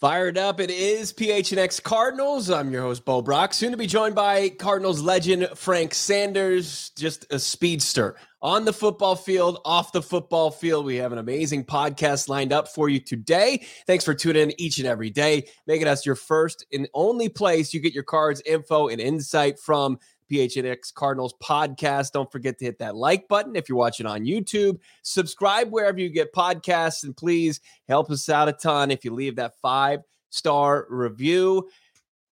Fired 0.00 0.38
up, 0.38 0.60
it 0.60 0.70
is 0.70 1.12
PHNX 1.12 1.82
Cardinals. 1.82 2.50
I'm 2.50 2.70
your 2.70 2.82
host, 2.82 3.04
Bo 3.04 3.20
Brock, 3.20 3.52
soon 3.52 3.72
to 3.72 3.76
be 3.76 3.88
joined 3.88 4.14
by 4.14 4.48
Cardinals 4.48 5.00
legend 5.00 5.48
Frank 5.56 5.92
Sanders, 5.92 6.90
just 6.90 7.26
a 7.32 7.38
speedster 7.40 8.14
on 8.40 8.64
the 8.64 8.72
football 8.72 9.16
field, 9.16 9.58
off 9.64 9.90
the 9.90 10.00
football 10.00 10.52
field. 10.52 10.84
We 10.84 10.98
have 10.98 11.10
an 11.10 11.18
amazing 11.18 11.64
podcast 11.64 12.28
lined 12.28 12.52
up 12.52 12.68
for 12.68 12.88
you 12.88 13.00
today. 13.00 13.66
Thanks 13.88 14.04
for 14.04 14.14
tuning 14.14 14.50
in 14.50 14.60
each 14.60 14.78
and 14.78 14.86
every 14.86 15.10
day, 15.10 15.48
making 15.66 15.88
us 15.88 16.06
your 16.06 16.14
first 16.14 16.64
and 16.72 16.88
only 16.94 17.28
place 17.28 17.74
you 17.74 17.80
get 17.80 17.92
your 17.92 18.04
cards, 18.04 18.40
info, 18.46 18.86
and 18.86 19.00
insight 19.00 19.58
from 19.58 19.98
PHNX 20.30 20.94
Cardinals 20.94 21.34
podcast. 21.42 22.12
Don't 22.12 22.30
forget 22.30 22.58
to 22.58 22.64
hit 22.64 22.78
that 22.78 22.96
like 22.96 23.28
button 23.28 23.56
if 23.56 23.68
you're 23.68 23.78
watching 23.78 24.06
on 24.06 24.24
YouTube. 24.24 24.78
Subscribe 25.02 25.70
wherever 25.70 25.98
you 25.98 26.08
get 26.08 26.32
podcasts, 26.32 27.04
and 27.04 27.16
please 27.16 27.60
help 27.88 28.10
us 28.10 28.28
out 28.28 28.48
a 28.48 28.52
ton 28.52 28.90
if 28.90 29.04
you 29.04 29.12
leave 29.12 29.36
that 29.36 29.58
five 29.60 30.00
star 30.30 30.86
review. 30.90 31.68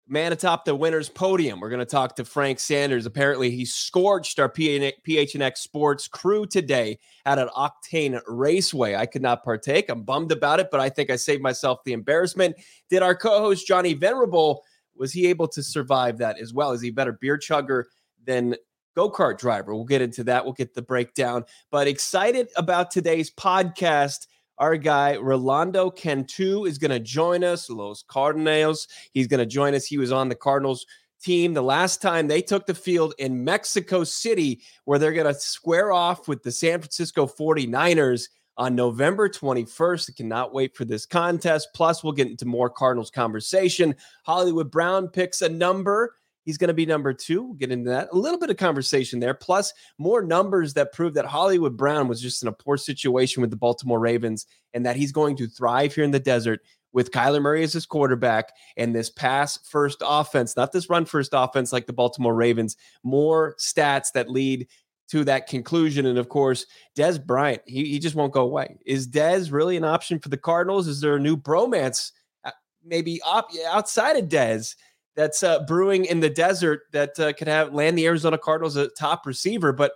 Man 0.08 0.32
atop 0.32 0.64
the 0.64 0.74
winner's 0.74 1.08
podium. 1.08 1.58
We're 1.58 1.68
going 1.68 1.80
to 1.80 1.84
talk 1.84 2.14
to 2.16 2.24
Frank 2.24 2.60
Sanders. 2.60 3.06
Apparently, 3.06 3.50
he 3.50 3.64
scorched 3.64 4.38
our 4.38 4.48
PHNX 4.48 5.56
Sports 5.56 6.06
crew 6.06 6.46
today 6.46 7.00
at 7.24 7.40
an 7.40 7.48
Octane 7.56 8.20
Raceway. 8.28 8.94
I 8.94 9.06
could 9.06 9.22
not 9.22 9.42
partake. 9.42 9.88
I'm 9.88 10.04
bummed 10.04 10.30
about 10.30 10.60
it, 10.60 10.68
but 10.70 10.78
I 10.78 10.90
think 10.90 11.10
I 11.10 11.16
saved 11.16 11.42
myself 11.42 11.80
the 11.84 11.92
embarrassment. 11.92 12.54
Did 12.88 13.02
our 13.02 13.16
co-host 13.16 13.66
Johnny 13.66 13.94
Venerable? 13.94 14.62
Was 14.98 15.12
he 15.12 15.26
able 15.26 15.48
to 15.48 15.62
survive 15.62 16.18
that 16.18 16.38
as 16.38 16.52
well? 16.52 16.72
Is 16.72 16.80
he 16.80 16.88
a 16.88 16.92
better 16.92 17.12
beer 17.12 17.38
chugger 17.38 17.84
than 18.24 18.56
go 18.94 19.10
kart 19.10 19.38
driver? 19.38 19.74
We'll 19.74 19.84
get 19.84 20.02
into 20.02 20.24
that. 20.24 20.44
We'll 20.44 20.54
get 20.54 20.74
the 20.74 20.82
breakdown. 20.82 21.44
But 21.70 21.86
excited 21.86 22.48
about 22.56 22.90
today's 22.90 23.30
podcast. 23.30 24.26
Our 24.58 24.76
guy 24.76 25.16
Rolando 25.16 25.90
Cantu 25.90 26.64
is 26.64 26.78
going 26.78 26.90
to 26.90 27.00
join 27.00 27.44
us. 27.44 27.68
Los 27.68 28.02
Cardinals. 28.02 28.88
He's 29.12 29.26
going 29.26 29.40
to 29.40 29.46
join 29.46 29.74
us. 29.74 29.84
He 29.84 29.98
was 29.98 30.12
on 30.12 30.28
the 30.28 30.34
Cardinals 30.34 30.86
team 31.22 31.54
the 31.54 31.62
last 31.62 32.00
time 32.00 32.28
they 32.28 32.42
took 32.42 32.66
the 32.66 32.74
field 32.74 33.14
in 33.18 33.44
Mexico 33.44 34.04
City, 34.04 34.62
where 34.84 34.98
they're 34.98 35.12
going 35.12 35.32
to 35.32 35.38
square 35.38 35.92
off 35.92 36.28
with 36.28 36.42
the 36.42 36.52
San 36.52 36.80
Francisco 36.80 37.26
49ers 37.26 38.28
on 38.56 38.74
November 38.74 39.28
21st. 39.28 40.10
I 40.10 40.12
cannot 40.16 40.54
wait 40.54 40.76
for 40.76 40.84
this 40.84 41.06
contest. 41.06 41.68
Plus, 41.74 42.02
we'll 42.02 42.12
get 42.12 42.28
into 42.28 42.44
more 42.44 42.70
Cardinals 42.70 43.10
conversation. 43.10 43.94
Hollywood 44.24 44.70
Brown 44.70 45.08
picks 45.08 45.42
a 45.42 45.48
number. 45.48 46.14
He's 46.44 46.58
going 46.58 46.68
to 46.68 46.74
be 46.74 46.86
number 46.86 47.12
two. 47.12 47.42
We'll 47.42 47.54
get 47.54 47.72
into 47.72 47.90
that. 47.90 48.08
A 48.12 48.16
little 48.16 48.38
bit 48.38 48.50
of 48.50 48.56
conversation 48.56 49.18
there, 49.18 49.34
plus 49.34 49.72
more 49.98 50.22
numbers 50.22 50.74
that 50.74 50.92
prove 50.92 51.14
that 51.14 51.26
Hollywood 51.26 51.76
Brown 51.76 52.06
was 52.06 52.22
just 52.22 52.40
in 52.40 52.48
a 52.48 52.52
poor 52.52 52.76
situation 52.76 53.40
with 53.40 53.50
the 53.50 53.56
Baltimore 53.56 53.98
Ravens 53.98 54.46
and 54.72 54.86
that 54.86 54.94
he's 54.94 55.10
going 55.10 55.36
to 55.36 55.48
thrive 55.48 55.94
here 55.94 56.04
in 56.04 56.12
the 56.12 56.20
desert 56.20 56.60
with 56.92 57.10
Kyler 57.10 57.42
Murray 57.42 57.62
as 57.62 57.74
his 57.74 57.84
quarterback 57.84 58.52
and 58.76 58.94
this 58.94 59.10
pass 59.10 59.58
first 59.68 60.02
offense, 60.02 60.56
not 60.56 60.72
this 60.72 60.88
run 60.88 61.04
first 61.04 61.30
offense 61.34 61.72
like 61.72 61.86
the 61.86 61.92
Baltimore 61.92 62.34
Ravens. 62.34 62.76
More 63.02 63.54
stats 63.58 64.12
that 64.12 64.30
lead 64.30 64.68
to 65.08 65.24
that 65.24 65.46
conclusion. 65.46 66.06
And 66.06 66.18
of 66.18 66.28
course, 66.28 66.66
Dez 66.96 67.24
Bryant, 67.24 67.62
he, 67.66 67.84
he 67.84 67.98
just 67.98 68.14
won't 68.14 68.32
go 68.32 68.42
away. 68.42 68.76
Is 68.84 69.08
Dez 69.08 69.52
really 69.52 69.76
an 69.76 69.84
option 69.84 70.18
for 70.18 70.28
the 70.28 70.36
Cardinals? 70.36 70.88
Is 70.88 71.00
there 71.00 71.16
a 71.16 71.20
new 71.20 71.36
bromance, 71.36 72.12
uh, 72.44 72.50
maybe 72.84 73.20
op- 73.22 73.50
outside 73.68 74.16
of 74.16 74.28
Dez, 74.28 74.74
that's 75.14 75.42
uh, 75.42 75.64
brewing 75.64 76.04
in 76.04 76.20
the 76.20 76.28
desert 76.30 76.82
that 76.92 77.18
uh, 77.18 77.32
could 77.32 77.48
have 77.48 77.72
land 77.72 77.96
the 77.96 78.06
Arizona 78.06 78.36
Cardinals 78.36 78.76
a 78.76 78.88
top 78.88 79.26
receiver? 79.26 79.72
But 79.72 79.92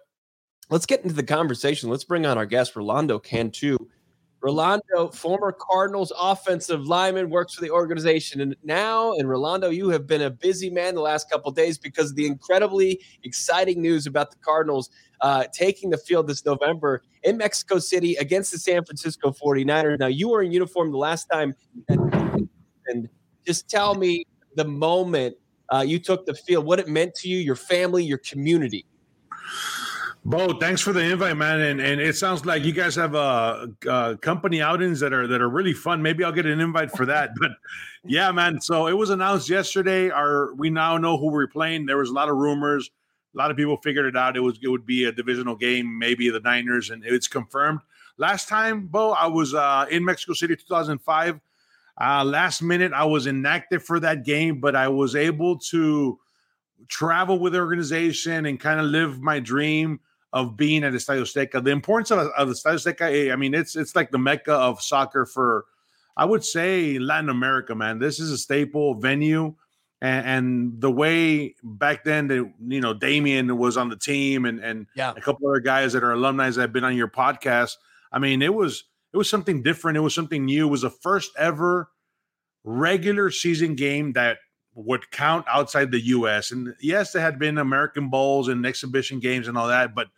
let's 0.71 0.87
get 0.87 1.03
into 1.03 1.15
the 1.15 1.23
conversation. 1.23 1.91
Let's 1.91 2.05
bring 2.05 2.25
on 2.25 2.39
our 2.39 2.47
guest, 2.47 2.77
Rolando 2.77 3.19
Cantu. 3.19 3.77
Rolando, 4.43 5.09
former 5.13 5.53
Cardinals 5.53 6.13
offensive 6.19 6.87
lineman, 6.87 7.29
works 7.29 7.55
for 7.55 7.61
the 7.61 7.71
organization 7.71 8.41
and 8.41 8.57
now. 8.63 9.13
And 9.13 9.29
Rolando, 9.29 9.69
you 9.69 9.91
have 9.91 10.07
been 10.07 10.23
a 10.23 10.31
busy 10.31 10.71
man 10.71 10.95
the 10.95 11.03
last 11.03 11.31
couple 11.31 11.51
days 11.51 11.77
because 11.77 12.11
of 12.11 12.17
the 12.17 12.27
incredibly 12.27 13.01
exciting 13.23 13.83
news 13.83 14.07
about 14.07 14.31
the 14.31 14.39
Cardinals 14.39 14.89
uh, 15.21 15.45
taking 15.53 15.91
the 15.91 15.99
field 15.99 16.27
this 16.27 16.45
November 16.47 17.03
in 17.23 17.37
Mexico 17.37 17.79
City 17.79 18.15
against 18.17 18.51
the 18.51 18.59
San 18.59 18.85
Francisco 18.85 19.31
49ers. 19.31 19.99
Now, 19.99 20.07
you 20.07 20.31
were 20.31 20.43
in 20.43 20.53
uniform 20.53 20.91
the 20.91 20.99
last 20.99 21.27
time. 21.27 21.55
And 21.89 23.09
just 23.47 23.69
tell 23.69 23.95
me 23.95 24.25
the 24.57 24.65
moment 24.65 25.37
uh, 25.69 25.85
you 25.87 25.99
took 25.99 26.27
the 26.27 26.35
field, 26.35 26.65
what 26.65 26.79
it 26.79 26.89
meant 26.89 27.15
to 27.17 27.29
you, 27.29 27.39
your 27.39 27.57
family, 27.57 28.05
your 28.05 28.19
community. 28.19 28.87
Bo, 30.25 30.53
thanks 30.53 30.83
for 30.83 30.93
the 30.93 31.01
invite, 31.01 31.37
man. 31.37 31.61
And 31.61 31.81
and 31.81 32.01
it 32.01 32.15
sounds 32.15 32.45
like 32.45 32.63
you 32.63 32.73
guys 32.73 32.95
have 32.97 33.15
uh, 33.15 33.69
company 34.21 34.61
outings 34.61 35.01
that 35.01 35.15
are 35.15 35.27
that 35.27 35.41
are 35.41 35.49
really 35.49 35.73
fun. 35.73 36.03
Maybe 36.03 36.25
I'll 36.25 36.33
get 36.33 36.45
an 36.45 36.61
invite 36.61 36.91
for 36.91 37.07
that. 37.07 37.31
But 37.41 37.53
yeah, 38.05 38.31
man. 38.33 38.61
So 38.61 38.87
it 38.87 38.93
was 38.95 39.11
announced 39.11 39.49
yesterday. 39.49 40.11
Our 40.11 40.55
we 40.55 40.69
now 40.69 40.99
know 40.99 41.17
who 41.17 41.31
we're 41.31 41.47
playing. 41.47 41.87
There 41.87 41.97
was 41.97 42.11
a 42.11 42.13
lot 42.13 42.29
of 42.29 42.37
rumors. 42.37 42.91
A 43.35 43.39
lot 43.39 43.51
of 43.51 43.57
people 43.57 43.79
figured 43.79 44.07
it 44.07 44.17
out. 44.17 44.37
It 44.37 44.41
was 44.41 44.59
it 44.63 44.69
would 44.69 44.85
be 44.85 45.05
a 45.05 45.13
divisional 45.13 45.57
game, 45.57 45.99
maybe 45.99 46.29
the 46.29 46.41
Niners, 46.41 46.91
and 46.91 47.03
it's 47.05 47.29
confirmed. 47.29 47.81
Last 48.19 48.49
time, 48.49 48.89
Bo, 48.89 49.13
I 49.13 49.27
was 49.27 49.55
uh, 49.55 49.87
in 49.91 50.05
Mexico 50.05 50.35
City, 50.35 50.55
2005. 50.55 51.41
Uh, 51.99 52.25
last 52.25 52.63
minute, 52.63 52.93
I 52.93 53.05
was 53.05 53.27
inactive 53.27 53.83
for 53.83 54.01
that 54.01 54.25
game, 54.25 54.61
but 54.61 54.77
I 54.77 54.89
was 54.89 55.17
able 55.17 55.59
to 55.71 56.19
travel 56.89 57.39
with 57.39 57.55
the 57.55 57.59
organization 57.59 58.47
and 58.47 58.61
kind 58.61 58.81
of 58.81 58.87
live 58.87 59.21
my 59.21 59.39
dream 59.39 60.01
of 60.33 60.57
being 60.57 60.85
at 60.85 60.93
Estadio 60.93 61.23
Azteca. 61.23 61.63
The 61.63 61.71
importance 61.71 62.11
of, 62.11 62.19
of 62.19 62.49
Estadio 62.49 62.75
Azteca, 62.75 63.29
eh, 63.29 63.33
I 63.33 63.37
mean, 63.37 63.55
it's 63.55 63.77
it's 63.77 63.97
like 63.97 64.11
the 64.11 64.19
mecca 64.19 64.53
of 64.53 64.81
soccer 64.81 65.27
for, 65.27 65.65
I 66.17 66.25
would 66.25 66.45
say, 66.45 66.99
Latin 66.99 67.29
America. 67.29 67.75
Man, 67.75 67.99
this 67.99 68.21
is 68.21 68.31
a 68.31 68.39
staple 68.39 68.95
venue, 68.95 69.55
and, 70.01 70.27
and 70.27 70.81
the 70.81 70.91
way 70.91 71.55
back 71.63 72.05
then, 72.05 72.29
that 72.29 72.53
you 72.67 72.81
know, 72.81 72.95
Damien 72.95 73.57
was 73.59 73.77
on 73.77 73.89
the 73.89 73.97
team, 73.97 74.45
and 74.45 74.61
and 74.61 74.87
yeah. 74.95 75.13
a 75.17 75.21
couple 75.21 75.49
other 75.49 75.61
guys 75.61 75.93
that 75.93 76.05
are 76.05 76.13
alumni 76.13 76.51
that 76.51 76.61
have 76.61 76.73
been 76.73 76.85
on 76.85 76.97
your 76.97 77.09
podcast. 77.09 77.77
I 78.13 78.19
mean, 78.19 78.43
it 78.43 78.55
was 78.55 78.85
it 79.13 79.17
was 79.17 79.29
something 79.29 79.63
different. 79.63 79.97
It 79.97 80.01
was 80.01 80.15
something 80.15 80.45
new. 80.45 80.69
It 80.69 80.71
was 80.71 80.83
the 80.83 80.91
first 80.91 81.33
ever 81.37 81.91
regular 82.63 83.31
season 83.31 83.75
game 83.75 84.13
that 84.13 84.39
would 84.75 85.11
count 85.11 85.45
outside 85.49 85.91
the 85.91 86.01
U.S. 86.01 86.53
And 86.53 86.75
yes, 86.81 87.13
there 87.13 87.23
had 87.23 87.39
been 87.39 87.59
American 87.59 88.09
Bowls 88.09 88.49
and 88.49 88.65
exhibition 88.65 89.19
games 89.19 89.49
and 89.49 89.59
all 89.59 89.69
that, 89.69 89.95
but 89.95 90.09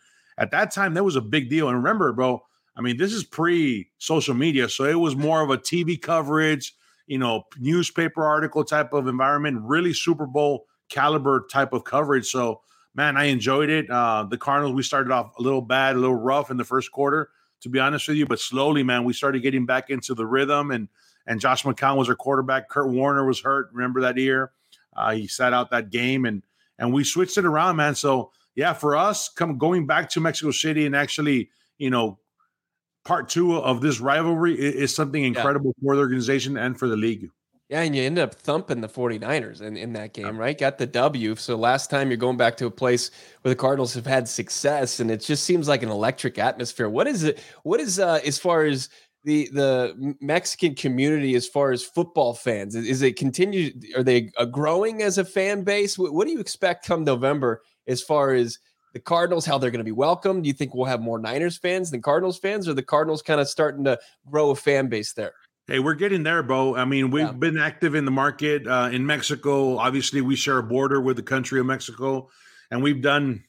at 0.43 0.50
that 0.50 0.73
time, 0.73 0.94
that 0.94 1.05
was 1.05 1.15
a 1.15 1.21
big 1.21 1.49
deal. 1.49 1.69
And 1.69 1.77
remember, 1.77 2.12
bro, 2.12 2.43
I 2.77 2.81
mean, 2.81 2.97
this 2.97 3.12
is 3.12 3.23
pre 3.23 3.89
social 3.99 4.35
media. 4.35 4.69
So 4.69 4.85
it 4.85 4.99
was 4.99 5.15
more 5.15 5.41
of 5.41 5.50
a 5.50 5.56
TV 5.56 6.00
coverage, 6.00 6.75
you 7.06 7.17
know, 7.17 7.44
newspaper 7.59 8.25
article 8.25 8.65
type 8.65 8.93
of 8.93 9.06
environment, 9.06 9.61
really 9.62 9.93
Super 9.93 10.27
Bowl 10.27 10.67
caliber 10.89 11.47
type 11.49 11.73
of 11.73 11.85
coverage. 11.85 12.27
So, 12.27 12.61
man, 12.93 13.17
I 13.17 13.27
enjoyed 13.27 13.71
it. 13.71 13.89
Uh, 13.89 14.27
the 14.29 14.37
Cardinals, 14.37 14.75
we 14.75 14.83
started 14.83 15.12
off 15.12 15.33
a 15.39 15.43
little 15.43 15.62
bad, 15.62 15.94
a 15.94 16.00
little 16.00 16.17
rough 16.17 16.50
in 16.50 16.56
the 16.56 16.65
first 16.65 16.91
quarter, 16.91 17.31
to 17.61 17.69
be 17.69 17.79
honest 17.79 18.09
with 18.09 18.17
you. 18.17 18.27
But 18.27 18.41
slowly, 18.41 18.83
man, 18.83 19.05
we 19.05 19.12
started 19.12 19.43
getting 19.43 19.65
back 19.65 19.91
into 19.91 20.12
the 20.12 20.27
rhythm. 20.27 20.73
And 20.73 20.88
and 21.25 21.38
Josh 21.38 21.62
McCown 21.62 21.97
was 21.97 22.09
our 22.09 22.17
quarterback. 22.17 22.69
Kurt 22.69 22.88
Warner 22.88 23.25
was 23.25 23.41
hurt. 23.41 23.71
Remember 23.73 24.00
that 24.00 24.17
year? 24.17 24.50
Uh, 24.97 25.12
he 25.12 25.29
sat 25.29 25.53
out 25.53 25.71
that 25.71 25.91
game. 25.91 26.25
And 26.25 26.43
and 26.81 26.93
we 26.93 27.05
switched 27.05 27.38
it 27.38 27.45
around, 27.45 27.77
man. 27.77 27.95
So 27.95 28.33
yeah, 28.54 28.72
for 28.72 28.96
us, 28.96 29.28
come 29.28 29.58
going 29.58 29.87
back 29.87 30.10
to 30.10 30.20
Mexico 30.20 30.50
City 30.50 30.87
and 30.87 30.94
actually, 30.94 31.50
you 31.78 31.90
know, 31.90 32.19
part 33.04 33.28
two 33.28 33.56
of 33.56 33.81
this 33.81 34.00
rivalry 34.00 34.54
is, 34.54 34.75
is 34.75 34.94
something 34.94 35.25
incredible 35.25 35.75
yeah. 35.78 35.88
for 35.88 35.96
the 35.96 36.02
organization 36.02 36.56
and 36.56 36.78
for 36.78 36.88
the 36.88 36.96
league. 36.96 37.31
Yeah, 37.69 37.81
and 37.81 37.96
you 37.96 38.02
ended 38.02 38.22
up 38.22 38.34
thumping 38.34 38.82
the 38.82 38.88
49ers 38.88 39.62
in, 39.62 39.78
in 39.78 39.94
that 39.94 40.12
game, 40.12 40.37
right? 40.37 40.58
Got 40.58 40.76
the 40.76 40.87
W. 40.87 41.34
So 41.37 41.56
last 41.56 41.88
time 41.88 42.10
you're 42.10 42.19
going 42.19 42.37
back 42.37 42.58
to 42.58 42.66
a 42.66 42.70
place 42.70 43.10
where 43.40 43.49
the 43.49 43.56
Cardinals 43.56 43.94
have 43.94 44.04
had 44.04 44.28
success, 44.28 45.00
and 45.00 45.10
it 45.10 45.22
just 45.22 45.44
seems 45.44 45.69
like 45.69 45.82
an 45.82 45.88
electric 45.88 46.38
atmosphere. 46.38 46.90
What 46.90 47.06
is 47.06 47.25
it? 47.25 47.40
What 47.62 47.81
is 47.81 47.99
uh 47.99 48.20
as 48.26 48.38
far 48.38 48.64
as 48.64 48.90
the 49.25 49.49
the 49.54 50.16
Mexican 50.20 50.75
community 50.75 51.34
as 51.34 51.49
far 51.49 51.72
as 51.72 51.82
football 51.82 52.34
fans? 52.34 52.75
Is 52.75 53.00
it 53.00 53.16
continue? 53.16 53.72
Are 53.96 54.02
they 54.02 54.31
growing 54.50 55.00
as 55.00 55.16
a 55.16 55.25
fan 55.25 55.62
base? 55.62 55.99
What, 55.99 56.12
what 56.12 56.26
do 56.26 56.34
you 56.34 56.40
expect 56.40 56.87
come 56.87 57.04
November 57.04 57.62
as 57.87 58.02
far 58.02 58.32
as 58.32 58.58
the 58.93 59.00
Cardinals, 59.00 59.46
how 59.46 59.58
they're 59.58 59.70
going 59.70 59.79
to 59.79 59.84
be 59.84 59.93
welcomed? 59.93 60.44
Do 60.44 60.49
you 60.49 60.52
think 60.52 60.75
we'll 60.75 60.87
have 60.87 61.00
more 61.00 61.19
Niners 61.19 61.56
fans 61.56 61.90
than 61.90 62.02
Cardinals 62.02 62.38
fans, 62.38 62.69
or 62.69 62.75
the 62.75 62.82
Cardinals 62.82 63.23
kind 63.23 63.40
of 63.40 63.49
starting 63.49 63.84
to 63.84 63.99
grow 64.31 64.50
a 64.50 64.55
fan 64.55 64.88
base 64.88 65.12
there? 65.14 65.32
Hey, 65.67 65.79
we're 65.79 65.94
getting 65.94 66.25
there, 66.25 66.43
Bo. 66.43 66.76
I 66.76 66.84
mean, 66.84 67.11
we've 67.11 67.25
yeah. 67.25 67.32
been 67.32 67.56
active 67.56 67.94
in 67.94 68.05
the 68.05 68.11
market 68.11 68.67
uh, 68.67 68.90
in 68.93 69.06
Mexico. 69.06 69.79
Obviously, 69.79 70.20
we 70.20 70.37
share 70.37 70.58
a 70.58 70.62
border 70.62 71.00
with 71.00 71.17
the 71.17 71.23
country 71.23 71.61
of 71.61 71.67
Mexico, 71.67 72.29
and 72.70 72.82
we've 72.82 73.00
done 73.00 73.44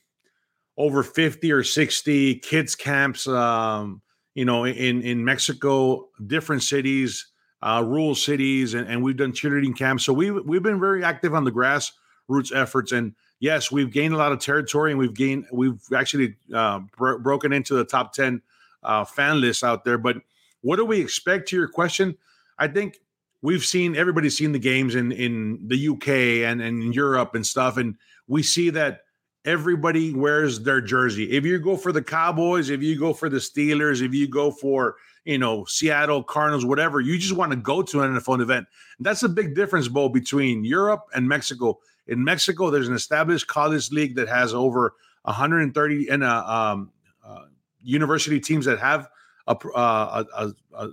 over 0.78 1.04
50 1.04 1.52
or 1.52 1.64
60 1.64 2.36
kids 2.40 2.76
camps 2.76 3.28
um, 3.28 4.02
you 4.34 4.46
know 4.46 4.66
in 4.66 5.02
in 5.02 5.24
mexico 5.24 6.08
different 6.26 6.64
cities 6.64 7.28
uh, 7.62 7.84
rural 7.86 8.16
cities 8.16 8.74
and, 8.74 8.88
and 8.88 9.02
we've 9.04 9.18
done 9.18 9.32
cheerleading 9.32 9.78
camps 9.78 10.04
so 10.04 10.12
we've 10.12 10.36
we've 10.46 10.64
been 10.64 10.80
very 10.80 11.04
active 11.04 11.34
on 11.34 11.44
the 11.44 11.52
grassroots 11.52 12.54
efforts 12.54 12.92
and 12.92 13.14
yes 13.44 13.72
we've 13.72 13.92
gained 13.92 14.14
a 14.14 14.18
lot 14.18 14.32
of 14.32 14.40
territory 14.40 14.92
and 14.92 15.00
we've 15.00 15.14
gained 15.14 15.46
we've 15.52 15.82
actually 15.96 16.36
uh, 16.54 16.80
bro- 16.98 17.20
broken 17.20 17.52
into 17.52 17.74
the 17.76 17.84
top 17.84 18.14
10 18.14 18.42
uh, 18.84 19.04
fan 19.04 19.42
lists 19.42 19.64
out 19.64 19.84
there 19.84 19.98
but 19.98 20.18
what 20.64 20.78
do 20.78 20.86
we 20.86 21.00
expect 21.00 21.50
to 21.50 21.56
your 21.56 21.68
question? 21.68 22.18
I 22.58 22.68
think 22.68 23.00
we've 23.42 23.64
seen 23.64 23.96
everybody's 23.96 24.36
seen 24.36 24.54
the 24.54 24.60
games 24.60 24.96
in 24.96 25.12
in 25.12 25.60
the 25.68 25.90
UK 25.90 26.08
and, 26.50 26.62
and 26.62 26.96
Europe 26.96 27.36
and 27.36 27.46
stuff, 27.46 27.78
and 27.78 27.96
we 28.28 28.42
see 28.42 28.72
that 28.72 29.02
everybody 29.46 30.14
wears 30.14 30.62
their 30.62 30.80
jersey. 30.80 31.30
If 31.32 31.44
you 31.44 31.60
go 31.60 31.76
for 31.76 31.92
the 31.92 32.02
Cowboys, 32.02 32.70
if 32.70 32.82
you 32.82 32.98
go 32.98 33.14
for 33.14 33.30
the 33.30 33.38
Steelers, 33.38 34.02
if 34.02 34.14
you 34.14 34.28
go 34.28 34.52
for 34.52 34.96
you 35.26 35.38
know 35.38 35.66
Seattle 35.66 36.24
Cardinals, 36.24 36.66
whatever, 36.66 37.02
you 37.02 37.18
just 37.20 37.36
want 37.36 37.52
to 37.52 37.58
go 37.58 37.82
to 37.84 38.02
an 38.02 38.14
NFL 38.14 38.42
event. 38.42 38.66
And 38.98 39.06
that's 39.06 39.24
a 39.24 39.30
big 39.30 39.56
difference, 39.56 39.90
Bo, 39.90 40.10
between 40.10 40.64
Europe 40.64 41.04
and 41.14 41.28
Mexico. 41.28 41.80
In 42.08 42.24
Mexico, 42.24 42.70
there's 42.70 42.88
an 42.88 42.96
established 42.96 43.48
college 43.48 43.92
league 43.92 44.16
that 44.16 44.28
has 44.28 44.54
over 44.54 44.94
130 45.24 46.10
and 46.10 46.24
uh, 46.24 46.44
um, 46.46 46.92
uh, 47.26 47.46
university 47.82 48.40
teams 48.40 48.66
that 48.66 48.80
have 48.80 49.08
a 49.48 49.56
uh, 49.76 50.24
a, 50.36 50.52
a, 50.74 50.90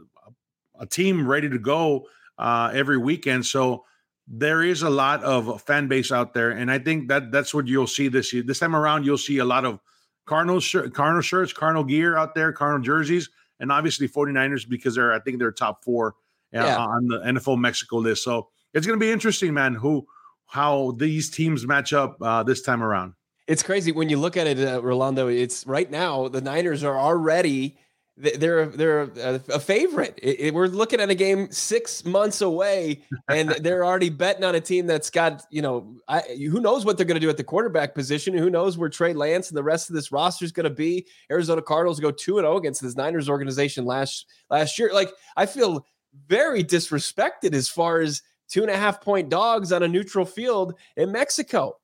a, 0.81 0.87
team 0.87 1.27
ready 1.27 1.49
to 1.49 1.59
go 1.59 2.07
uh, 2.39 2.71
every 2.75 2.99
weekend. 2.99 3.47
So 3.47 3.85
there 4.27 4.63
is 4.63 4.83
a 4.83 4.91
lot 4.91 5.23
of 5.25 5.63
fan 5.63 5.89
base 5.89 6.13
out 6.13 6.35
there, 6.35 6.51
and 6.51 6.71
I 6.71 6.79
think 6.79 7.09
that 7.09 7.33
that's 7.33 7.53
what 7.53 7.67
you'll 7.67 7.87
see 7.87 8.09
this 8.09 8.33
year. 8.33 8.43
This 8.43 8.61
time 8.61 8.77
around, 8.77 9.05
you'll 9.05 9.19
see 9.19 9.39
a 9.39 9.45
lot 9.45 9.65
of 9.65 9.81
Cardinal 10.27 10.61
shirt, 10.61 10.95
Cardinal 10.95 11.23
shirts, 11.23 11.53
Cardinal 11.53 11.85
gear 11.85 12.17
out 12.17 12.35
there, 12.35 12.53
Cardinal 12.53 12.83
jerseys, 12.83 13.29
and 13.59 13.73
obviously 13.73 14.09
49ers 14.09 14.69
because 14.69 14.95
they're 14.95 15.13
I 15.13 15.19
think 15.21 15.39
they're 15.39 15.53
top 15.53 15.85
four 15.85 16.15
uh, 16.55 16.59
yeah. 16.59 16.77
on 16.77 17.09
the 17.09 17.19
NFL 17.19 17.59
Mexico 17.59 17.97
list. 17.97 18.23
So 18.25 18.49
it's 18.73 18.87
going 18.87 18.99
to 18.99 19.05
be 19.05 19.11
interesting, 19.11 19.55
man. 19.55 19.75
Who 19.75 20.07
how 20.51 20.93
these 20.99 21.31
teams 21.31 21.67
match 21.67 21.93
up 21.93 22.17
uh, 22.21 22.43
this 22.43 22.63
time 22.63 22.83
around. 22.83 23.15
It's 23.47 23.63
crazy 23.63 23.93
when 23.93 24.09
you 24.09 24.19
look 24.19 24.37
at 24.37 24.47
it, 24.47 24.59
uh, 24.61 24.83
Rolando. 24.83 25.29
It's 25.29 25.67
right 25.67 25.91
now 25.91 26.29
the 26.29 26.41
Niners 26.41 26.85
are 26.85 26.99
already 26.99 27.79
they're 28.17 28.67
they're 28.67 29.03
a, 29.03 29.41
a 29.49 29.61
favorite. 29.61 30.19
It, 30.23 30.41
it, 30.41 30.55
we're 30.55 30.67
looking 30.67 31.01
at 31.01 31.11
a 31.11 31.15
game 31.15 31.51
six 31.51 32.05
months 32.05 32.43
away, 32.43 33.03
and 33.29 33.51
they're 33.61 33.85
already 33.85 34.11
betting 34.11 34.45
on 34.45 34.55
a 34.55 34.61
team 34.61 34.87
that's 34.87 35.11
got 35.11 35.43
you 35.51 35.63
know 35.63 35.97
I, 36.07 36.21
who 36.21 36.61
knows 36.61 36.85
what 36.85 36.97
they're 36.97 37.07
going 37.07 37.17
to 37.17 37.21
do 37.21 37.31
at 37.31 37.37
the 37.37 37.45
quarterback 37.45 37.95
position. 37.95 38.37
Who 38.37 38.51
knows 38.51 38.77
where 38.77 38.89
Trey 38.89 39.15
Lance 39.15 39.49
and 39.49 39.57
the 39.57 39.63
rest 39.63 39.89
of 39.89 39.97
this 39.97 40.13
roster 40.13 40.45
is 40.45 40.53
going 40.53 40.65
to 40.65 40.71
be? 40.71 41.07
Arizona 41.31 41.63
Cardinals 41.63 42.01
go 42.01 42.11
two 42.11 42.39
and 42.39 42.45
zero 42.45 42.55
oh 42.55 42.59
against 42.59 42.83
this 42.83 42.97
Niners 42.97 43.29
organization 43.29 43.85
last 43.85 44.27
last 44.51 44.79
year. 44.79 44.91
Like 44.93 45.13
I 45.37 45.47
feel 45.47 45.87
very 46.29 46.63
disrespected 46.63 47.55
as 47.55 47.69
far 47.69 48.01
as 48.01 48.23
two 48.51 48.63
and 48.63 48.71
a 48.71 48.77
half 48.77 49.01
point 49.01 49.29
dogs 49.29 49.73
on 49.73 49.83
a 49.83 49.89
neutral 49.89 50.25
field 50.25 50.75
in 50.97 51.13
Mexico. 51.13 51.77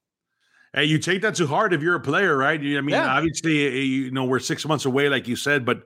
Hey, 0.75 0.85
you 0.85 0.99
take 0.99 1.23
that 1.23 1.35
too 1.35 1.47
hard 1.47 1.73
if 1.73 1.81
you're 1.81 1.95
a 1.95 2.01
player, 2.01 2.37
right? 2.37 2.61
I 2.61 2.63
mean, 2.63 2.91
yeah. 2.91 3.07
obviously, 3.07 3.67
eh, 3.67 3.71
you 3.71 4.11
know, 4.11 4.25
we're 4.25 4.41
six 4.41 4.67
months 4.67 4.85
away, 4.85 5.09
like 5.09 5.27
you 5.27 5.37
said, 5.37 5.65
but 5.65 5.83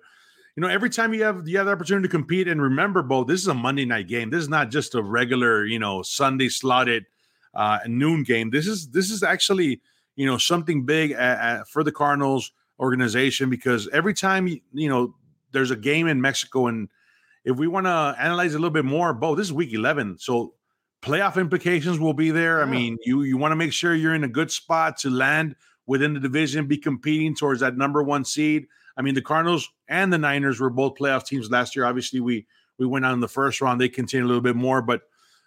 you 0.57 0.63
know, 0.63 0.69
every 0.69 0.91
time 0.91 1.15
you 1.15 1.23
have 1.23 1.47
you 1.47 1.59
have 1.59 1.67
the 1.67 1.73
opportunity 1.73 2.09
to 2.09 2.11
compete, 2.11 2.49
and 2.49 2.61
remember, 2.61 3.03
Bo, 3.03 3.23
this 3.23 3.41
is 3.41 3.47
a 3.47 3.55
Monday 3.55 3.85
night 3.85 4.09
game. 4.09 4.31
This 4.31 4.43
is 4.43 4.49
not 4.49 4.71
just 4.71 4.95
a 4.95 5.03
regular, 5.03 5.65
you 5.65 5.79
know, 5.79 6.03
Sunday 6.03 6.49
slotted 6.49 7.07
uh, 7.55 7.79
noon 7.87 8.25
game. 8.25 8.51
This 8.51 8.67
is 8.67 8.89
this 8.91 9.11
is 9.11 9.23
actually 9.23 9.81
you 10.17 10.27
know 10.27 10.39
something 10.39 10.85
big 10.85 11.13
at, 11.13 11.39
at, 11.39 11.69
for 11.69 11.85
the 11.85 11.93
Cardinals 11.93 12.53
organization 12.81 13.49
because 13.49 13.89
every 13.93 14.15
time 14.15 14.49
you 14.49 14.89
know 14.89 15.15
there's 15.53 15.71
a 15.71 15.77
game 15.77 16.09
in 16.09 16.21
Mexico, 16.21 16.67
and 16.67 16.89
if 17.45 17.57
we 17.57 17.69
want 17.69 17.87
to 17.87 18.17
analyze 18.19 18.55
a 18.55 18.59
little 18.59 18.71
bit 18.71 18.85
more, 18.85 19.15
Bo, 19.15 19.35
this 19.35 19.47
is 19.47 19.53
week 19.53 19.73
eleven, 19.73 20.19
so 20.19 20.55
playoff 21.03 21.41
implications 21.41 21.99
will 21.99 22.15
be 22.15 22.31
there. 22.31 22.59
Yeah. 22.59 22.65
I 22.65 22.67
mean, 22.67 22.99
you 23.05 23.23
you 23.23 23.37
want 23.37 23.53
to 23.53 23.57
make 23.57 23.73
sure 23.73 23.95
you're 23.95 24.15
in 24.15 24.25
a 24.25 24.29
good 24.29 24.51
spot 24.51 24.99
to 24.99 25.11
land 25.11 25.57
within 25.87 26.15
the 26.15 26.21
division, 26.21 26.67
be 26.67 26.79
competing 26.79 27.35
towards 27.35 27.61
that 27.61 27.77
number 27.77 28.03
one 28.03 28.25
seed. 28.25 28.67
I 28.97 29.03
mean, 29.03 29.15
the 29.15 29.23
Cardinals 29.23 29.69
and 29.89 30.13
the 30.13 30.19
Niners 30.19 30.61
were 30.61 30.71
both 30.71 30.97
playoff 30.97 31.25
teams 31.25 31.51
last 31.51 31.75
year. 31.75 31.85
Obviously, 31.85 32.21
we 32.21 32.47
we 32.79 32.87
went 32.87 33.05
on 33.05 33.15
in 33.15 33.21
the 33.21 33.29
first 33.29 33.61
round. 33.61 33.81
They 33.81 33.89
continue 33.89 34.27
a 34.27 34.29
little 34.29 34.43
bit 34.43 34.57
more, 34.57 34.83
but 34.83 35.03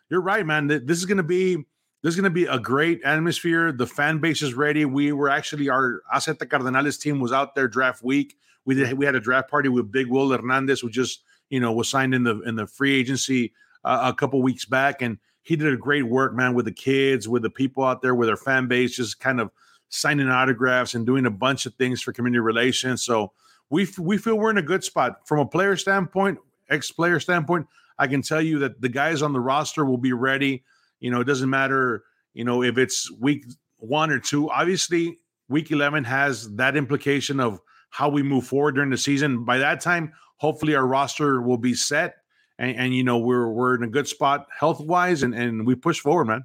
you're 0.10 0.22
right, 0.22 0.46
man. 0.46 0.68
This 0.68 0.98
is 0.98 1.06
going 1.06 1.18
to 1.18 1.24
be 1.24 1.56
this 2.02 2.14
is 2.14 2.16
going 2.16 2.26
to 2.26 2.30
be 2.30 2.46
a 2.46 2.60
great 2.60 3.02
atmosphere. 3.04 3.72
The 3.72 3.88
fan 3.88 4.20
base 4.20 4.42
is 4.42 4.54
ready. 4.54 4.86
We 4.86 5.14
were 5.14 5.30
actually 5.30 5.70
our 5.70 6.02
Aceta 6.14 6.46
Cardenales 6.46 7.00
team 7.00 7.20
was 7.20 7.32
out 7.32 7.56
there 7.56 7.68
draft 7.68 8.04
week. 8.04 8.36
We 8.66 8.76
did 8.76 8.94
we 8.94 9.06
had 9.06 9.16
a 9.16 9.20
draft 9.20 9.50
party 9.50 9.70
with 9.70 9.92
Big 9.92 10.08
Will 10.08 10.30
Hernandez, 10.30 10.82
who 10.82 10.90
just 10.90 11.24
you 11.50 11.60
know 11.60 11.72
was 11.72 11.90
signed 11.90 12.14
in 12.14 12.24
the 12.24 12.42
in 12.42 12.56
the 12.56 12.68
free 12.68 13.00
agency 13.00 13.54
uh, 13.84 14.12
a 14.12 14.14
couple 14.14 14.42
weeks 14.42 14.66
back, 14.66 15.02
and 15.02 15.18
he 15.44 15.56
did 15.56 15.72
a 15.72 15.78
great 15.78 16.04
work, 16.08 16.34
man, 16.34 16.54
with 16.54 16.66
the 16.66 16.72
kids, 16.72 17.30
with 17.30 17.44
the 17.44 17.50
people 17.50 17.84
out 17.84 18.02
there, 18.02 18.16
with 18.16 18.28
their 18.28 18.38
fan 18.38 18.68
base, 18.68 18.96
just 18.96 19.20
kind 19.20 19.40
of 19.40 19.52
signing 19.90 20.28
autographs 20.28 20.96
and 20.96 21.06
doing 21.06 21.26
a 21.26 21.32
bunch 21.32 21.66
of 21.66 21.76
things 21.76 22.02
for 22.02 22.12
community 22.12 22.40
relations. 22.40 23.04
So 23.04 23.32
we 23.70 23.88
we 24.00 24.18
feel 24.18 24.38
we're 24.38 24.50
in 24.50 24.58
a 24.58 24.64
good 24.64 24.84
spot 24.84 25.28
from 25.28 25.40
a 25.40 25.46
player 25.46 25.76
standpoint, 25.76 26.40
ex 26.70 26.92
player 26.92 27.20
standpoint. 27.20 27.68
I 28.00 28.08
can 28.08 28.22
tell 28.22 28.42
you 28.42 28.58
that 28.60 28.82
the 28.82 28.90
guys 28.90 29.22
on 29.22 29.34
the 29.34 29.40
roster 29.40 29.86
will 29.86 29.98
be 29.98 30.14
ready. 30.14 30.64
You 31.00 31.12
know, 31.12 31.22
it 31.22 31.26
doesn't 31.26 31.50
matter. 31.50 32.04
You 32.34 32.44
know, 32.44 32.64
if 32.64 32.78
it's 32.78 33.12
week 33.12 33.46
one 33.78 34.12
or 34.12 34.20
two. 34.20 34.50
Obviously, 34.50 35.20
week 35.50 35.72
eleven 35.72 36.04
has 36.04 36.50
that 36.56 36.76
implication 36.78 37.40
of 37.40 37.60
how 37.90 38.10
we 38.10 38.24
move 38.24 38.48
forward 38.48 38.76
during 38.76 38.90
the 38.90 38.98
season. 38.98 39.44
By 39.44 39.58
that 39.60 39.82
time, 39.82 40.14
hopefully, 40.38 40.74
our 40.76 40.88
roster 40.88 41.42
will 41.42 41.58
be 41.58 41.74
set, 41.74 42.16
and, 42.58 42.76
and 42.76 42.96
you 42.96 43.04
know 43.04 43.18
we're 43.18 43.48
we're 43.48 43.76
in 43.76 43.84
a 43.84 43.88
good 43.88 44.08
spot 44.08 44.48
health 44.58 44.80
wise, 44.80 45.24
and 45.24 45.34
and 45.34 45.66
we 45.66 45.76
push 45.76 46.00
forward, 46.00 46.26
man. 46.26 46.44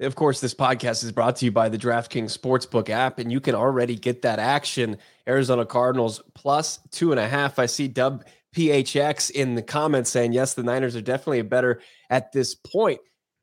Of 0.00 0.14
course, 0.14 0.40
this 0.40 0.54
podcast 0.54 1.02
is 1.02 1.10
brought 1.10 1.36
to 1.36 1.44
you 1.44 1.50
by 1.50 1.68
the 1.68 1.78
DraftKings 1.78 2.36
Sportsbook 2.36 2.88
app, 2.88 3.18
and 3.18 3.32
you 3.32 3.40
can 3.40 3.56
already 3.56 3.96
get 3.96 4.22
that 4.22 4.38
action. 4.38 4.96
Arizona 5.26 5.66
Cardinals 5.66 6.22
plus 6.34 6.78
two 6.92 7.10
and 7.10 7.18
a 7.18 7.28
half. 7.28 7.58
I 7.58 7.66
see 7.66 7.88
Dub 7.88 8.24
PHX 8.54 9.30
in 9.30 9.54
the 9.56 9.62
comments 9.62 10.10
saying, 10.10 10.32
yes, 10.32 10.54
the 10.54 10.62
Niners 10.62 10.94
are 10.94 11.00
definitely 11.02 11.42
better 11.42 11.80
at 12.10 12.32
this 12.32 12.54
point. 12.54 13.00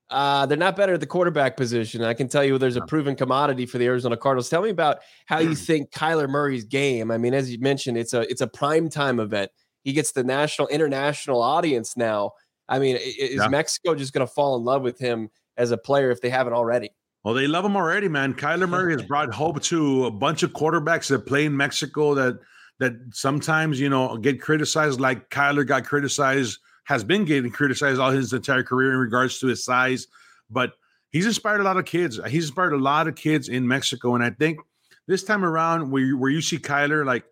Uh, 0.10 0.46
they're 0.46 0.58
not 0.58 0.76
better 0.76 0.94
at 0.94 1.00
the 1.00 1.08
quarterback 1.08 1.58
position. 1.58 2.04
I 2.04 2.14
can 2.14 2.28
tell 2.28 2.44
you 2.44 2.58
there's 2.58 2.76
a 2.76 2.86
proven 2.86 3.16
commodity 3.16 3.66
for 3.66 3.78
the 3.78 3.86
Arizona 3.86 4.16
Cardinals. 4.16 4.50
Tell 4.50 4.62
me 4.62 4.70
about 4.70 5.00
how 5.26 5.40
you 5.40 5.56
think 5.56 5.92
Kyler 5.92 6.30
Murray's 6.30 6.64
game. 6.64 7.12
I 7.12 7.18
mean, 7.18 7.34
as 7.34 7.52
you 7.52 7.60
mentioned, 7.60 7.98
it's 7.98 8.14
a 8.14 8.22
it's 8.30 8.42
a 8.42 8.48
prime 8.48 8.88
time 8.88 9.20
event. 9.20 9.52
He 9.86 9.94
gets 9.94 10.12
the 10.12 10.24
national 10.24 10.68
international 10.68 11.42
audience 11.42 11.96
now. 11.96 12.32
I 12.68 12.80
mean, 12.80 12.98
is 12.98 13.36
yeah. 13.36 13.48
Mexico 13.48 13.94
just 13.94 14.12
going 14.14 14.26
to 14.26 14.34
fall 14.34 14.58
in 14.58 14.64
love 14.64 14.82
with 14.82 14.98
him 14.98 15.30
as 15.56 15.70
a 15.70 15.78
player 15.78 16.10
if 16.10 16.22
they 16.22 16.32
haven't 16.32 16.54
already. 16.54 16.90
Well, 17.24 17.36
they 17.36 17.46
love 17.46 17.64
him 17.64 17.78
already, 17.78 18.08
man. 18.08 18.34
Kyler 18.34 18.68
Murray 18.68 18.94
has 18.94 19.04
brought 19.08 19.34
hope 19.34 19.62
to 19.64 20.06
a 20.06 20.12
bunch 20.12 20.42
of 20.42 20.54
quarterbacks 20.54 21.08
that 21.10 21.28
play 21.28 21.46
in 21.46 21.56
Mexico 21.56 22.16
that 22.16 22.40
that 22.80 22.94
sometimes 23.14 23.80
you 23.80 23.90
know 23.90 24.18
get 24.18 24.42
criticized, 24.42 25.00
like 25.00 25.30
Kyler 25.30 25.66
got 25.66 25.86
criticized, 25.86 26.60
has 26.86 27.04
been 27.04 27.24
getting 27.24 27.52
criticized 27.52 28.00
all 28.00 28.12
his 28.12 28.34
entire 28.34 28.64
career 28.64 28.92
in 28.92 28.98
regards 28.98 29.40
to 29.40 29.48
his 29.48 29.64
size, 29.64 30.08
but 30.50 30.74
he's 31.12 31.28
inspired 31.28 31.62
a 31.62 31.64
lot 31.64 31.78
of 31.78 31.86
kids. 31.86 32.20
He's 32.28 32.46
inspired 32.46 32.74
a 32.74 32.78
lot 32.78 33.08
of 33.08 33.16
kids 33.16 33.50
in 33.50 33.68
Mexico, 33.68 34.16
and 34.16 34.24
I 34.24 34.32
think 34.32 34.60
this 35.08 35.24
time 35.24 35.46
around, 35.46 35.92
where 35.92 36.02
you, 36.02 36.18
where 36.18 36.32
you 36.32 36.42
see 36.42 36.58
Kyler, 36.58 37.06
like 37.06 37.24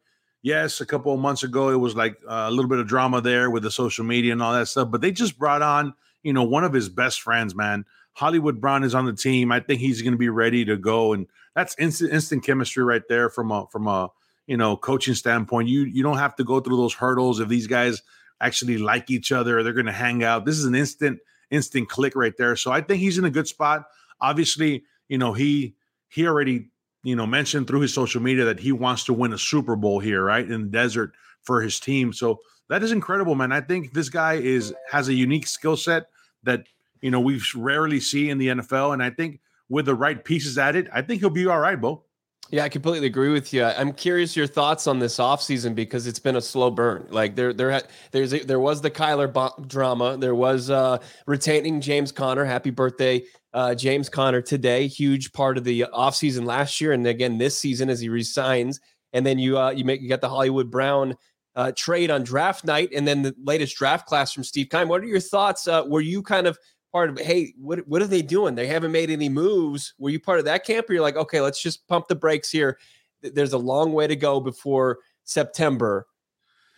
yes, 0.44 0.80
a 0.80 0.86
couple 0.86 1.12
of 1.12 1.20
months 1.20 1.42
ago 1.42 1.70
it 1.70 1.78
was 1.78 1.96
like 1.96 2.20
uh, 2.28 2.46
a 2.48 2.52
little 2.52 2.70
bit 2.70 2.78
of 2.78 2.88
drama 2.88 3.22
there 3.22 3.50
with 3.50 3.64
the 3.64 3.72
social 3.72 4.06
media 4.06 4.32
and 4.32 4.44
all 4.44 4.54
that 4.54 4.68
stuff, 4.68 4.92
but 4.92 5.02
they 5.02 5.12
just 5.12 5.40
brought 5.40 5.64
on 5.64 5.96
you 6.22 6.34
know 6.34 6.44
one 6.44 6.64
of 6.64 6.74
his 6.74 6.90
best 6.90 7.22
friends, 7.22 7.56
man 7.56 7.86
Hollywood 8.14 8.62
Brown 8.62 8.84
is 8.84 8.96
on 8.96 9.06
the 9.06 9.14
team. 9.14 9.52
I 9.52 9.60
think 9.60 9.80
he's 9.80 10.02
going 10.02 10.14
to 10.14 10.18
be 10.18 10.30
ready 10.30 10.64
to 10.66 10.78
go, 10.78 11.14
and 11.14 11.28
that's 11.56 11.76
instant 11.80 12.14
instant 12.14 12.44
chemistry 12.44 12.84
right 12.84 13.02
there 13.10 13.30
from 13.30 13.52
a 13.52 13.66
from 13.72 13.88
a 13.88 14.10
you 14.48 14.56
know 14.56 14.78
coaching 14.78 15.16
standpoint. 15.16 15.68
You 15.68 15.82
you 15.82 16.04
don't 16.04 16.18
have 16.18 16.36
to 16.38 16.44
go 16.44 16.60
through 16.60 16.78
those 16.78 16.94
hurdles 16.94 17.40
if 17.40 17.50
these 17.50 17.68
guys 17.68 18.02
actually 18.40 18.78
like 18.78 19.10
each 19.10 19.32
other. 19.32 19.64
They're 19.64 19.74
going 19.74 19.88
to 19.88 19.92
hang 19.92 20.24
out. 20.24 20.46
This 20.46 20.58
is 20.58 20.66
an 20.66 20.76
instant 20.76 21.20
instant 21.50 21.90
click 21.90 22.16
right 22.16 22.34
there. 22.38 22.56
So 22.56 22.72
I 22.72 22.82
think 22.82 23.00
he's 23.00 23.18
in 23.18 23.26
a 23.26 23.32
good 23.32 23.48
spot. 23.48 23.86
Obviously, 24.22 24.84
you 25.10 25.18
know 25.18 25.34
he 25.34 25.76
he 26.10 26.28
already 26.28 26.70
you 27.04 27.16
know 27.16 27.28
mentioned 27.28 27.68
through 27.68 27.82
his 27.82 27.94
social 27.94 28.22
media 28.22 28.46
that 28.46 28.60
he 28.60 28.72
wants 28.72 29.04
to 29.06 29.14
win 29.14 29.34
a 29.34 29.38
Super 29.38 29.76
Bowl 29.76 30.00
here, 30.00 30.24
right 30.24 30.50
in 30.50 30.64
the 30.64 30.70
desert 30.70 31.12
for 31.44 31.62
his 31.62 31.80
team. 31.80 32.14
So 32.14 32.40
that 32.70 32.82
is 32.82 32.92
incredible, 32.92 33.36
man. 33.36 33.52
I 33.52 33.62
think 33.62 33.94
this 33.94 34.10
guy 34.10 34.36
is 34.36 34.74
has 34.90 35.10
a 35.10 35.14
unique 35.14 35.48
skill 35.48 35.78
set 35.78 36.08
that 36.44 36.64
you 37.02 37.12
know 37.12 37.20
we 37.20 37.42
rarely 37.56 38.00
see 38.00 38.30
in 38.30 38.38
the 38.38 38.48
NFL, 38.48 38.94
and 38.94 39.04
I 39.04 39.10
think 39.10 39.40
with 39.70 39.86
the 39.86 39.96
right 39.96 40.24
pieces 40.24 40.58
at 40.58 40.76
it, 40.76 40.88
I 40.94 41.02
think 41.02 41.20
he'll 41.22 41.30
be 41.30 41.48
all 41.48 41.60
right, 41.60 41.80
Bo. 41.80 42.04
Yeah, 42.50 42.66
I 42.66 42.70
completely 42.70 43.08
agree 43.08 43.32
with 43.32 43.54
you. 43.54 43.64
I'm 43.64 43.94
curious 43.94 44.36
your 44.36 44.48
thoughts 44.48 44.86
on 44.86 45.00
this 45.00 45.18
offseason 45.18 45.74
because 45.74 46.06
it's 46.06 46.20
been 46.20 46.36
a 46.36 46.42
slow 46.42 46.70
burn. 46.70 47.08
Like 47.10 47.36
there, 47.36 47.54
there, 47.54 47.82
there's 48.12 48.34
a, 48.34 48.40
there 48.40 48.60
was 48.60 48.82
the 48.82 48.92
Kyler 48.92 49.68
drama. 49.68 50.18
There 50.18 50.36
was 50.36 50.70
uh, 50.70 51.00
retaining 51.26 51.82
James 51.82 52.12
Conner. 52.12 52.46
Happy 52.46 52.70
birthday, 52.70 53.24
uh, 53.54 53.76
James 53.76 54.10
Conner 54.10 54.42
today. 54.42 54.88
Huge 54.88 55.32
part 55.34 55.58
of 55.58 55.64
the 55.64 55.86
offseason 55.94 56.46
last 56.46 56.82
year, 56.82 56.92
and 56.92 57.06
again 57.06 57.38
this 57.38 57.58
season 57.58 57.90
as 57.90 58.00
he 58.00 58.10
resigns. 58.10 58.80
And 59.14 59.26
then 59.26 59.40
you 59.40 59.58
uh, 59.58 59.72
you 59.72 59.86
make 59.86 60.02
you 60.02 60.10
got 60.10 60.22
the 60.22 60.30
Hollywood 60.30 60.72
Brown 60.72 61.16
uh, 61.56 61.72
trade 61.76 62.10
on 62.10 62.24
draft 62.24 62.66
night, 62.66 62.90
and 62.96 63.08
then 63.08 63.22
the 63.22 63.36
latest 63.44 63.78
draft 63.78 64.08
class 64.08 64.34
from 64.34 64.44
Steve 64.44 64.70
Keim. 64.70 64.88
What 64.88 65.02
are 65.02 65.08
your 65.08 65.20
thoughts? 65.20 65.68
Uh, 65.68 65.84
were 65.88 66.02
you 66.02 66.24
kind 66.24 66.48
of 66.48 66.58
part 66.94 67.10
of 67.10 67.20
hey 67.20 67.54
what 67.58 67.80
what 67.88 68.04
are 68.04 68.08
they 68.08 68.22
doing 68.22 68.54
they 68.54 68.68
haven't 68.68 68.92
made 68.92 69.10
any 69.10 69.28
moves 69.28 69.96
were 69.98 70.12
you 70.12 70.20
part 70.20 70.38
of 70.38 70.46
that 70.46 70.64
camp 70.64 70.88
or 70.88 70.94
you're 70.94 71.02
like 71.02 71.16
okay 71.16 71.42
let's 71.42 71.62
just 71.62 71.86
pump 71.88 72.08
the 72.08 72.16
brakes 72.16 72.52
here 72.52 72.78
there's 73.24 73.54
a 73.54 73.58
long 73.58 73.94
way 73.94 74.06
to 74.06 74.16
go 74.16 74.40
before 74.40 75.00
september 75.24 76.06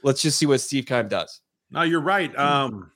let's 0.03 0.21
just 0.21 0.37
see 0.39 0.45
what 0.45 0.61
steve 0.61 0.85
keim 0.85 1.09
does 1.09 1.41
no 1.69 1.81
you're 1.81 1.99
right 1.99 2.31
hmm. 2.31 2.39
um 2.39 2.91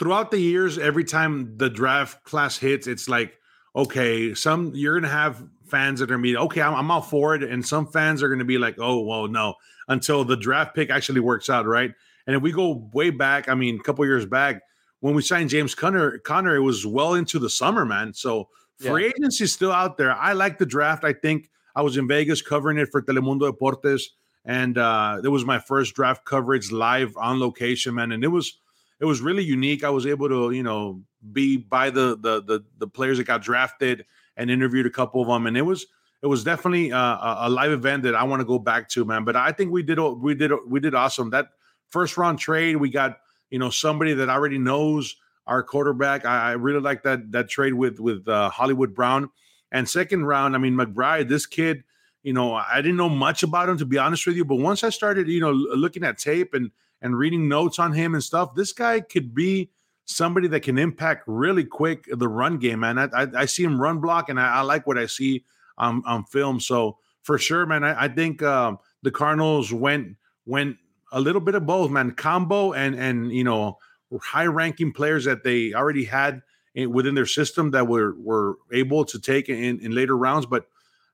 throughout 0.00 0.32
the 0.32 0.40
years 0.40 0.78
every 0.78 1.04
time 1.04 1.56
the 1.58 1.70
draft 1.70 2.24
class 2.24 2.58
hits 2.58 2.88
it's 2.88 3.08
like 3.08 3.38
okay 3.76 4.34
some 4.34 4.72
you're 4.74 4.98
gonna 4.98 5.12
have 5.12 5.46
fans 5.66 6.00
that 6.00 6.10
are 6.10 6.18
mean 6.18 6.36
okay 6.36 6.60
I'm, 6.60 6.74
I'm 6.74 6.90
all 6.90 7.02
for 7.02 7.36
it 7.36 7.44
and 7.44 7.64
some 7.64 7.86
fans 7.86 8.20
are 8.20 8.28
gonna 8.28 8.44
be 8.44 8.58
like 8.58 8.76
oh 8.80 9.00
well 9.02 9.28
no 9.28 9.54
until 9.86 10.24
the 10.24 10.36
draft 10.36 10.74
pick 10.74 10.90
actually 10.90 11.20
works 11.20 11.48
out 11.48 11.66
right 11.66 11.92
and 12.26 12.34
if 12.34 12.42
we 12.42 12.50
go 12.50 12.88
way 12.92 13.10
back 13.10 13.48
i 13.48 13.54
mean 13.54 13.76
a 13.78 13.82
couple 13.82 14.04
years 14.04 14.26
back 14.26 14.62
when 15.00 15.14
we 15.14 15.22
signed 15.22 15.50
James 15.50 15.74
Conner, 15.74 16.18
Conner, 16.18 16.54
it 16.54 16.60
was 16.60 16.86
well 16.86 17.14
into 17.14 17.38
the 17.38 17.50
summer, 17.50 17.84
man. 17.84 18.14
So 18.14 18.48
free 18.78 19.04
yeah. 19.04 19.12
agency 19.16 19.44
is 19.44 19.52
still 19.52 19.72
out 19.72 19.96
there. 19.96 20.14
I 20.14 20.34
like 20.34 20.58
the 20.58 20.66
draft. 20.66 21.04
I 21.04 21.12
think 21.12 21.50
I 21.74 21.82
was 21.82 21.96
in 21.96 22.06
Vegas 22.06 22.42
covering 22.42 22.78
it 22.78 22.90
for 22.90 23.02
Telemundo 23.02 23.50
Deportes, 23.50 24.02
and 24.44 24.78
uh, 24.78 25.20
it 25.24 25.28
was 25.28 25.44
my 25.44 25.58
first 25.58 25.94
draft 25.94 26.24
coverage 26.24 26.70
live 26.70 27.16
on 27.16 27.40
location, 27.40 27.94
man. 27.94 28.12
And 28.12 28.22
it 28.22 28.28
was 28.28 28.58
it 29.00 29.06
was 29.06 29.20
really 29.20 29.42
unique. 29.42 29.82
I 29.82 29.90
was 29.90 30.06
able 30.06 30.28
to, 30.28 30.50
you 30.50 30.62
know, 30.62 31.02
be 31.32 31.56
by 31.56 31.90
the 31.90 32.16
the 32.16 32.42
the, 32.42 32.64
the 32.78 32.86
players 32.86 33.18
that 33.18 33.24
got 33.24 33.42
drafted 33.42 34.04
and 34.36 34.50
interviewed 34.50 34.86
a 34.86 34.90
couple 34.90 35.20
of 35.22 35.28
them, 35.28 35.46
and 35.46 35.56
it 35.56 35.62
was 35.62 35.86
it 36.22 36.26
was 36.26 36.44
definitely 36.44 36.92
uh, 36.92 37.46
a 37.46 37.48
live 37.48 37.72
event 37.72 38.02
that 38.02 38.14
I 38.14 38.24
want 38.24 38.40
to 38.40 38.46
go 38.46 38.58
back 38.58 38.88
to, 38.90 39.04
man. 39.04 39.24
But 39.24 39.36
I 39.36 39.52
think 39.52 39.72
we 39.72 39.82
did 39.82 39.98
we 39.98 40.34
did 40.34 40.52
we 40.66 40.80
did 40.80 40.94
awesome. 40.94 41.30
That 41.30 41.48
first 41.88 42.16
round 42.16 42.38
trade, 42.38 42.76
we 42.76 42.90
got 42.90 43.18
you 43.50 43.58
know 43.58 43.70
somebody 43.70 44.12
that 44.14 44.28
already 44.28 44.58
knows 44.58 45.16
our 45.46 45.62
quarterback. 45.62 46.26
I, 46.26 46.50
I 46.50 46.52
really 46.52 46.80
like 46.80 47.02
that 47.04 47.32
that 47.32 47.48
trade 47.48 47.74
with 47.74 47.98
with 48.00 48.28
uh, 48.28 48.50
Hollywood 48.50 48.94
Brown. 48.94 49.30
And 49.72 49.88
second 49.88 50.26
round, 50.26 50.54
I 50.54 50.58
mean 50.58 50.74
McBride, 50.74 51.28
this 51.28 51.46
kid, 51.46 51.84
you 52.22 52.32
know, 52.32 52.54
I 52.54 52.82
didn't 52.82 52.96
know 52.96 53.08
much 53.08 53.42
about 53.42 53.68
him 53.68 53.78
to 53.78 53.86
be 53.86 53.98
honest 53.98 54.26
with 54.26 54.36
you, 54.36 54.44
but 54.44 54.56
once 54.56 54.84
I 54.84 54.90
started, 54.90 55.28
you 55.28 55.40
know, 55.40 55.52
looking 55.52 56.04
at 56.04 56.18
tape 56.18 56.54
and 56.54 56.70
and 57.02 57.16
reading 57.16 57.48
notes 57.48 57.78
on 57.78 57.92
him 57.92 58.14
and 58.14 58.22
stuff, 58.22 58.54
this 58.54 58.72
guy 58.72 59.00
could 59.00 59.34
be 59.34 59.70
somebody 60.04 60.48
that 60.48 60.60
can 60.60 60.78
impact 60.78 61.24
really 61.26 61.64
quick 61.64 62.06
the 62.10 62.28
run 62.28 62.58
game, 62.58 62.80
man. 62.80 62.98
I, 62.98 63.08
I, 63.14 63.26
I 63.36 63.44
see 63.46 63.62
him 63.62 63.80
run 63.80 64.00
block, 64.00 64.28
and 64.28 64.40
I, 64.40 64.56
I, 64.56 64.60
like 64.62 64.86
what 64.86 64.98
I 64.98 65.06
see 65.06 65.44
on, 65.78 66.02
on 66.06 66.24
film. 66.24 66.60
So 66.60 66.98
for 67.22 67.38
sure, 67.38 67.64
man, 67.66 67.84
I, 67.84 68.04
I 68.04 68.08
think 68.08 68.42
um, 68.42 68.78
the 69.02 69.10
Cardinals 69.10 69.72
went 69.72 70.16
went 70.46 70.76
a 71.12 71.20
little 71.20 71.40
bit 71.40 71.54
of 71.54 71.66
both, 71.66 71.90
man. 71.90 72.12
Combo 72.12 72.72
and 72.72 72.94
and 72.94 73.32
you 73.32 73.44
know 73.44 73.78
high 74.20 74.46
ranking 74.46 74.92
players 74.92 75.24
that 75.24 75.44
they 75.44 75.72
already 75.72 76.04
had 76.04 76.42
in, 76.74 76.92
within 76.92 77.14
their 77.14 77.26
system 77.26 77.70
that 77.70 77.86
were 77.86 78.14
were 78.18 78.56
able 78.72 79.04
to 79.04 79.20
take 79.20 79.48
in 79.48 79.78
in 79.80 79.92
later 79.92 80.16
rounds. 80.16 80.46
But 80.46 80.66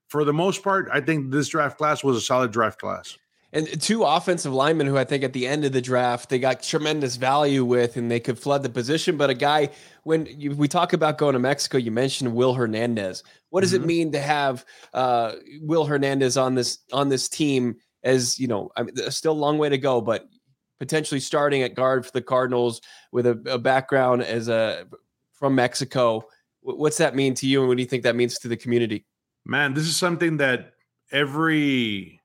for 0.09 0.25
the 0.25 0.33
most 0.33 0.63
part, 0.63 0.89
I 0.93 1.01
think 1.01 1.31
this 1.31 1.49
draft 1.49 1.79
class 1.79 2.03
was 2.05 2.17
a 2.17 2.21
solid 2.21 2.53
draft 2.53 2.79
class. 2.79 3.19
And 3.53 3.81
two 3.81 4.03
offensive 4.03 4.53
linemen 4.53 4.87
who 4.87 4.99
I 4.99 5.05
think 5.05 5.23
at 5.23 5.33
the 5.33 5.47
end 5.47 5.65
of 5.65 5.73
the 5.73 5.81
draft 5.81 6.29
they 6.29 6.39
got 6.39 6.63
tremendous 6.63 7.17
value 7.17 7.65
with, 7.65 7.97
and 7.97 8.11
they 8.11 8.21
could 8.21 8.39
flood 8.39 8.63
the 8.63 8.69
position. 8.69 9.17
But 9.17 9.31
a 9.31 9.35
guy, 9.35 9.71
when 10.03 10.27
you, 10.27 10.51
we 10.51 10.69
talk 10.69 10.93
about 10.93 11.17
going 11.17 11.35
to 11.35 11.39
Mexico, 11.39 11.79
you 11.79 11.91
mentioned 11.91 12.35
Will 12.35 12.55
Hernandez. 12.55 13.23
What 13.51 13.63
does 13.63 13.73
mm-hmm. 13.73 13.85
it 13.85 13.87
mean 13.87 14.13
to 14.13 14.21
have 14.21 14.65
uh, 14.93 15.35
Will 15.61 15.85
Hernandez 15.85 16.37
on 16.37 16.55
this 16.55 16.79
on 16.93 17.09
this 17.09 17.29
team? 17.29 17.77
as 18.07 18.39
you 18.39 18.47
know, 18.47 18.71
I 18.77 18.85
mean, 18.85 18.95
still 19.11 19.33
a 19.33 19.35
long 19.35 19.59
way 19.59 19.69
to 19.69 19.77
go, 19.77 20.01
but 20.01 20.27
potentially 20.79 21.21
starting 21.21 21.63
at 21.63 21.75
guard 21.75 22.07
for 22.07 22.13
the 22.13 22.23
Cardinals 22.23 22.81
with 23.13 23.27
a, 23.27 23.33
a 23.47 23.59
background 23.59 24.23
as 24.23 24.49
a 24.49 24.87
from 25.33 25.55
Mexico. 25.55 26.25
What's 26.63 26.99
that 26.99 27.15
mean 27.15 27.35
to 27.35 27.47
you, 27.47 27.61
and 27.61 27.69
what 27.69 27.77
do 27.77 27.83
you 27.83 27.89
think 27.89 28.05
that 28.05 28.17
means 28.17 28.39
to 28.39 28.49
the 28.49 28.57
community? 28.57 29.05
Man, 29.45 29.75
this 29.75 29.87
is 29.87 29.97
something 29.97 30.39
that 30.39 30.73
every 31.13 32.16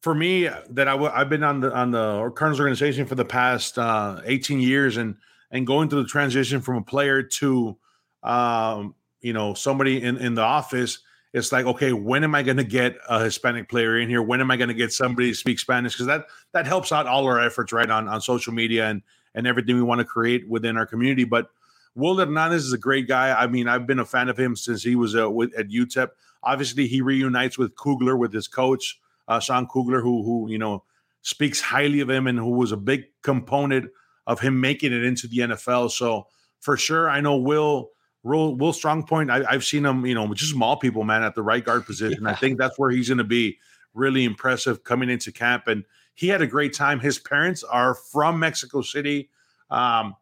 for 0.00 0.14
me 0.14 0.48
that 0.70 0.88
i 0.88 0.92
w- 0.92 1.10
I've 1.12 1.28
been 1.28 1.42
on 1.42 1.60
the 1.60 1.72
on 1.72 1.90
the 1.90 2.30
Cardinals 2.34 2.60
organization 2.60 3.06
for 3.06 3.14
the 3.14 3.24
past 3.24 3.78
uh, 3.78 4.20
18 4.24 4.60
years, 4.60 4.96
and 4.96 5.16
and 5.50 5.66
going 5.66 5.88
through 5.88 6.02
the 6.02 6.08
transition 6.08 6.60
from 6.60 6.76
a 6.76 6.82
player 6.82 7.22
to 7.22 7.76
um, 8.22 8.94
you 9.20 9.32
know 9.32 9.54
somebody 9.54 10.02
in 10.02 10.16
in 10.18 10.34
the 10.34 10.42
office 10.42 11.00
it's 11.32 11.52
like 11.52 11.66
okay 11.66 11.92
when 11.92 12.24
am 12.24 12.34
i 12.34 12.42
going 12.42 12.56
to 12.56 12.64
get 12.64 12.96
a 13.08 13.22
hispanic 13.22 13.68
player 13.68 13.98
in 13.98 14.08
here? 14.08 14.22
When 14.22 14.40
am 14.40 14.50
i 14.50 14.56
going 14.56 14.68
to 14.68 14.74
get 14.74 14.92
somebody 14.92 15.30
to 15.30 15.34
speak 15.34 15.58
spanish? 15.58 15.94
Because 15.94 16.06
that 16.06 16.26
that 16.52 16.66
helps 16.66 16.92
out 16.92 17.06
all 17.06 17.26
our 17.26 17.40
efforts 17.40 17.72
right 17.72 17.90
on 17.90 18.08
on 18.08 18.20
social 18.20 18.52
media 18.52 18.88
and 18.88 19.02
and 19.34 19.46
everything 19.46 19.76
we 19.76 19.82
want 19.82 20.00
to 20.00 20.04
create 20.04 20.48
within 20.48 20.76
our 20.76 20.86
community. 20.86 21.24
But 21.24 21.50
will 21.94 22.16
hernandez 22.16 22.64
is 22.64 22.72
a 22.72 22.78
great 22.78 23.08
guy. 23.08 23.38
I 23.38 23.46
mean 23.46 23.68
i've 23.68 23.86
been 23.86 23.98
a 23.98 24.04
fan 24.04 24.28
of 24.28 24.38
him 24.38 24.56
since 24.56 24.82
he 24.82 24.96
was 24.96 25.16
uh, 25.16 25.30
with, 25.30 25.54
at 25.54 25.68
utep 25.68 26.10
obviously 26.42 26.86
he 26.86 27.00
reunites 27.00 27.58
with 27.58 27.76
kugler 27.76 28.16
with 28.16 28.32
his 28.32 28.48
coach 28.48 28.98
uh, 29.28 29.38
sean 29.40 29.66
kugler 29.66 30.00
who 30.00 30.22
who 30.24 30.50
you 30.50 30.58
know 30.58 30.82
speaks 31.22 31.60
highly 31.60 32.00
of 32.00 32.10
him 32.10 32.26
and 32.26 32.38
who 32.38 32.50
was 32.50 32.72
a 32.72 32.76
big 32.76 33.04
component 33.22 33.90
of 34.26 34.40
him 34.40 34.60
making 34.60 34.92
it 34.92 35.04
into 35.04 35.26
the 35.28 35.38
nfl 35.38 35.90
so 35.90 36.26
for 36.60 36.76
sure 36.76 37.08
i 37.08 37.20
know 37.20 37.36
will 37.36 37.90
Will, 38.24 38.56
Will 38.56 38.72
Strongpoint, 38.72 39.30
I, 39.30 39.50
have 39.50 39.64
seen 39.64 39.86
him, 39.86 40.04
you 40.04 40.14
know, 40.14 40.34
just 40.34 40.50
small 40.50 40.76
people, 40.76 41.04
man, 41.04 41.22
at 41.22 41.34
the 41.34 41.42
right 41.42 41.64
guard 41.64 41.86
position. 41.86 42.24
Yeah. 42.24 42.30
I 42.30 42.34
think 42.34 42.58
that's 42.58 42.78
where 42.78 42.90
he's 42.90 43.08
going 43.08 43.18
to 43.18 43.24
be 43.24 43.58
really 43.94 44.24
impressive 44.24 44.84
coming 44.84 45.08
into 45.08 45.32
camp. 45.32 45.66
And 45.66 45.84
he 46.14 46.28
had 46.28 46.42
a 46.42 46.46
great 46.46 46.74
time. 46.74 47.00
His 47.00 47.18
parents 47.18 47.62
are 47.62 47.94
from 47.94 48.38
Mexico 48.38 48.82
City. 48.82 49.30
Um, 49.70 50.16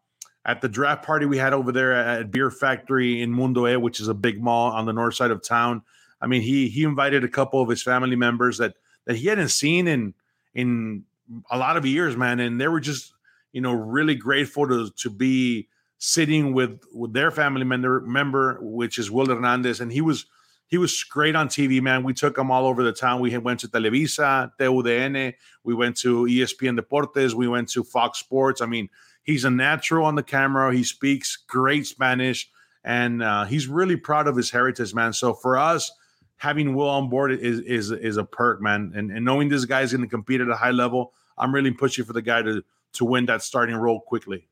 at 0.45 0.61
the 0.61 0.69
draft 0.69 1.05
party 1.05 1.25
we 1.25 1.37
had 1.37 1.53
over 1.53 1.71
there 1.71 1.93
at 1.93 2.31
Beer 2.31 2.49
Factory 2.49 3.21
in 3.21 3.31
Mundo 3.31 3.67
E, 3.67 3.75
which 3.75 3.99
is 3.99 4.07
a 4.07 4.13
big 4.13 4.41
mall 4.41 4.71
on 4.71 4.85
the 4.85 4.93
north 4.93 5.15
side 5.15 5.31
of 5.31 5.43
town. 5.43 5.81
I 6.21 6.27
mean, 6.27 6.41
he 6.41 6.69
he 6.69 6.83
invited 6.83 7.23
a 7.23 7.27
couple 7.27 7.61
of 7.61 7.67
his 7.67 7.83
family 7.83 8.15
members 8.15 8.57
that 8.59 8.75
that 9.07 9.15
he 9.15 9.27
hadn't 9.27 9.49
seen 9.49 9.87
in 9.87 10.13
in 10.53 11.05
a 11.49 11.57
lot 11.57 11.77
of 11.77 11.85
years, 11.85 12.15
man, 12.15 12.39
and 12.39 12.61
they 12.61 12.67
were 12.67 12.79
just 12.79 13.13
you 13.51 13.61
know 13.61 13.73
really 13.73 14.15
grateful 14.15 14.67
to 14.67 14.91
to 14.91 15.09
be 15.09 15.67
sitting 15.97 16.53
with 16.53 16.79
with 16.93 17.13
their 17.13 17.31
family 17.31 17.63
member 17.63 18.01
member, 18.01 18.59
which 18.61 18.99
is 18.99 19.09
Will 19.09 19.25
Hernandez, 19.25 19.79
and 19.79 19.91
he 19.91 20.01
was 20.01 20.25
he 20.67 20.77
was 20.77 21.03
great 21.05 21.35
on 21.35 21.47
TV, 21.47 21.81
man. 21.81 22.03
We 22.03 22.13
took 22.13 22.37
him 22.37 22.51
all 22.51 22.67
over 22.67 22.83
the 22.83 22.91
town. 22.91 23.21
We 23.21 23.35
went 23.37 23.61
to 23.61 23.69
Televisa, 23.69 24.51
TUDN, 24.59 25.33
we 25.63 25.73
went 25.73 25.95
to 25.97 26.25
ESPN 26.25 26.77
Deportes, 26.77 27.33
we 27.33 27.47
went 27.47 27.69
to 27.69 27.83
Fox 27.85 28.19
Sports. 28.19 28.61
I 28.61 28.65
mean, 28.65 28.89
he's 29.23 29.45
a 29.45 29.49
natural 29.49 30.05
on 30.05 30.15
the 30.15 30.23
camera. 30.23 30.73
He 30.73 30.83
speaks 30.83 31.37
great 31.37 31.87
Spanish, 31.87 32.49
and 32.83 33.23
uh, 33.23 33.45
he's 33.45 33.67
really 33.67 33.95
proud 33.95 34.27
of 34.27 34.35
his 34.35 34.51
heritage, 34.51 34.93
man. 34.93 35.13
So 35.13 35.33
for 35.33 35.57
us, 35.57 35.89
having 36.37 36.75
Will 36.75 36.89
on 36.89 37.09
board 37.09 37.31
is 37.31 37.59
is 37.59 37.91
is 37.91 38.17
a 38.17 38.23
perk, 38.23 38.61
man. 38.61 38.93
And, 38.95 39.11
and 39.11 39.25
knowing 39.25 39.49
this 39.49 39.65
guy 39.65 39.81
is 39.81 39.91
going 39.91 40.03
to 40.03 40.09
compete 40.09 40.41
at 40.41 40.49
a 40.49 40.55
high 40.55 40.71
level, 40.71 41.13
I'm 41.37 41.53
really 41.53 41.71
pushing 41.71 42.05
for 42.05 42.13
the 42.13 42.21
guy 42.21 42.41
to 42.41 42.63
to 42.93 43.05
win 43.05 43.25
that 43.25 43.41
starting 43.41 43.75
role 43.75 43.99
quickly. 43.99 44.47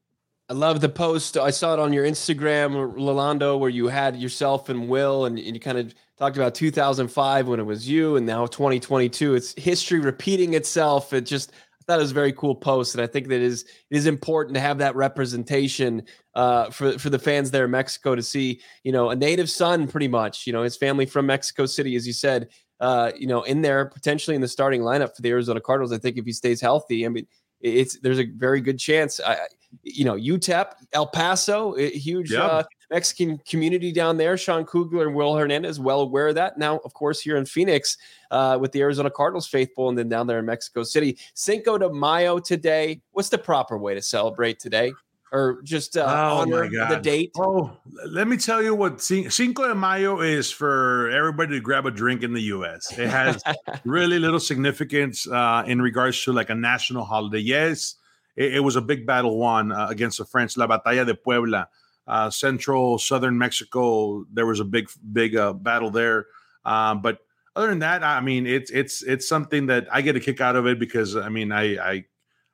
I 0.48 0.54
love 0.54 0.80
the 0.80 0.90
post. 0.90 1.38
I 1.38 1.50
saw 1.50 1.74
it 1.74 1.80
on 1.80 1.92
your 1.92 2.06
Instagram, 2.06 2.94
Rolando, 2.96 3.58
where 3.58 3.70
you 3.70 3.88
had 3.88 4.16
yourself 4.16 4.70
and 4.70 4.88
Will, 4.88 5.26
and, 5.26 5.40
and 5.40 5.56
you 5.56 5.60
kind 5.60 5.80
of 5.80 5.96
talked 6.20 6.38
about 6.38 6.54
2005 6.54 7.48
when 7.48 7.60
it 7.60 7.64
was 7.64 7.90
you, 7.90 8.16
and 8.16 8.28
now 8.28 8.46
2022. 8.46 9.34
It's 9.34 9.56
history 9.58 10.00
repeating 10.00 10.54
itself. 10.54 11.14
It 11.14 11.22
just 11.22 11.52
it 11.94 11.98
was 11.98 12.12
a 12.12 12.16
very 12.16 12.34
cool 12.34 12.56
post, 12.56 12.96
and 12.96 13.04
I 13.04 13.08
think 13.08 13.28
that 13.28 13.36
it 13.36 13.42
is 13.44 13.64
it 13.90 13.98
is 13.98 14.08
important 14.08 14.56
to 14.56 14.62
have 14.62 14.80
that 14.80 14.96
representation 14.96 16.04
uh, 16.34 16.70
for 16.70 16.98
for 16.98 17.10
the 17.10 17.20
fans 17.20 17.52
there 17.52 17.66
in 17.66 17.72
Mexico 17.72 18.16
to 18.16 18.24
see, 18.24 18.62
you 18.84 18.92
know, 18.92 19.12
a 19.12 19.16
native 19.16 19.50
son, 19.50 19.88
pretty 19.88 20.08
much, 20.08 20.48
you 20.48 20.54
know, 20.54 20.64
his 20.64 20.76
family 20.76 21.06
from 21.06 21.28
Mexico 21.28 21.66
City, 21.66 21.96
as 21.96 22.08
you 22.08 22.14
said, 22.14 22.50
uh, 22.80 23.12
you 23.18 23.28
know, 23.28 23.44
in 23.44 23.62
there 23.62 23.86
potentially 23.86 24.36
in 24.36 24.42
the 24.42 24.48
starting 24.48 24.82
lineup 24.82 25.16
for 25.16 25.22
the 25.22 25.30
Arizona 25.30 25.62
Cardinals. 25.62 25.94
I 25.94 25.98
think 25.98 26.18
if 26.18 26.26
he 26.26 26.34
stays 26.34 26.60
healthy, 26.60 27.06
I 27.06 27.10
mean, 27.10 27.28
it's 27.62 28.00
there's 28.00 28.20
a 28.20 28.26
very 28.26 28.62
good 28.62 28.80
chance. 28.80 29.20
I, 29.20 29.38
you 29.84 30.06
know, 30.06 30.16
UTEP, 30.16 30.72
El 30.94 31.08
Paso, 31.08 31.76
huge 31.76 32.32
yeah. 32.32 32.46
uh, 32.46 32.64
Mexican 32.92 33.40
community 33.48 33.92
down 33.92 34.18
there. 34.18 34.38
Sean 34.38 34.66
Kugler 34.66 35.08
and 35.08 35.16
Will 35.16 35.36
Hernandez, 35.36 35.80
well 35.80 36.02
aware 36.02 36.28
of 36.28 36.36
that. 36.36 36.58
Now, 36.58 36.80
of 36.86 36.94
course, 36.94 37.20
here 37.20 37.38
in 37.38 37.46
Phoenix 37.46 37.98
uh, 38.32 38.58
with 38.60 38.72
the 38.72 38.82
Arizona 38.82 39.10
Cardinals 39.10 39.48
faithful, 39.48 39.90
and 39.90 39.98
then 39.98 40.10
down 40.10 40.28
there 40.28 40.40
in 40.40 40.46
Mexico 40.46 40.84
City. 40.84 41.18
Cinco 41.34 41.78
de 41.78 41.90
Mayo 41.90 42.40
today. 42.40 43.02
What's 43.12 43.30
the 43.30 43.38
proper 43.38 43.78
way 43.78 43.94
to 43.94 44.02
celebrate 44.02 44.60
today? 44.60 44.94
Or 45.32 45.62
just 45.64 45.98
uh, 45.98 46.06
oh 46.06 46.42
honor 46.42 46.70
the 46.70 47.00
date? 47.02 47.32
Oh, 47.38 47.76
let 48.08 48.28
me 48.28 48.38
tell 48.38 48.62
you 48.62 48.74
what 48.74 49.02
Cinco 49.02 49.68
de 49.68 49.76
Mayo 49.76 50.22
is 50.22 50.52
for 50.52 51.10
everybody 51.10 51.56
to 51.56 51.60
grab 51.60 51.86
a 51.86 51.92
drink 51.92 52.24
in 52.24 52.34
the 52.34 52.44
U.S. 52.44 52.98
It 52.98 53.10
has 53.10 53.42
really 53.86 54.20
little 54.20 54.40
significance 54.40 55.28
uh, 55.28 55.64
in 55.68 55.82
regards 55.82 56.24
to 56.24 56.32
like 56.32 56.52
a 56.52 56.56
national 56.56 57.04
holiday. 57.04 57.40
Yes, 57.40 57.96
it, 58.38 58.56
it 58.56 58.60
was 58.62 58.76
a 58.76 58.82
big 58.82 59.06
battle 59.06 59.38
won 59.38 59.72
uh, 59.72 59.88
against 59.90 60.20
the 60.20 60.26
French, 60.26 60.56
La 60.56 60.68
Batalla 60.68 61.06
de 61.06 61.16
Puebla 61.16 61.68
uh, 62.08 62.30
central 62.30 62.98
southern 62.98 63.38
Mexico. 63.38 64.26
There 64.34 64.46
was 64.46 64.60
a 64.60 64.66
big 64.66 64.90
big 65.12 65.36
uh, 65.36 65.54
battle 65.54 65.92
there, 65.92 66.28
um, 66.64 67.02
but 67.02 67.20
other 67.56 67.68
than 67.68 67.80
that, 67.80 68.04
I 68.04 68.22
mean, 68.22 68.46
it's 68.46 68.70
it's 68.72 69.02
it's 69.04 69.28
something 69.28 69.68
that 69.68 69.88
I 69.92 70.02
get 70.02 70.16
a 70.16 70.20
kick 70.20 70.42
out 70.42 70.56
of 70.56 70.68
it 70.68 70.80
because 70.80 71.16
I 71.16 71.30
mean, 71.30 71.52
I 71.52 71.78
I 71.78 72.06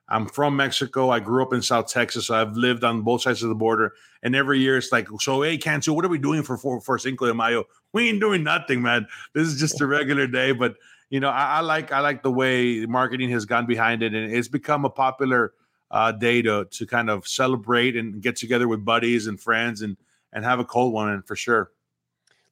I'm 0.08 0.26
from 0.26 0.56
Mexico. 0.56 1.10
I 1.10 1.20
grew 1.20 1.42
up 1.42 1.52
in 1.52 1.62
South 1.62 1.88
Texas. 1.88 2.26
So 2.26 2.34
I've 2.34 2.56
lived 2.56 2.84
on 2.84 3.02
both 3.02 3.22
sides 3.22 3.42
of 3.42 3.48
the 3.48 3.54
border, 3.54 3.94
and 4.22 4.36
every 4.36 4.60
year 4.60 4.76
it's 4.76 4.92
like, 4.92 5.08
so 5.20 5.42
hey, 5.42 5.56
Cantu, 5.56 5.92
what 5.92 6.04
are 6.04 6.08
we 6.08 6.18
doing 6.18 6.42
for 6.42 6.56
for, 6.56 6.80
for 6.80 6.98
Cinco 6.98 7.26
de 7.26 7.34
Mayo? 7.34 7.64
We 7.92 8.08
ain't 8.08 8.20
doing 8.20 8.44
nothing, 8.44 8.82
man. 8.82 9.06
This 9.34 9.48
is 9.48 9.58
just 9.58 9.80
a 9.80 9.86
regular 9.86 10.26
day, 10.26 10.52
but 10.52 10.76
you 11.10 11.20
know, 11.20 11.30
I, 11.30 11.56
I 11.56 11.60
like 11.60 11.92
I 11.92 12.00
like 12.00 12.22
the 12.22 12.30
way 12.30 12.86
marketing 12.86 13.30
has 13.30 13.44
gone 13.44 13.66
behind 13.66 14.02
it, 14.02 14.14
and 14.14 14.32
it's 14.32 14.48
become 14.48 14.84
a 14.84 14.90
popular 14.90 15.54
uh, 15.92 16.10
day 16.10 16.42
to 16.42 16.64
to 16.64 16.86
kind 16.86 17.08
of 17.08 17.28
celebrate 17.28 17.96
and 17.96 18.20
get 18.20 18.34
together 18.34 18.66
with 18.66 18.84
buddies 18.84 19.26
and 19.28 19.38
friends 19.40 19.82
and 19.82 19.96
and 20.32 20.44
have 20.44 20.58
a 20.58 20.64
cold 20.64 20.92
one 20.92 21.10
and 21.10 21.26
for 21.26 21.36
sure. 21.36 21.70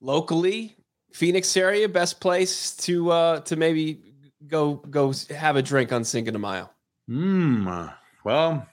Locally, 0.01 0.77
Phoenix 1.13 1.57
area, 1.57 1.89
best 1.89 2.21
place 2.21 2.77
to 2.77 3.11
uh, 3.11 3.41
to 3.41 3.57
maybe 3.57 4.01
go 4.47 4.75
go 4.75 5.13
have 5.31 5.57
a 5.57 5.63
drink 5.63 5.93
on 5.93 6.05
Cinco 6.05 6.31
de 6.31 6.39
Mayo. 6.39 6.71
Hmm. 7.09 7.87
Well, 8.23 8.67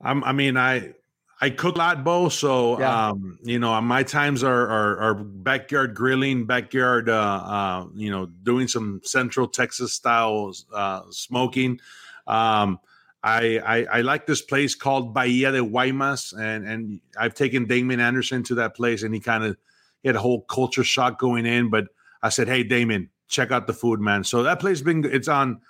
I'm, 0.00 0.24
I 0.24 0.32
mean, 0.32 0.56
I 0.56 0.94
I 1.40 1.50
cook 1.50 1.76
a 1.76 1.78
lot, 1.78 2.04
Bo. 2.04 2.28
So 2.28 2.78
yeah. 2.78 3.08
um, 3.08 3.38
you 3.42 3.58
know, 3.58 3.80
my 3.80 4.02
times 4.02 4.42
are, 4.42 4.66
are, 4.66 4.98
are 4.98 5.14
backyard 5.14 5.94
grilling, 5.94 6.46
backyard, 6.46 7.08
uh, 7.08 7.12
uh, 7.44 7.86
you 7.94 8.10
know, 8.10 8.26
doing 8.26 8.68
some 8.68 9.00
Central 9.04 9.46
Texas 9.46 9.92
style 9.92 10.52
uh, 10.72 11.02
smoking. 11.10 11.80
Um, 12.26 12.80
I, 13.26 13.58
I, 13.66 13.86
I 13.98 14.00
like 14.02 14.24
this 14.26 14.40
place 14.40 14.76
called 14.76 15.12
Bahia 15.12 15.50
de 15.50 15.58
Guaymas, 15.58 16.32
and 16.38 16.64
and 16.64 17.00
I've 17.18 17.34
taken 17.34 17.66
Damon 17.66 17.98
Anderson 17.98 18.44
to 18.44 18.54
that 18.54 18.76
place, 18.76 19.02
and 19.02 19.12
he 19.12 19.18
kind 19.18 19.42
of 19.42 19.56
had 20.04 20.14
a 20.14 20.20
whole 20.20 20.42
culture 20.42 20.84
shock 20.84 21.18
going 21.18 21.44
in. 21.44 21.68
But 21.68 21.88
I 22.22 22.28
said, 22.28 22.46
hey, 22.46 22.62
Damon, 22.62 23.10
check 23.26 23.50
out 23.50 23.66
the 23.66 23.72
food, 23.72 23.98
man. 23.98 24.22
So 24.22 24.44
that 24.44 24.60
place 24.60 24.80
been 24.80 25.04
it's 25.04 25.26
on 25.26 25.60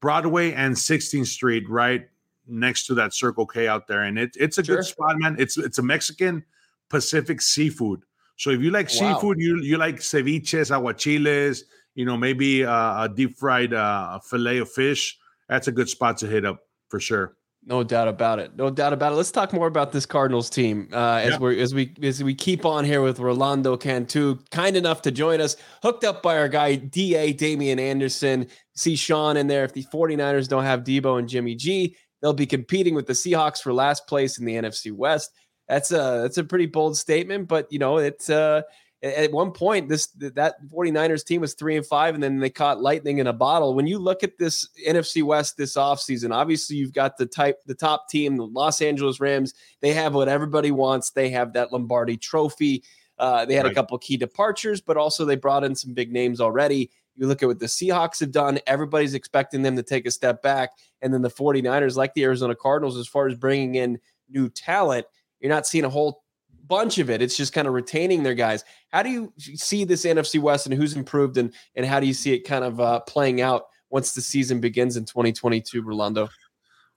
Broadway 0.00 0.52
and 0.52 0.76
16th 0.76 1.26
Street, 1.26 1.68
right 1.68 2.06
next 2.46 2.86
to 2.86 2.94
that 2.94 3.12
Circle 3.12 3.46
K 3.48 3.66
out 3.66 3.88
there, 3.88 4.02
and 4.02 4.16
it, 4.16 4.36
it's 4.38 4.58
a 4.58 4.64
sure. 4.64 4.76
good 4.76 4.84
spot, 4.84 5.18
man. 5.18 5.34
It's 5.36 5.58
it's 5.58 5.78
a 5.78 5.82
Mexican 5.82 6.44
Pacific 6.90 7.42
seafood. 7.42 8.02
So 8.36 8.50
if 8.50 8.60
you 8.60 8.70
like 8.70 8.86
wow. 8.86 9.14
seafood, 9.14 9.40
you 9.40 9.60
you 9.62 9.78
like 9.78 9.96
ceviches, 9.96 10.70
aguachiles, 10.70 11.62
you 11.96 12.04
know, 12.04 12.16
maybe 12.16 12.64
uh, 12.64 13.04
a 13.04 13.08
deep 13.08 13.36
fried 13.36 13.74
uh, 13.74 14.20
fillet 14.20 14.58
of 14.58 14.70
fish. 14.70 15.18
That's 15.48 15.66
a 15.66 15.72
good 15.72 15.88
spot 15.88 16.18
to 16.18 16.28
hit 16.28 16.44
up 16.44 16.60
for 16.90 17.00
sure. 17.00 17.36
No 17.64 17.82
doubt 17.84 18.08
about 18.08 18.38
it. 18.38 18.56
No 18.56 18.70
doubt 18.70 18.94
about 18.94 19.12
it. 19.12 19.16
Let's 19.16 19.30
talk 19.30 19.52
more 19.52 19.66
about 19.66 19.92
this 19.92 20.06
Cardinals 20.06 20.48
team 20.48 20.88
uh, 20.92 21.20
as 21.22 21.38
we 21.38 21.60
as 21.60 21.74
we 21.74 21.94
as 22.02 22.24
we 22.24 22.34
keep 22.34 22.64
on 22.64 22.86
here 22.86 23.02
with 23.02 23.18
Rolando 23.18 23.76
Cantu, 23.76 24.38
kind 24.50 24.76
enough 24.76 25.02
to 25.02 25.10
join 25.10 25.42
us, 25.42 25.56
hooked 25.82 26.02
up 26.04 26.22
by 26.22 26.38
our 26.38 26.48
guy 26.48 26.76
DA 26.76 27.34
Damien 27.34 27.78
Anderson. 27.78 28.46
See 28.74 28.96
Sean 28.96 29.36
in 29.36 29.46
there. 29.46 29.62
If 29.64 29.74
the 29.74 29.84
49ers 29.84 30.48
don't 30.48 30.64
have 30.64 30.84
Deebo 30.84 31.18
and 31.18 31.28
Jimmy 31.28 31.54
G, 31.54 31.94
they'll 32.22 32.32
be 32.32 32.46
competing 32.46 32.94
with 32.94 33.06
the 33.06 33.12
Seahawks 33.12 33.60
for 33.60 33.74
last 33.74 34.06
place 34.06 34.38
in 34.38 34.46
the 34.46 34.54
NFC 34.54 34.90
West. 34.90 35.30
That's 35.68 35.92
a 35.92 36.20
that's 36.22 36.38
a 36.38 36.44
pretty 36.44 36.66
bold 36.66 36.96
statement, 36.96 37.46
but 37.46 37.70
you 37.70 37.78
know 37.78 37.98
it's 37.98 38.30
uh 38.30 38.62
at 39.02 39.32
one 39.32 39.50
point 39.50 39.88
this 39.88 40.08
that 40.18 40.56
49ers 40.68 41.24
team 41.24 41.40
was 41.40 41.54
3 41.54 41.76
and 41.76 41.86
5 41.86 42.14
and 42.14 42.22
then 42.22 42.38
they 42.38 42.50
caught 42.50 42.82
lightning 42.82 43.18
in 43.18 43.26
a 43.26 43.32
bottle. 43.32 43.74
When 43.74 43.86
you 43.86 43.98
look 43.98 44.22
at 44.22 44.36
this 44.38 44.68
NFC 44.86 45.22
West 45.22 45.56
this 45.56 45.76
offseason 45.76 46.34
obviously 46.34 46.76
you've 46.76 46.92
got 46.92 47.16
the 47.16 47.26
type 47.26 47.60
the 47.66 47.74
top 47.74 48.08
team 48.08 48.36
the 48.36 48.46
Los 48.46 48.82
Angeles 48.82 49.20
Rams. 49.20 49.54
They 49.80 49.94
have 49.94 50.14
what 50.14 50.28
everybody 50.28 50.70
wants. 50.70 51.10
They 51.10 51.30
have 51.30 51.54
that 51.54 51.72
Lombardi 51.72 52.16
trophy. 52.16 52.82
Uh, 53.18 53.44
they 53.44 53.54
had 53.54 53.64
right. 53.64 53.72
a 53.72 53.74
couple 53.74 53.96
key 53.98 54.16
departures 54.16 54.80
but 54.80 54.96
also 54.96 55.24
they 55.24 55.36
brought 55.36 55.64
in 55.64 55.74
some 55.74 55.94
big 55.94 56.12
names 56.12 56.40
already. 56.40 56.90
You 57.16 57.26
look 57.26 57.42
at 57.42 57.46
what 57.46 57.58
the 57.58 57.66
Seahawks 57.66 58.20
have 58.20 58.32
done. 58.32 58.58
Everybody's 58.66 59.14
expecting 59.14 59.62
them 59.62 59.76
to 59.76 59.82
take 59.82 60.06
a 60.06 60.10
step 60.10 60.42
back. 60.42 60.70
And 61.02 61.12
then 61.12 61.20
the 61.20 61.28
49ers 61.28 61.96
like 61.96 62.14
the 62.14 62.24
Arizona 62.24 62.54
Cardinals 62.54 62.96
as 62.96 63.06
far 63.06 63.26
as 63.28 63.34
bringing 63.34 63.74
in 63.74 63.98
new 64.30 64.48
talent 64.48 65.06
you're 65.40 65.50
not 65.50 65.66
seeing 65.66 65.84
a 65.84 65.90
whole 65.90 66.22
bunch 66.70 66.98
of 66.98 67.10
it. 67.10 67.20
It's 67.20 67.36
just 67.36 67.52
kind 67.52 67.68
of 67.68 67.74
retaining 67.74 68.22
their 68.22 68.34
guys. 68.34 68.64
How 68.92 69.02
do 69.02 69.10
you 69.10 69.32
see 69.36 69.84
this 69.84 70.06
NFC 70.06 70.40
West 70.40 70.66
and 70.66 70.74
who's 70.74 70.96
improved 70.96 71.36
and 71.36 71.52
and 71.74 71.84
how 71.84 72.00
do 72.00 72.06
you 72.06 72.14
see 72.14 72.32
it 72.32 72.40
kind 72.40 72.64
of 72.64 72.80
uh, 72.80 73.00
playing 73.00 73.42
out 73.42 73.64
once 73.90 74.12
the 74.12 74.22
season 74.22 74.60
begins 74.60 74.96
in 74.96 75.04
2022, 75.04 75.82
Rolando? 75.82 76.28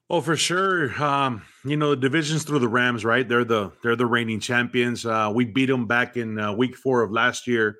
Oh, 0.09 0.21
for 0.21 0.37
sure. 0.37 0.93
Um, 1.03 1.41
you 1.65 1.75
know, 1.75 1.91
the 1.91 1.95
divisions 1.95 2.43
through 2.43 2.59
the 2.59 2.67
Rams, 2.67 3.03
right? 3.03 3.27
They're 3.27 3.43
the 3.43 3.71
they're 3.81 3.95
the 3.95 4.05
reigning 4.05 4.39
champions. 4.39 5.05
Uh, 5.05 5.31
we 5.33 5.43
beat 5.45 5.65
them 5.65 5.87
back 5.87 6.15
in 6.15 6.39
uh, 6.39 6.53
week 6.53 6.75
four 6.75 7.01
of 7.01 7.11
last 7.11 7.47
year, 7.47 7.77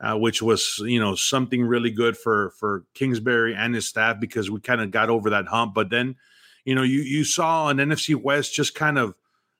uh, 0.00 0.16
which 0.16 0.40
was 0.40 0.78
you 0.86 0.98
know 0.98 1.14
something 1.14 1.62
really 1.62 1.90
good 1.90 2.16
for 2.16 2.54
for 2.58 2.84
Kingsbury 2.94 3.54
and 3.54 3.74
his 3.74 3.86
staff 3.86 4.18
because 4.18 4.50
we 4.50 4.60
kind 4.60 4.80
of 4.80 4.90
got 4.92 5.10
over 5.10 5.30
that 5.30 5.46
hump. 5.46 5.74
But 5.74 5.90
then, 5.90 6.16
you 6.64 6.74
know, 6.74 6.84
you 6.84 7.02
you 7.02 7.22
saw 7.22 7.68
an 7.68 7.76
NFC 7.76 8.14
West 8.14 8.54
just 8.54 8.74
kind 8.74 8.96
of 8.96 9.14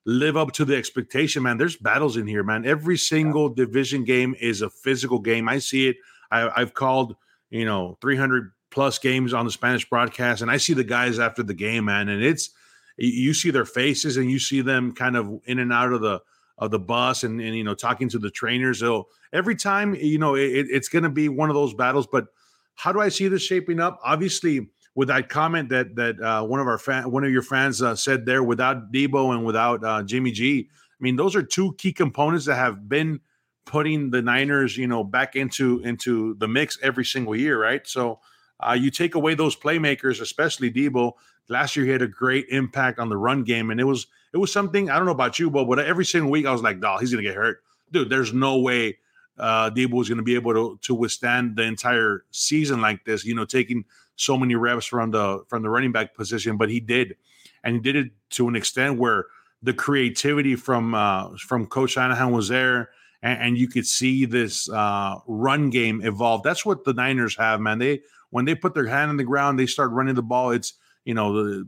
live 0.07 0.37
up 0.37 0.53
to 0.53 0.65
the 0.65 0.77
expectation, 0.77 1.43
man. 1.43 1.57
There's 1.57 1.77
battles 1.77 2.17
in 2.17 2.27
here, 2.27 2.43
man. 2.43 2.67
Every 2.67 2.99
single 2.99 3.49
yeah. 3.49 3.65
division 3.65 4.05
game 4.05 4.35
is 4.41 4.63
a 4.63 4.71
physical 4.71 5.19
game. 5.19 5.49
I 5.49 5.59
see 5.59 5.89
it. 5.89 5.97
I, 6.31 6.51
I've 6.55 6.75
called, 6.75 7.17
you 7.51 7.65
know, 7.65 7.97
300 8.01 8.53
plus 8.71 8.99
games 8.99 9.33
on 9.33 9.45
the 9.45 9.53
Spanish 9.53 9.89
broadcast, 9.89 10.43
and 10.43 10.51
I 10.51 10.57
see 10.57 10.75
the 10.75 10.85
guys 10.85 11.19
after 11.19 11.43
the 11.43 11.55
game, 11.55 11.87
man. 11.87 12.09
And 12.09 12.23
it's 12.23 12.51
you 12.97 13.33
see 13.35 13.51
their 13.51 13.65
faces, 13.65 14.17
and 14.17 14.31
you 14.31 14.39
see 14.39 14.61
them 14.61 14.93
kind 14.93 15.17
of 15.17 15.41
in 15.47 15.59
and 15.59 15.73
out 15.73 15.93
of 15.93 16.01
the 16.01 16.21
of 16.59 16.71
the 16.71 16.79
bus, 16.79 17.25
and 17.25 17.41
and 17.41 17.57
you 17.57 17.65
know 17.65 17.75
talking 17.75 18.09
to 18.11 18.19
the 18.19 18.31
trainers. 18.31 18.81
So 18.81 19.09
every 19.33 19.57
time, 19.57 19.95
you 19.95 20.19
know, 20.19 20.35
it, 20.35 20.67
it's 20.71 20.89
going 20.89 21.05
to 21.05 21.11
be 21.11 21.29
one 21.29 21.51
of 21.51 21.55
those 21.55 21.75
battles. 21.75 22.07
But 22.07 22.27
how 22.75 22.93
do 22.93 23.01
I 23.01 23.09
see 23.09 23.29
this 23.29 23.43
shaping 23.43 23.81
up? 23.81 24.01
Obviously, 24.05 24.69
with 24.95 25.09
that 25.09 25.29
comment 25.29 25.69
that 25.71 25.97
that 25.97 26.21
uh, 26.21 26.45
one 26.45 26.61
of 26.61 26.67
our 26.67 26.79
fan, 26.79 27.11
one 27.11 27.25
of 27.25 27.31
your 27.31 27.43
fans 27.43 27.83
uh, 27.83 27.97
said 27.97 28.27
there, 28.27 28.43
without 28.43 28.93
Deebo 28.93 29.35
and 29.35 29.45
without 29.45 29.85
uh, 29.85 30.03
Jimmy 30.03 30.31
G. 30.31 30.69
I 30.71 31.03
mean, 31.03 31.17
those 31.17 31.35
are 31.35 31.43
two 31.43 31.75
key 31.75 31.93
components 31.93 32.47
that 32.47 32.57
have 32.57 32.89
been 32.89 33.21
putting 33.67 34.11
the 34.11 34.23
Niners, 34.23 34.77
you 34.77 34.87
know, 34.87 35.03
back 35.03 35.37
into 35.37 35.81
into 35.81 36.35
the 36.35 36.49
mix 36.49 36.79
every 36.83 37.05
single 37.05 37.35
year, 37.35 37.61
right? 37.61 37.87
So 37.87 38.21
uh, 38.61 38.73
you 38.73 38.91
take 38.91 39.15
away 39.15 39.35
those 39.35 39.57
playmakers, 39.57 40.21
especially 40.21 40.71
Deebo. 40.71 41.13
Last 41.49 41.77
year 41.77 41.85
he 41.85 41.93
had 41.93 42.03
a 42.03 42.09
great 42.09 42.47
impact 42.49 42.99
on 42.99 43.09
the 43.09 43.17
run 43.17 43.45
game, 43.45 43.71
and 43.71 43.81
it 43.81 43.85
was 43.85 44.07
it 44.33 44.39
was 44.39 44.53
something 44.53 44.91
I 44.91 44.97
don't 44.97 45.07
know 45.07 45.13
about 45.13 45.39
you, 45.39 45.51
but 45.51 45.65
but 45.65 45.79
every 45.79 46.05
single 46.05 46.31
week 46.31 46.47
I 46.47 46.53
was 46.53 46.63
like, 46.63 46.81
"Dog, 46.81 47.01
he's 47.01 47.11
gonna 47.11 47.23
get 47.23 47.35
hurt, 47.35 47.63
dude." 47.91 48.09
There's 48.09 48.33
no 48.33 48.59
way 48.59 48.99
uh, 49.39 49.71
Deebo 49.71 50.01
is 50.01 50.09
going 50.09 50.19
to 50.19 50.23
be 50.25 50.35
able 50.35 50.53
to 50.55 50.79
to 50.83 50.95
withstand 50.95 51.57
the 51.57 51.63
entire 51.63 52.25
season 52.31 52.81
like 52.81 53.05
this. 53.05 53.25
You 53.25 53.35
know, 53.35 53.45
taking 53.45 53.85
so 54.17 54.37
many 54.37 54.55
reps 54.55 54.87
from 54.87 55.11
the 55.11 55.45
from 55.49 55.63
the 55.63 55.71
running 55.71 55.93
back 55.93 56.15
position, 56.15 56.57
but 56.57 56.71
he 56.71 56.81
did, 56.81 57.17
and 57.63 57.75
he 57.75 57.81
did 57.81 57.97
it 57.97 58.13
to 58.31 58.49
an 58.49 58.57
extent 58.57 58.99
where 58.99 59.27
the 59.63 59.73
creativity 59.73 60.57
from 60.57 60.95
uh, 60.95 61.37
from 61.39 61.67
Coach 61.67 61.93
Shanahan 61.93 62.33
was 62.33 62.49
there, 62.49 62.91
and, 63.23 63.41
and 63.41 63.59
you 63.59 63.69
could 63.69 63.87
see 63.87 64.25
this 64.25 64.69
uh, 64.71 65.17
run 65.27 65.71
game 65.71 66.03
evolve. 66.05 66.43
That's 66.43 66.65
what 66.65 66.85
the 66.85 66.93
Niners 66.93 67.37
have, 67.37 67.61
man. 67.61 67.79
They 67.79 68.03
when 68.31 68.45
they 68.45 68.55
put 68.55 68.75
their 68.75 68.87
hand 68.87 69.11
on 69.11 69.17
the 69.17 69.25
ground, 69.25 69.59
they 69.59 69.67
start 69.67 69.91
running 69.91 70.15
the 70.15 70.23
ball. 70.23 70.51
It's 70.51 70.75
you 71.05 71.15
know, 71.15 71.33
the, 71.33 71.67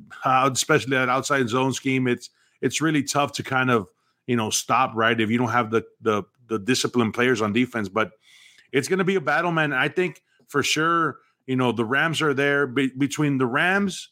especially 0.52 0.96
that 0.96 1.08
outside 1.08 1.48
zone 1.48 1.72
scheme. 1.72 2.06
It's 2.06 2.30
it's 2.60 2.80
really 2.80 3.02
tough 3.02 3.32
to 3.32 3.42
kind 3.42 3.70
of 3.70 3.88
you 4.26 4.36
know 4.36 4.50
stop 4.50 4.92
right 4.94 5.20
if 5.20 5.30
you 5.30 5.38
don't 5.38 5.48
have 5.48 5.70
the 5.70 5.84
the 6.00 6.22
the 6.48 6.58
disciplined 6.58 7.14
players 7.14 7.40
on 7.40 7.52
defense. 7.52 7.88
But 7.88 8.12
it's 8.72 8.88
going 8.88 8.98
to 8.98 9.04
be 9.04 9.16
a 9.16 9.20
battle, 9.20 9.52
man. 9.52 9.72
I 9.72 9.88
think 9.88 10.22
for 10.48 10.62
sure 10.62 11.18
you 11.46 11.56
know, 11.56 11.72
the 11.72 11.84
Rams 11.84 12.20
are 12.22 12.34
there 12.34 12.66
Be- 12.66 12.92
between 12.96 13.38
the 13.38 13.46
Rams, 13.46 14.10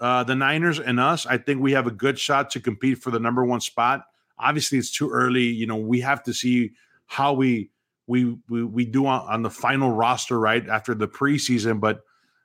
uh, 0.00 0.24
the 0.24 0.34
Niners, 0.34 0.78
and 0.80 1.00
us. 1.00 1.26
I 1.26 1.38
think 1.38 1.60
we 1.60 1.72
have 1.72 1.86
a 1.86 1.90
good 1.90 2.18
shot 2.18 2.50
to 2.50 2.60
compete 2.60 2.98
for 2.98 3.10
the 3.10 3.20
number 3.20 3.44
one 3.44 3.60
spot. 3.60 4.06
Obviously, 4.38 4.78
it's 4.78 4.90
too 4.90 5.10
early. 5.10 5.44
You 5.44 5.66
know, 5.66 5.76
we 5.76 6.00
have 6.00 6.22
to 6.24 6.32
see 6.32 6.72
how 7.06 7.32
we 7.32 7.70
we 8.06 8.36
we, 8.48 8.64
we 8.64 8.84
do 8.84 9.06
on, 9.06 9.20
on 9.28 9.42
the 9.42 9.50
final 9.50 9.90
roster 9.90 10.38
right 10.38 10.66
after 10.68 10.94
the 10.94 11.08
preseason. 11.08 11.80
But 11.80 12.00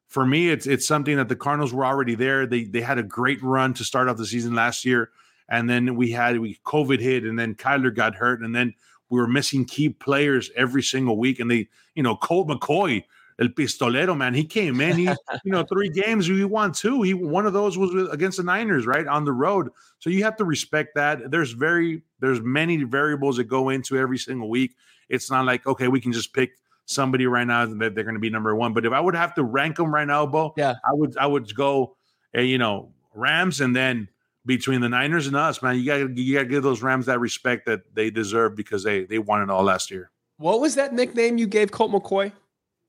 for 0.07 0.25
me, 0.25 0.49
it's 0.49 0.67
it's 0.67 0.87
something 0.87 1.17
that 1.17 1.29
the 1.29 1.35
Cardinals 1.35 1.73
were 1.73 1.85
already 1.85 2.15
there. 2.15 2.45
They 2.45 2.63
they 2.63 2.81
had 2.81 2.97
a 2.97 3.03
great 3.03 3.41
run 3.41 3.73
to 3.75 3.83
start 3.83 4.09
off 4.09 4.17
the 4.17 4.25
season 4.25 4.55
last 4.55 4.85
year, 4.85 5.11
and 5.47 5.69
then 5.69 5.95
we 5.95 6.11
had 6.11 6.39
we 6.39 6.59
COVID 6.65 6.99
hit, 6.99 7.23
and 7.23 7.37
then 7.37 7.55
Kyler 7.55 7.95
got 7.95 8.15
hurt, 8.15 8.41
and 8.41 8.53
then 8.53 8.73
we 9.09 9.19
were 9.19 9.27
missing 9.27 9.65
key 9.65 9.89
players 9.89 10.49
every 10.55 10.83
single 10.83 11.17
week. 11.17 11.39
And 11.39 11.49
they, 11.49 11.69
you 11.93 12.03
know, 12.03 12.15
Colt 12.15 12.47
McCoy 12.47 13.03
El 13.39 13.49
Pistolero, 13.49 14.15
man, 14.15 14.33
he 14.33 14.45
came 14.45 14.79
in. 14.79 14.97
He, 14.97 15.03
you 15.43 15.51
know, 15.51 15.63
three 15.63 15.89
games 15.89 16.29
we 16.29 16.45
won 16.45 16.71
two. 16.71 17.01
He 17.01 17.13
one 17.13 17.45
of 17.45 17.53
those 17.53 17.77
was 17.77 18.09
against 18.09 18.37
the 18.37 18.43
Niners, 18.43 18.85
right 18.85 19.05
on 19.07 19.25
the 19.25 19.33
road. 19.33 19.69
So 19.99 20.09
you 20.09 20.23
have 20.23 20.37
to 20.37 20.45
respect 20.45 20.95
that. 20.95 21.31
There's 21.31 21.51
very 21.51 22.01
there's 22.19 22.41
many 22.41 22.83
variables 22.83 23.37
that 23.37 23.45
go 23.45 23.69
into 23.69 23.97
every 23.97 24.17
single 24.17 24.49
week. 24.49 24.75
It's 25.09 25.29
not 25.29 25.45
like 25.45 25.67
okay, 25.67 25.89
we 25.89 25.99
can 25.99 26.13
just 26.13 26.33
pick 26.33 26.51
somebody 26.85 27.25
right 27.27 27.45
now 27.45 27.65
that 27.65 27.95
they're 27.95 28.03
going 28.03 28.15
to 28.15 28.19
be 28.19 28.29
number 28.29 28.55
one. 28.55 28.73
But 28.73 28.85
if 28.85 28.93
I 28.93 28.99
would 28.99 29.15
have 29.15 29.33
to 29.35 29.43
rank 29.43 29.75
them 29.75 29.93
right 29.93 30.07
now, 30.07 30.25
Bo, 30.25 30.53
yeah, 30.55 30.75
I 30.87 30.93
would 30.93 31.17
I 31.17 31.27
would 31.27 31.53
go, 31.53 31.97
uh, 32.37 32.41
you 32.41 32.57
know, 32.57 32.93
Rams, 33.13 33.59
and 33.59 33.75
then 33.75 34.07
between 34.45 34.79
the 34.79 34.89
Niners 34.89 35.27
and 35.27 35.35
us, 35.35 35.61
man, 35.61 35.77
you 35.77 35.85
got 35.85 36.17
you 36.17 36.35
got 36.35 36.43
to 36.43 36.45
give 36.47 36.63
those 36.63 36.81
Rams 36.81 37.07
that 37.07 37.19
respect 37.19 37.65
that 37.65 37.81
they 37.93 38.09
deserve 38.09 38.55
because 38.55 38.83
they 38.83 39.03
they 39.03 39.19
won 39.19 39.41
it 39.41 39.49
all 39.49 39.63
last 39.63 39.91
year. 39.91 40.11
What 40.37 40.61
was 40.61 40.75
that 40.75 40.93
nickname 40.93 41.37
you 41.37 41.47
gave 41.47 41.71
Colt 41.71 41.91
McCoy? 41.91 42.31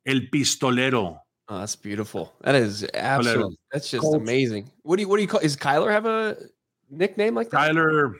El 0.07 0.21
Pistolero. 0.33 1.19
Oh, 1.49 1.59
that's 1.59 1.77
beautiful. 1.77 2.35
That 2.41 2.55
is 2.55 2.87
absolutely. 2.95 3.59
That's 3.73 3.91
just 3.91 4.03
Colt. 4.03 4.17
amazing. 4.17 4.71
What 4.83 4.97
do 4.97 5.03
you 5.03 5.09
What 5.09 5.17
do 5.17 5.23
you 5.23 5.29
call? 5.29 5.41
Is 5.41 5.57
Kyler 5.57 5.91
have 5.91 6.07
a 6.07 6.37
nickname 6.91 7.35
like 7.35 7.51
that? 7.51 7.71
Kyler. 7.71 8.15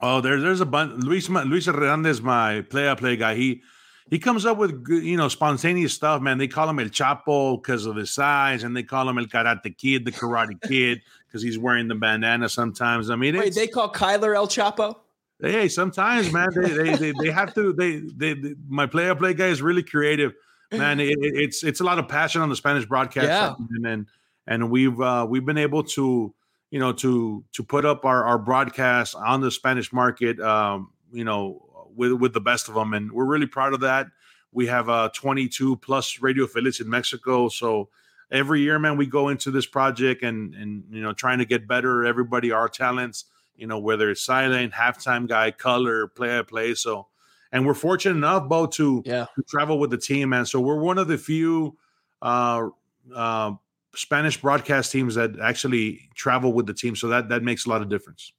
Oh, 0.00 0.20
there's 0.20 0.42
there's 0.42 0.60
a 0.60 0.66
bunch. 0.66 1.02
Luis 1.02 1.28
Luis 1.28 1.66
Hernandez, 1.66 2.22
my 2.22 2.60
play-by-play 2.62 3.16
guy. 3.16 3.34
He 3.34 3.62
he 4.08 4.20
comes 4.20 4.46
up 4.46 4.58
with 4.58 4.86
you 4.88 5.16
know, 5.16 5.28
spontaneous 5.28 5.92
stuff, 5.92 6.22
man. 6.22 6.38
They 6.38 6.46
call 6.46 6.68
him 6.68 6.78
El 6.78 6.86
Chapo 6.86 7.60
because 7.60 7.86
of 7.86 7.96
his 7.96 8.12
size, 8.12 8.62
and 8.62 8.76
they 8.76 8.84
call 8.84 9.08
him 9.08 9.18
El 9.18 9.26
Karate 9.26 9.76
Kid, 9.76 10.04
the 10.04 10.12
Karate 10.12 10.60
Kid, 10.68 11.02
because 11.26 11.42
he's 11.42 11.58
wearing 11.58 11.88
the 11.88 11.96
bandana 11.96 12.48
sometimes. 12.48 13.10
I 13.10 13.16
mean, 13.16 13.36
wait, 13.36 13.54
they 13.54 13.66
call 13.66 13.92
Kyler 13.92 14.36
El 14.36 14.46
Chapo. 14.46 14.96
Hey, 15.40 15.68
sometimes, 15.68 16.32
man, 16.32 16.48
they 16.54 16.68
they, 16.68 16.96
they, 16.96 17.12
they 17.20 17.30
have 17.30 17.54
to. 17.54 17.72
They, 17.72 17.96
they, 17.96 18.34
they 18.34 18.54
my 18.68 18.86
play-by-play 18.86 19.34
guy 19.34 19.48
is 19.48 19.60
really 19.62 19.82
creative 19.82 20.34
man, 20.72 21.00
it, 21.00 21.16
it's 21.20 21.62
it's 21.64 21.80
a 21.80 21.84
lot 21.84 21.98
of 21.98 22.08
passion 22.08 22.42
on 22.42 22.48
the 22.48 22.56
Spanish 22.56 22.84
broadcast, 22.84 23.26
yeah. 23.26 23.54
and 23.76 23.86
and, 23.86 24.06
and 24.46 24.70
we've 24.70 25.00
uh, 25.00 25.26
we've 25.28 25.44
been 25.44 25.58
able 25.58 25.82
to 25.84 26.34
you 26.70 26.78
know 26.78 26.92
to 26.92 27.44
to 27.52 27.62
put 27.62 27.84
up 27.84 28.04
our 28.04 28.24
our 28.24 28.38
broadcast 28.38 29.14
on 29.14 29.40
the 29.40 29.50
Spanish 29.50 29.92
market, 29.92 30.40
um, 30.40 30.90
you 31.12 31.24
know, 31.24 31.62
with 31.94 32.12
with 32.12 32.32
the 32.32 32.40
best 32.40 32.68
of 32.68 32.74
them, 32.74 32.94
and 32.94 33.12
we're 33.12 33.26
really 33.26 33.46
proud 33.46 33.74
of 33.74 33.80
that. 33.80 34.08
We 34.52 34.66
have 34.66 34.88
uh 34.88 35.10
22 35.12 35.76
plus 35.76 36.20
radio 36.20 36.44
affiliates 36.44 36.80
in 36.80 36.88
Mexico, 36.88 37.48
so 37.48 37.88
every 38.30 38.60
year, 38.60 38.78
man, 38.78 38.96
we 38.96 39.06
go 39.06 39.28
into 39.28 39.50
this 39.50 39.66
project 39.66 40.22
and 40.22 40.54
and 40.54 40.84
you 40.90 41.02
know 41.02 41.12
trying 41.12 41.38
to 41.38 41.44
get 41.44 41.68
better. 41.68 42.04
Everybody, 42.04 42.50
our 42.52 42.68
talents, 42.68 43.26
you 43.56 43.66
know, 43.66 43.78
whether 43.78 44.10
it's 44.10 44.22
silent, 44.22 44.72
halftime 44.72 45.28
guy, 45.28 45.50
color, 45.50 46.08
play 46.08 46.28
by 46.38 46.42
play, 46.42 46.74
so 46.74 47.06
and 47.52 47.66
we're 47.66 47.74
fortunate 47.74 48.16
enough, 48.16 48.48
Bo, 48.48 48.66
to, 48.66 49.02
yeah. 49.04 49.26
to 49.36 49.42
travel 49.48 49.78
with 49.78 49.90
the 49.90 49.98
team, 49.98 50.30
man. 50.30 50.46
So 50.46 50.60
we're 50.60 50.80
one 50.80 50.98
of 50.98 51.08
the 51.08 51.18
few 51.18 51.76
uh, 52.22 52.68
uh, 53.14 53.52
Spanish 53.94 54.40
broadcast 54.40 54.92
teams 54.92 55.14
that 55.14 55.38
actually 55.40 56.08
travel 56.14 56.52
with 56.52 56.66
the 56.66 56.74
team. 56.74 56.96
So 56.96 57.08
that 57.08 57.28
that 57.28 57.42
makes 57.42 57.66
a 57.66 57.70
lot 57.70 57.82
of 57.82 57.88
difference. 57.88 58.32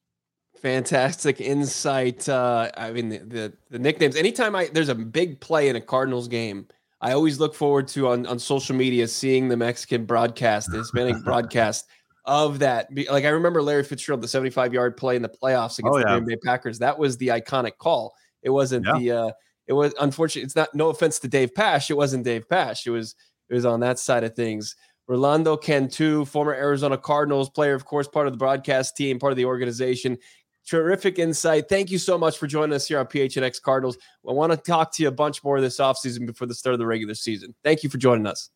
Fantastic 0.62 1.40
insight. 1.40 2.28
Uh, 2.28 2.72
I 2.76 2.92
mean, 2.92 3.10
the, 3.10 3.18
the, 3.20 3.54
the 3.70 3.80
nicknames. 3.80 4.16
Anytime 4.16 4.56
I 4.56 4.70
there's 4.72 4.90
a 4.90 4.96
big 4.96 5.40
play 5.40 5.70
in 5.70 5.76
a 5.76 5.82
Cardinals 5.82 6.28
game, 6.28 6.68
I 7.02 7.12
always 7.12 7.40
look 7.40 7.54
forward 7.54 7.88
to 7.90 8.08
on 8.10 8.26
on 8.26 8.40
social 8.40 8.76
media 8.76 9.08
seeing 9.08 9.50
the 9.50 9.58
Mexican 9.58 10.06
broadcast, 10.06 10.72
the 10.72 10.80
Hispanic 10.80 11.16
broadcast 11.24 11.88
of 12.26 12.60
that. 12.60 12.90
Like 13.10 13.26
I 13.26 13.30
remember 13.30 13.62
Larry 13.62 13.84
Fitzgerald, 13.84 14.22
the 14.22 14.28
75 14.28 14.74
yard 14.74 14.98
play 14.98 15.16
in 15.16 15.22
the 15.22 15.30
playoffs 15.30 15.80
against 15.80 15.96
oh, 15.96 15.98
yeah. 15.98 16.16
the 16.16 16.22
Green 16.22 16.26
Bay 16.26 16.38
Packers. 16.44 16.80
That 16.80 16.98
was 16.98 17.18
the 17.18 17.28
iconic 17.28 17.78
call. 17.78 18.16
It 18.48 18.52
wasn't 18.52 18.86
yeah. 18.86 18.98
the 18.98 19.12
uh 19.12 19.32
it 19.68 19.74
was 19.74 19.94
unfortunately 20.00 20.46
It's 20.46 20.56
not 20.56 20.74
no 20.74 20.88
offense 20.88 21.20
to 21.20 21.28
Dave 21.28 21.54
Pasch. 21.54 21.92
It 21.92 21.98
wasn't 21.98 22.24
Dave 22.24 22.48
Pasch. 22.48 22.88
It 22.88 22.92
was 22.92 23.14
it 23.50 23.54
was 23.54 23.66
on 23.66 23.82
that 23.82 24.00
side 24.00 24.24
of 24.24 24.36
things. 24.36 24.74
Rolando 25.08 25.58
Cantu, 25.58 26.24
former 26.24 26.54
Arizona 26.54 26.98
Cardinals 26.98 27.50
player, 27.50 27.74
of 27.74 27.84
course, 27.84 28.08
part 28.08 28.28
of 28.28 28.34
the 28.34 28.38
broadcast 28.38 28.96
team, 28.96 29.20
part 29.20 29.34
of 29.34 29.38
the 29.38 29.46
organization. 29.46 30.18
Terrific 30.66 31.20
insight. 31.20 31.68
Thank 31.68 31.92
you 31.92 31.98
so 31.98 32.18
much 32.18 32.38
for 32.38 32.48
joining 32.48 32.74
us 32.74 32.88
here 32.88 33.00
on 33.00 33.06
PHNX 33.06 33.62
Cardinals. 33.62 33.98
I 34.28 34.32
want 34.32 34.52
to 34.52 34.58
talk 34.58 34.94
to 34.96 35.04
you 35.04 35.10
a 35.10 35.14
bunch 35.14 35.44
more 35.44 35.60
this 35.60 35.80
offseason 35.80 36.26
before 36.26 36.48
the 36.48 36.56
start 36.56 36.74
of 36.74 36.80
the 36.80 36.86
regular 36.86 37.16
season. 37.16 37.54
Thank 37.64 37.84
you 37.84 37.90
for 37.90 37.98
joining 37.98 38.28
us. 38.28 38.50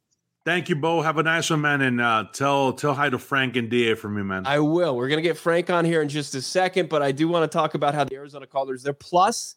Thank 0.43 0.69
you, 0.69 0.75
Bo. 0.75 1.01
Have 1.01 1.17
a 1.17 1.23
nice 1.23 1.49
one, 1.49 1.61
man, 1.61 1.81
and 1.81 2.01
uh, 2.01 2.25
tell 2.33 2.73
tell 2.73 2.95
hi 2.95 3.09
to 3.09 3.19
Frank 3.19 3.57
and 3.57 3.69
Da 3.69 3.93
for 3.95 4.09
me, 4.09 4.23
man. 4.23 4.47
I 4.47 4.57
will. 4.59 4.95
We're 4.95 5.07
gonna 5.07 5.21
get 5.21 5.37
Frank 5.37 5.69
on 5.69 5.85
here 5.85 6.01
in 6.01 6.09
just 6.09 6.33
a 6.33 6.41
second, 6.41 6.89
but 6.89 7.03
I 7.03 7.11
do 7.11 7.27
want 7.27 7.49
to 7.49 7.55
talk 7.55 7.75
about 7.75 7.93
how 7.93 8.05
the 8.05 8.15
Arizona 8.15 8.47
Cardinals 8.47 8.81
they're 8.81 8.93
plus 8.93 9.55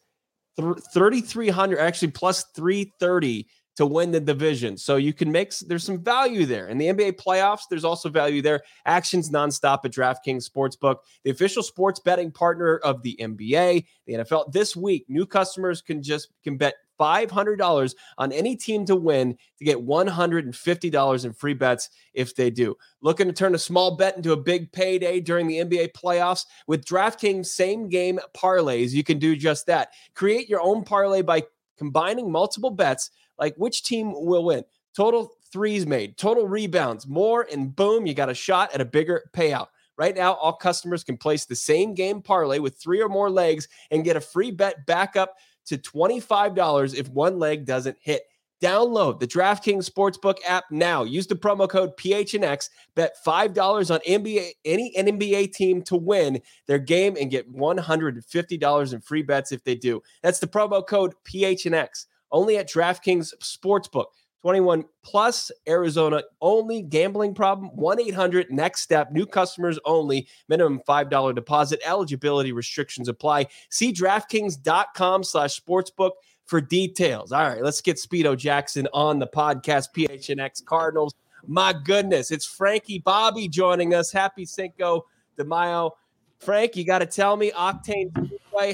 3,300, 0.57 1.79
actually 1.79 2.11
plus 2.11 2.43
330 2.55 3.47
to 3.75 3.85
win 3.85 4.11
the 4.11 4.19
division. 4.19 4.77
So 4.77 4.95
you 4.95 5.13
can 5.13 5.31
make, 5.31 5.53
there's 5.59 5.83
some 5.83 6.01
value 6.01 6.45
there. 6.45 6.67
In 6.69 6.77
the 6.77 6.87
NBA 6.87 7.13
playoffs, 7.13 7.63
there's 7.69 7.83
also 7.83 8.09
value 8.09 8.41
there. 8.41 8.61
Actions 8.85 9.29
nonstop 9.29 9.79
at 9.83 9.91
DraftKings 9.91 10.49
Sportsbook, 10.49 10.97
the 11.23 11.31
official 11.31 11.61
sports 11.61 11.99
betting 11.99 12.31
partner 12.31 12.77
of 12.77 13.01
the 13.03 13.17
NBA, 13.19 13.85
the 14.07 14.13
NFL. 14.13 14.51
This 14.51 14.75
week, 14.75 15.05
new 15.09 15.25
customers 15.25 15.81
can 15.81 16.01
just, 16.01 16.29
can 16.43 16.57
bet 16.57 16.75
$500 16.99 17.95
on 18.17 18.31
any 18.31 18.55
team 18.55 18.85
to 18.85 18.95
win 18.95 19.37
to 19.57 19.65
get 19.65 19.77
$150 19.77 21.25
in 21.25 21.33
free 21.33 21.53
bets 21.53 21.89
if 22.13 22.35
they 22.35 22.49
do. 22.49 22.75
Looking 23.01 23.27
to 23.27 23.33
turn 23.33 23.55
a 23.55 23.59
small 23.59 23.95
bet 23.95 24.17
into 24.17 24.31
a 24.31 24.37
big 24.37 24.71
payday 24.71 25.19
during 25.19 25.47
the 25.47 25.57
NBA 25.57 25.93
playoffs? 25.93 26.45
With 26.67 26.85
DraftKings 26.85 27.47
same 27.47 27.89
game 27.89 28.19
parlays, 28.35 28.91
you 28.91 29.03
can 29.03 29.19
do 29.19 29.35
just 29.35 29.65
that. 29.67 29.89
Create 30.13 30.49
your 30.49 30.61
own 30.61 30.83
parlay 30.83 31.21
by 31.21 31.43
combining 31.77 32.31
multiple 32.31 32.71
bets 32.71 33.11
like 33.37 33.55
which 33.55 33.83
team 33.83 34.13
will 34.13 34.45
win. 34.45 34.63
Total 34.95 35.29
threes 35.51 35.85
made, 35.85 36.17
total 36.17 36.47
rebounds, 36.47 37.07
more, 37.07 37.47
and 37.51 37.75
boom, 37.75 38.05
you 38.05 38.13
got 38.13 38.29
a 38.29 38.33
shot 38.33 38.73
at 38.73 38.81
a 38.81 38.85
bigger 38.85 39.23
payout. 39.33 39.67
Right 39.97 40.15
now, 40.15 40.33
all 40.33 40.53
customers 40.53 41.03
can 41.03 41.17
place 41.17 41.45
the 41.45 41.55
same 41.55 41.93
game 41.93 42.21
parlay 42.21 42.59
with 42.59 42.77
three 42.77 43.01
or 43.01 43.07
more 43.07 43.29
legs 43.29 43.67
and 43.91 44.03
get 44.03 44.17
a 44.17 44.21
free 44.21 44.51
bet 44.51 44.85
back 44.85 45.15
up 45.15 45.35
to 45.65 45.77
$25 45.77 46.95
if 46.95 47.09
one 47.09 47.39
leg 47.39 47.65
doesn't 47.65 47.97
hit. 47.99 48.23
Download 48.61 49.19
the 49.19 49.27
DraftKings 49.27 49.89
Sportsbook 49.89 50.37
app 50.47 50.65
now. 50.71 51.03
Use 51.03 51.27
the 51.27 51.35
promo 51.35 51.69
code 51.69 51.95
PHNX. 51.97 52.69
Bet 52.95 53.15
$5 53.25 53.93
on 53.93 53.99
NBA, 53.99 54.51
any 54.63 54.93
NBA 54.97 55.53
team 55.53 55.81
to 55.83 55.97
win 55.97 56.41
their 56.67 56.79
game 56.79 57.17
and 57.19 57.29
get 57.29 57.51
$150 57.53 58.93
in 58.93 59.01
free 59.01 59.21
bets 59.21 59.51
if 59.51 59.63
they 59.63 59.75
do. 59.75 60.01
That's 60.23 60.39
the 60.39 60.47
promo 60.47 60.85
code 60.85 61.13
PHNX. 61.25 62.05
Only 62.31 62.57
at 62.57 62.69
DraftKings 62.69 63.33
Sportsbook. 63.41 64.05
21 64.45 64.85
plus 65.01 65.51
Arizona 65.67 66.21
only 66.39 66.83
gambling 66.83 67.33
problem 67.33 67.71
1-800 67.75 68.51
next 68.51 68.83
step 68.83 69.11
new 69.11 69.25
customers 69.25 69.79
only 69.85 70.27
minimum 70.47 70.79
$5 70.87 71.33
deposit 71.33 71.81
eligibility 71.83 72.51
restrictions 72.51 73.07
apply. 73.07 73.47
See 73.71 73.91
draftkings.com 73.91 75.23
slash 75.23 75.59
sportsbook 75.59 76.11
for 76.45 76.61
details. 76.61 77.31
All 77.31 77.41
right 77.41 77.63
let's 77.63 77.81
get 77.81 77.97
speedo 77.97 78.37
jackson 78.37 78.87
on 78.93 79.17
the 79.17 79.25
podcast. 79.25 79.87
Phnx 79.95 80.63
cardinals. 80.63 81.15
My 81.47 81.73
goodness 81.83 82.29
it's 82.29 82.45
frankie 82.45 82.99
bobby 82.99 83.47
joining 83.47 83.95
us. 83.95 84.11
Happy 84.11 84.45
cinco 84.45 85.07
de 85.37 85.43
mayo. 85.43 85.97
Frank 86.37 86.75
you 86.75 86.85
got 86.85 86.99
to 86.99 87.07
tell 87.07 87.35
me 87.35 87.49
octane 87.49 88.11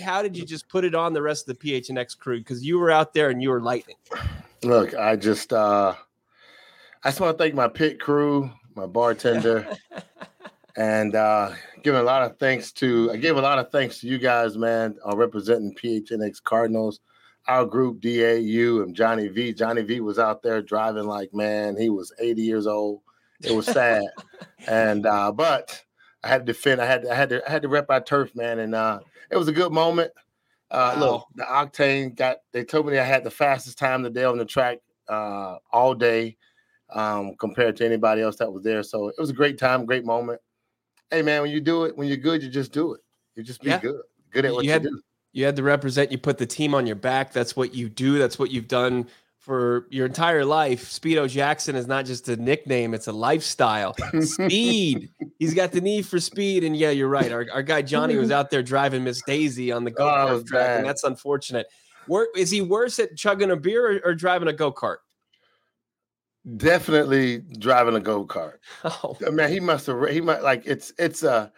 how 0.02 0.22
did 0.22 0.38
you 0.38 0.46
just 0.46 0.68
put 0.68 0.84
it 0.84 0.94
on 0.94 1.14
the 1.14 1.22
rest 1.22 1.48
of 1.48 1.58
the 1.58 1.72
phnx 1.82 2.18
crew? 2.18 2.40
Because 2.40 2.62
you 2.62 2.78
were 2.78 2.92
out 2.92 3.14
there 3.14 3.30
and 3.30 3.42
you 3.42 3.50
were 3.52 3.62
lightning 3.62 3.96
Look, 4.64 4.94
I 4.94 5.16
just 5.16 5.54
uh 5.54 5.96
I 7.04 7.10
just 7.10 7.20
want 7.20 7.36
to 7.36 7.44
thank 7.44 7.56
my 7.56 7.68
pit 7.68 8.00
crew, 8.00 8.52
my 8.76 8.86
bartender, 8.86 9.68
and 10.78 11.16
uh 11.16 11.54
giving 11.82 12.00
a 12.00 12.04
lot 12.04 12.22
of 12.30 12.38
thanks 12.38 12.72
to 12.74 13.12
I 13.12 13.18
give 13.18 13.38
a 13.38 13.42
lot 13.42 13.58
of 13.58 13.72
thanks 13.72 14.00
to 14.02 14.08
you 14.08 14.20
guys, 14.20 14.58
man, 14.58 14.98
uh, 15.08 15.16
representing 15.16 15.74
PHNX 15.74 16.44
Cardinals, 16.44 17.00
our 17.48 17.66
group 17.66 18.02
DAU 18.02 18.84
and 18.84 18.96
Johnny 18.96 19.30
V. 19.30 19.52
Johnny 19.54 19.82
V 19.82 20.00
was 20.00 20.20
out 20.20 20.44
there 20.44 20.62
driving 20.62 21.06
like 21.06 21.34
man, 21.34 21.76
he 21.76 21.90
was 21.90 22.14
80 22.20 22.44
years 22.44 22.68
old. 22.68 23.02
It 23.44 23.56
was 23.56 23.66
sad. 23.66 24.04
and 24.68 25.08
uh 25.08 25.32
but 25.32 25.82
I 26.24 26.28
had 26.28 26.46
to 26.46 26.54
defend, 26.54 26.82
I 26.82 26.86
had 26.86 27.02
to, 27.02 27.12
I 27.12 27.16
had 27.16 27.30
to 27.30 27.48
I 27.48 27.52
had 27.52 27.64
to 27.64 27.68
rep 27.68 27.90
our 27.90 28.02
turf, 28.02 28.36
man, 28.36 28.60
and 28.60 28.76
uh 28.76 29.00
it 29.32 29.38
was 29.38 29.48
a 29.48 29.54
good 29.54 29.72
moment. 29.72 30.12
Uh, 30.72 30.96
wow. 30.96 31.00
Look, 31.00 31.28
the 31.36 31.44
Octane 31.44 32.16
got. 32.16 32.38
They 32.54 32.64
told 32.64 32.88
me 32.88 32.98
I 32.98 33.04
had 33.04 33.24
the 33.24 33.30
fastest 33.30 33.78
time 33.78 34.04
today 34.04 34.24
on 34.24 34.38
the 34.38 34.46
track 34.46 34.80
uh, 35.08 35.58
all 35.72 35.94
day. 35.94 36.38
um, 36.92 37.36
compared 37.36 37.76
to 37.78 37.86
anybody 37.86 38.22
else 38.22 38.38
that 38.38 38.52
was 38.52 38.64
there. 38.64 38.84
So 38.84 39.08
it 39.08 39.16
was 39.18 39.30
a 39.30 39.34
great 39.34 39.58
time, 39.58 39.86
great 39.86 40.06
moment. 40.06 40.42
Hey 41.10 41.22
man, 41.22 41.42
when 41.42 41.52
you 41.52 41.62
do 41.62 41.86
it, 41.86 41.98
when 41.98 42.08
you're 42.08 42.18
good, 42.18 42.44
you 42.44 42.50
just 42.50 42.72
do 42.72 42.94
it. 42.94 43.02
You 43.36 43.44
just 43.44 43.62
be 43.62 43.70
yeah. 43.70 43.80
good, 43.80 44.02
good 44.32 44.46
at 44.46 44.54
what 44.54 44.64
you, 44.64 44.70
you 44.70 44.74
had, 44.74 44.84
do. 44.84 45.02
You 45.34 45.46
had 45.46 45.56
to 45.56 45.64
represent. 45.64 46.12
You 46.12 46.18
put 46.18 46.38
the 46.38 46.46
team 46.46 46.74
on 46.76 46.86
your 46.86 46.96
back. 46.96 47.32
That's 47.34 47.56
what 47.56 47.74
you 47.74 47.90
do. 47.90 48.18
That's 48.18 48.38
what 48.38 48.52
you've 48.52 48.68
done 48.68 49.08
for 49.42 49.88
your 49.90 50.06
entire 50.06 50.46
life. 50.46 50.90
Speedo 50.92 51.28
Jackson 51.28 51.76
is 51.76 51.88
not 51.88 52.06
just 52.06 52.30
a 52.30 52.38
nickname; 52.38 52.94
it's 52.94 53.08
a 53.08 53.12
lifestyle. 53.12 53.96
Speed. 54.22 55.10
He's 55.40 55.54
got 55.54 55.72
the 55.72 55.82
need 55.82 56.06
for 56.06 56.20
speed, 56.20 56.64
and 56.64 56.78
yeah, 56.78 56.92
you're 56.92 57.10
right. 57.10 57.32
Our, 57.32 57.48
our 57.52 57.64
guy 57.64 57.82
Johnny 57.82 58.16
was 58.16 58.32
out 58.32 58.52
there 58.52 58.64
driving 58.64 59.04
Miss 59.04 59.22
Daisy 59.24 59.72
on 59.72 59.84
the 59.84 59.92
go 59.92 60.06
kart 60.06 60.30
oh, 60.30 60.44
track, 60.44 60.78
and 60.78 60.88
that's 60.88 61.04
unfortunate. 61.04 61.68
Where, 62.08 62.28
is 62.36 62.52
he 62.52 62.62
worse 62.62 63.00
at 63.00 63.18
chugging 63.18 63.52
a 63.52 63.56
beer 63.56 63.98
or, 63.98 64.12
or 64.12 64.16
driving 64.16 64.48
a 64.48 64.54
go 64.54 64.72
kart? 64.72 64.98
Definitely 66.58 67.40
driving 67.60 67.96
a 67.96 68.00
go 68.00 68.26
kart. 68.26 68.58
Oh 68.84 69.18
man, 69.32 69.52
he 69.52 69.60
must 69.60 69.88
have. 69.88 70.08
He 70.10 70.22
might 70.22 70.44
like 70.44 70.64
it's 70.66 70.94
it's 70.98 71.24
a 71.24 71.52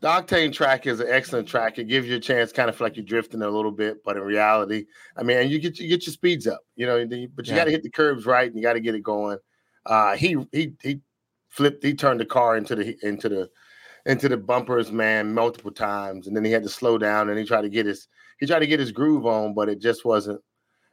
the 0.00 0.08
octane 0.08 0.52
track 0.52 0.86
is 0.86 1.00
an 1.00 1.08
excellent 1.08 1.48
track. 1.48 1.78
It 1.78 1.84
gives 1.84 2.06
you 2.06 2.16
a 2.16 2.20
chance, 2.20 2.52
kind 2.52 2.68
of 2.68 2.80
like 2.80 2.96
you're 2.96 3.04
drifting 3.04 3.42
a 3.42 3.48
little 3.48 3.72
bit, 3.72 4.04
but 4.04 4.16
in 4.16 4.22
reality, 4.22 4.86
I 5.16 5.22
mean, 5.22 5.38
and 5.38 5.50
you 5.50 5.58
get 5.58 5.78
you 5.78 5.88
get 5.88 6.06
your 6.06 6.12
speeds 6.12 6.46
up, 6.46 6.60
you 6.76 6.86
know. 6.86 7.04
But 7.34 7.46
you 7.46 7.52
yeah. 7.52 7.56
got 7.56 7.64
to 7.64 7.70
hit 7.70 7.82
the 7.82 7.90
curves 7.90 8.26
right, 8.26 8.46
and 8.46 8.56
you 8.56 8.62
got 8.62 8.74
to 8.74 8.80
get 8.80 8.94
it 8.94 9.02
going. 9.02 9.38
Uh, 9.86 10.16
he 10.16 10.36
he 10.52 10.74
he 10.82 11.00
flipped. 11.48 11.82
He 11.82 11.94
turned 11.94 12.20
the 12.20 12.26
car 12.26 12.56
into 12.56 12.76
the 12.76 12.96
into 13.02 13.28
the 13.28 13.50
into 14.06 14.28
the 14.28 14.36
bumpers, 14.36 14.90
man, 14.92 15.34
multiple 15.34 15.72
times, 15.72 16.26
and 16.26 16.36
then 16.36 16.44
he 16.44 16.52
had 16.52 16.62
to 16.62 16.68
slow 16.68 16.96
down 16.96 17.28
and 17.28 17.38
he 17.38 17.44
tried 17.44 17.62
to 17.62 17.68
get 17.68 17.86
his 17.86 18.08
he 18.38 18.46
tried 18.46 18.60
to 18.60 18.66
get 18.66 18.80
his 18.80 18.92
groove 18.92 19.26
on, 19.26 19.54
but 19.54 19.68
it 19.68 19.80
just 19.80 20.04
wasn't 20.04 20.40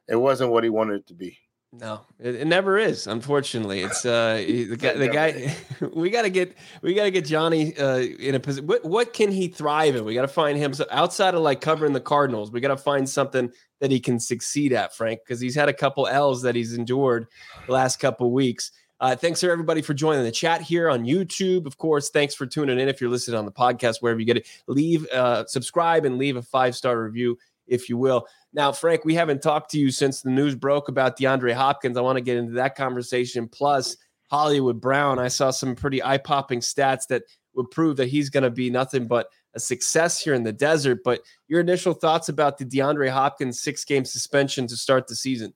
it 0.08 0.16
wasn't 0.16 0.52
what 0.52 0.64
he 0.64 0.70
wanted 0.70 0.96
it 0.96 1.08
to 1.08 1.14
be. 1.14 1.38
No, 1.74 2.02
it, 2.20 2.36
it, 2.36 2.48
never 2.48 2.78
is. 2.78 3.06
Unfortunately, 3.06 3.82
it's 3.82 4.06
uh 4.06 4.36
the 4.48 4.78
guy. 4.78 4.94
The 4.94 5.10
guy. 5.10 5.56
we 5.94 6.10
got 6.10 6.22
to 6.22 6.30
get 6.30 6.56
we 6.82 6.94
got 6.94 7.04
to 7.04 7.12
get 7.12 7.26
Johnny 7.26 7.76
uh 7.78 7.98
in 7.98 8.36
a 8.36 8.40
position. 8.40 8.68
What 8.68 8.86
what 8.86 9.14
can 9.14 9.32
he 9.32 9.50
thrive 9.50 9.96
in? 9.96 10.06
We 10.06 10.14
got 10.14 10.22
to 10.22 10.28
find 10.30 10.58
him 10.58 10.74
so 10.74 10.86
outside 10.90 11.34
of 11.34 11.42
like 11.42 11.62
covering 11.62 11.94
the 11.94 12.00
Cardinals. 12.00 12.52
We 12.52 12.62
got 12.62 12.70
to 12.70 12.78
find 12.78 13.10
something 13.10 13.52
that 13.82 13.92
he 13.92 14.00
can 14.00 14.20
succeed 14.20 14.72
at, 14.72 14.96
Frank, 14.96 15.20
because 15.26 15.42
he's 15.42 15.56
had 15.56 15.68
a 15.68 15.74
couple 15.74 16.08
L's 16.08 16.44
that 16.44 16.56
he's 16.56 16.74
endured 16.74 17.28
the 17.66 17.74
last 17.74 18.00
couple 18.00 18.32
weeks. 18.32 18.72
Uh, 19.02 19.16
thanks 19.16 19.42
to 19.42 19.50
everybody 19.50 19.82
for 19.82 19.94
joining 19.94 20.24
the 20.24 20.32
chat 20.32 20.62
here 20.62 20.90
on 20.90 21.04
YouTube. 21.04 21.66
Of 21.66 21.78
course, 21.78 22.10
thanks 22.10 22.34
for 22.34 22.46
tuning 22.46 22.80
in. 22.80 22.88
If 22.88 23.02
you're 23.02 23.10
listening 23.10 23.38
on 23.38 23.46
the 23.46 23.52
podcast, 23.52 23.98
wherever 24.00 24.20
you 24.20 24.26
get 24.26 24.38
it, 24.38 24.48
leave, 24.68 25.06
uh, 25.10 25.46
subscribe, 25.48 26.06
and 26.06 26.18
leave 26.18 26.38
a 26.38 26.42
five 26.42 26.76
star 26.76 27.04
review 27.04 27.38
if 27.68 27.90
you 27.90 27.98
will. 27.98 28.28
Now, 28.54 28.72
Frank, 28.72 29.06
we 29.06 29.16
haven't 29.16 29.42
talked 29.42 29.72
to 29.72 29.80
you 29.80 29.92
since 29.92 30.22
the 30.22 30.30
news 30.30 30.56
broke 30.56 30.90
about 30.90 31.18
DeAndre 31.18 31.54
Hopkins. 31.54 31.98
I 31.98 32.02
want 32.02 32.18
to 32.18 32.22
get 32.22 32.38
into 32.38 32.54
that 32.54 32.76
conversation. 32.76 33.48
Plus, 33.48 33.98
Hollywood 34.30 34.82
Brown. 34.82 35.20
I 35.20 35.28
saw 35.28 35.52
some 35.52 35.76
pretty 35.76 36.04
eye 36.04 36.18
popping 36.18 36.60
stats 36.60 37.08
that 37.08 37.24
would 37.54 37.72
prove 37.72 37.98
that 37.98 38.10
he's 38.10 38.30
going 38.30 38.44
to 38.44 38.50
be 38.50 38.70
nothing 38.70 39.08
but 39.08 39.28
a 39.54 39.60
success 39.60 40.20
here 40.20 40.34
in 40.34 40.44
the 40.44 40.52
desert. 40.52 41.00
But 41.04 41.22
your 41.48 41.62
initial 41.62 41.94
thoughts 41.94 42.30
about 42.30 42.58
the 42.58 42.66
DeAndre 42.66 43.10
Hopkins 43.10 43.62
six 43.62 43.86
game 43.86 44.06
suspension 44.06 44.68
to 44.68 44.76
start 44.76 45.08
the 45.08 45.16
season? 45.16 45.54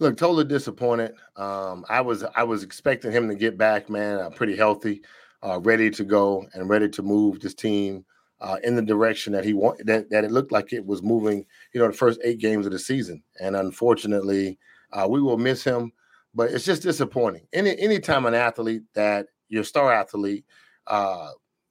Look, 0.00 0.16
totally 0.16 0.44
disappointed. 0.44 1.12
Um, 1.36 1.84
I 1.88 2.00
was 2.00 2.24
I 2.36 2.44
was 2.44 2.62
expecting 2.62 3.10
him 3.10 3.28
to 3.28 3.34
get 3.34 3.58
back, 3.58 3.90
man, 3.90 4.18
uh, 4.18 4.30
pretty 4.30 4.56
healthy, 4.56 5.02
uh, 5.42 5.58
ready 5.60 5.90
to 5.90 6.04
go, 6.04 6.46
and 6.54 6.68
ready 6.68 6.88
to 6.90 7.02
move 7.02 7.40
this 7.40 7.54
team 7.54 8.04
uh, 8.40 8.58
in 8.62 8.76
the 8.76 8.82
direction 8.82 9.32
that 9.32 9.44
he 9.44 9.52
wanted 9.52 9.86
that, 9.86 10.10
that 10.10 10.24
it 10.24 10.30
looked 10.30 10.52
like 10.52 10.72
it 10.72 10.86
was 10.86 11.02
moving, 11.02 11.44
you 11.72 11.80
know, 11.80 11.86
the 11.86 11.92
first 11.92 12.20
eight 12.24 12.38
games 12.38 12.66
of 12.66 12.72
the 12.72 12.78
season. 12.78 13.22
And 13.40 13.56
unfortunately, 13.56 14.58
uh, 14.92 15.06
we 15.08 15.20
will 15.20 15.38
miss 15.38 15.64
him. 15.64 15.92
But 16.34 16.50
it's 16.50 16.64
just 16.64 16.82
disappointing. 16.82 17.46
Any 17.52 17.76
anytime 17.78 18.26
an 18.26 18.34
athlete 18.34 18.82
that 18.94 19.26
your 19.48 19.64
star 19.64 19.92
athlete 19.92 20.44
uh, 20.86 21.30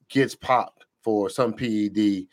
gets 0.10 0.36
popped 0.36 0.86
for 1.03 1.30
some 1.30 1.53
PED, 1.53 2.27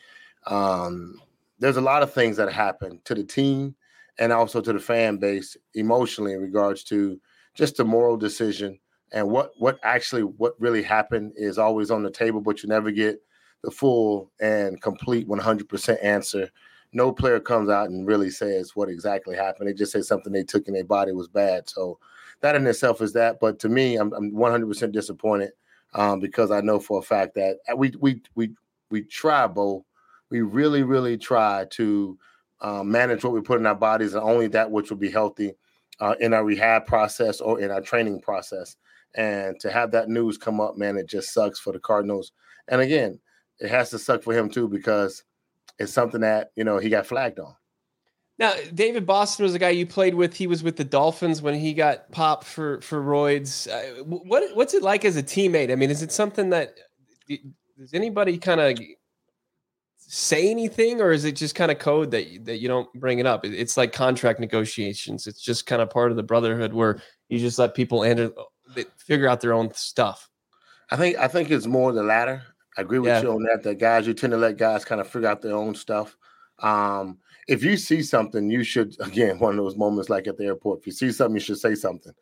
um, 0.46 1.20
there's 1.58 1.76
a 1.76 1.82
lot 1.82 2.02
of 2.02 2.12
things 2.12 2.36
that 2.38 2.50
happen 2.50 3.00
to 3.04 3.14
the 3.14 3.24
team 3.24 3.76
and 4.18 4.32
also 4.32 4.60
to 4.60 4.72
the 4.72 4.78
fan 4.78 5.18
base 5.18 5.56
emotionally 5.74 6.32
in 6.32 6.40
regards 6.40 6.82
to 6.84 7.20
just 7.54 7.76
the 7.76 7.84
moral 7.84 8.16
decision 8.16 8.78
and 9.12 9.28
what 9.28 9.52
what 9.58 9.78
actually 9.82 10.22
what 10.22 10.60
really 10.60 10.82
happened 10.82 11.32
is 11.36 11.56
always 11.56 11.90
on 11.90 12.02
the 12.02 12.10
table, 12.10 12.40
but 12.40 12.62
you 12.62 12.68
never 12.68 12.90
get 12.90 13.20
the 13.64 13.70
full 13.70 14.30
and 14.40 14.80
complete 14.80 15.26
100% 15.26 16.04
answer. 16.04 16.50
No 16.92 17.10
player 17.10 17.40
comes 17.40 17.68
out 17.68 17.88
and 17.88 18.06
really 18.06 18.30
says 18.30 18.76
what 18.76 18.88
exactly 18.88 19.34
happened. 19.34 19.68
They 19.68 19.72
just 19.72 19.92
say 19.92 20.02
something 20.02 20.32
they 20.32 20.44
took 20.44 20.68
in 20.68 20.74
their 20.74 20.84
body 20.84 21.12
was 21.12 21.28
bad. 21.28 21.68
So 21.68 21.98
that 22.40 22.54
in 22.54 22.66
itself 22.66 23.00
is 23.00 23.12
that. 23.14 23.40
But 23.40 23.58
to 23.60 23.68
me, 23.68 23.96
I'm, 23.96 24.12
I'm 24.12 24.32
100% 24.32 24.92
disappointed 24.92 25.52
um, 25.94 26.20
because 26.20 26.50
I 26.50 26.60
know 26.60 26.78
for 26.78 26.98
a 26.98 27.02
fact 27.02 27.34
that 27.34 27.58
uh, 27.70 27.76
we 27.76 27.92
we 27.98 28.20
we 28.34 28.50
we 28.90 29.02
try, 29.02 29.46
Bo. 29.46 29.84
We 30.30 30.42
really 30.42 30.82
really 30.82 31.16
try 31.16 31.66
to 31.70 32.18
um, 32.60 32.90
manage 32.90 33.24
what 33.24 33.32
we 33.32 33.40
put 33.40 33.60
in 33.60 33.66
our 33.66 33.74
bodies 33.74 34.14
and 34.14 34.22
only 34.22 34.48
that 34.48 34.70
which 34.70 34.90
will 34.90 34.98
be 34.98 35.10
healthy 35.10 35.54
uh, 36.00 36.14
in 36.20 36.34
our 36.34 36.44
rehab 36.44 36.86
process 36.86 37.40
or 37.40 37.60
in 37.60 37.70
our 37.70 37.80
training 37.80 38.20
process. 38.20 38.76
And 39.14 39.58
to 39.60 39.70
have 39.70 39.92
that 39.92 40.08
news 40.08 40.36
come 40.36 40.60
up, 40.60 40.76
man, 40.76 40.96
it 40.96 41.08
just 41.08 41.32
sucks 41.32 41.60
for 41.60 41.72
the 41.72 41.78
Cardinals. 41.78 42.32
And 42.68 42.80
again, 42.80 43.20
it 43.60 43.70
has 43.70 43.90
to 43.90 43.98
suck 43.98 44.22
for 44.22 44.32
him 44.32 44.48
too 44.48 44.68
because 44.68 45.24
it's 45.78 45.92
something 45.92 46.20
that 46.20 46.52
you 46.56 46.64
know 46.64 46.78
he 46.78 46.88
got 46.88 47.06
flagged 47.06 47.38
on. 47.38 47.54
Now, 48.36 48.52
David 48.74 49.06
Boston 49.06 49.44
was 49.44 49.54
a 49.54 49.60
guy 49.60 49.70
you 49.70 49.86
played 49.86 50.14
with. 50.14 50.34
He 50.34 50.48
was 50.48 50.64
with 50.64 50.76
the 50.76 50.84
Dolphins 50.84 51.40
when 51.40 51.54
he 51.54 51.72
got 51.72 52.10
popped 52.10 52.44
for 52.44 52.80
for 52.80 53.00
roids. 53.00 53.68
Uh, 53.68 54.02
what 54.04 54.56
what's 54.56 54.74
it 54.74 54.82
like 54.82 55.04
as 55.04 55.16
a 55.16 55.22
teammate? 55.22 55.70
I 55.70 55.76
mean, 55.76 55.90
is 55.90 56.02
it 56.02 56.10
something 56.10 56.50
that 56.50 56.74
does 57.28 57.94
anybody 57.94 58.38
kind 58.38 58.60
of 58.60 58.78
say 59.98 60.50
anything, 60.50 61.00
or 61.00 61.12
is 61.12 61.24
it 61.24 61.32
just 61.32 61.54
kind 61.54 61.70
of 61.70 61.78
code 61.78 62.10
that 62.10 62.28
you, 62.28 62.38
that 62.40 62.58
you 62.58 62.66
don't 62.68 62.92
bring 62.94 63.20
it 63.20 63.26
up? 63.26 63.44
It's 63.44 63.76
like 63.76 63.92
contract 63.92 64.40
negotiations. 64.40 65.26
It's 65.26 65.40
just 65.40 65.66
kind 65.66 65.80
of 65.80 65.90
part 65.90 66.10
of 66.10 66.16
the 66.16 66.22
brotherhood 66.22 66.72
where 66.72 67.00
you 67.28 67.38
just 67.38 67.58
let 67.58 67.74
people 67.74 68.02
enter, 68.02 68.30
figure 68.96 69.28
out 69.28 69.40
their 69.40 69.52
own 69.52 69.72
stuff. 69.74 70.28
I 70.90 70.96
think 70.96 71.16
I 71.18 71.28
think 71.28 71.50
it's 71.50 71.66
more 71.66 71.92
the 71.92 72.02
latter. 72.02 72.42
I 72.76 72.82
agree 72.82 72.98
with 72.98 73.08
yeah. 73.08 73.22
you 73.22 73.32
on 73.32 73.42
that. 73.44 73.62
That 73.62 73.78
guys, 73.78 74.06
you 74.06 74.14
tend 74.14 74.32
to 74.32 74.36
let 74.36 74.56
guys 74.56 74.84
kind 74.84 75.00
of 75.00 75.08
figure 75.08 75.28
out 75.28 75.42
their 75.42 75.56
own 75.56 75.74
stuff. 75.74 76.16
Um, 76.60 77.18
if 77.46 77.62
you 77.62 77.76
see 77.76 78.02
something, 78.02 78.50
you 78.50 78.64
should 78.64 78.96
again 79.00 79.38
one 79.38 79.58
of 79.58 79.64
those 79.64 79.76
moments 79.76 80.10
like 80.10 80.26
at 80.26 80.36
the 80.36 80.44
airport. 80.44 80.80
If 80.80 80.86
you 80.86 80.92
see 80.92 81.12
something, 81.12 81.36
you 81.36 81.40
should 81.40 81.58
say 81.58 81.74
something. 81.74 82.12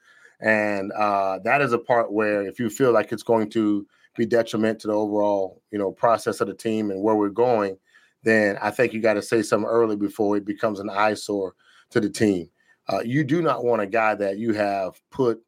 And 0.41 0.91
uh, 0.93 1.39
that 1.45 1.63
is 1.63 1.73
a 1.73 1.79
part 1.79 2.13
where 2.13 2.43
if 2.47 2.59
you 2.59 2.69
feel 2.69 2.93
like 2.93 3.13
it's 3.13 3.23
going 3.23 3.49
to 3.51 3.87
be 4.17 4.27
detriment 4.27 4.81
to 4.81 4.89
the 4.89 4.93
overall, 4.93 5.63
you 5.71 5.79
know, 5.79 5.93
process 5.93 6.41
of 6.41 6.49
the 6.49 6.55
team 6.55 6.91
and 6.91 7.01
where 7.01 7.15
we're 7.15 7.29
going, 7.29 7.79
then 8.25 8.59
I 8.61 8.71
think 8.71 8.93
you 8.93 9.01
got 9.01 9.15
to 9.15 9.23
say 9.23 9.43
something 9.43 9.69
early 9.69 9.95
before 9.95 10.37
it 10.37 10.45
becomes 10.45 10.81
an 10.81 10.91
eyesore 10.91 11.55
to 11.91 12.01
the 12.01 12.11
team. 12.11 12.51
Uh, 12.93 13.01
you 13.05 13.23
do 13.23 13.41
not 13.41 13.65
want 13.65 13.83
a 13.83 13.87
guy 13.87 14.17
that 14.17 14.39
you 14.39 14.53
have 14.53 15.01
put 15.11 15.41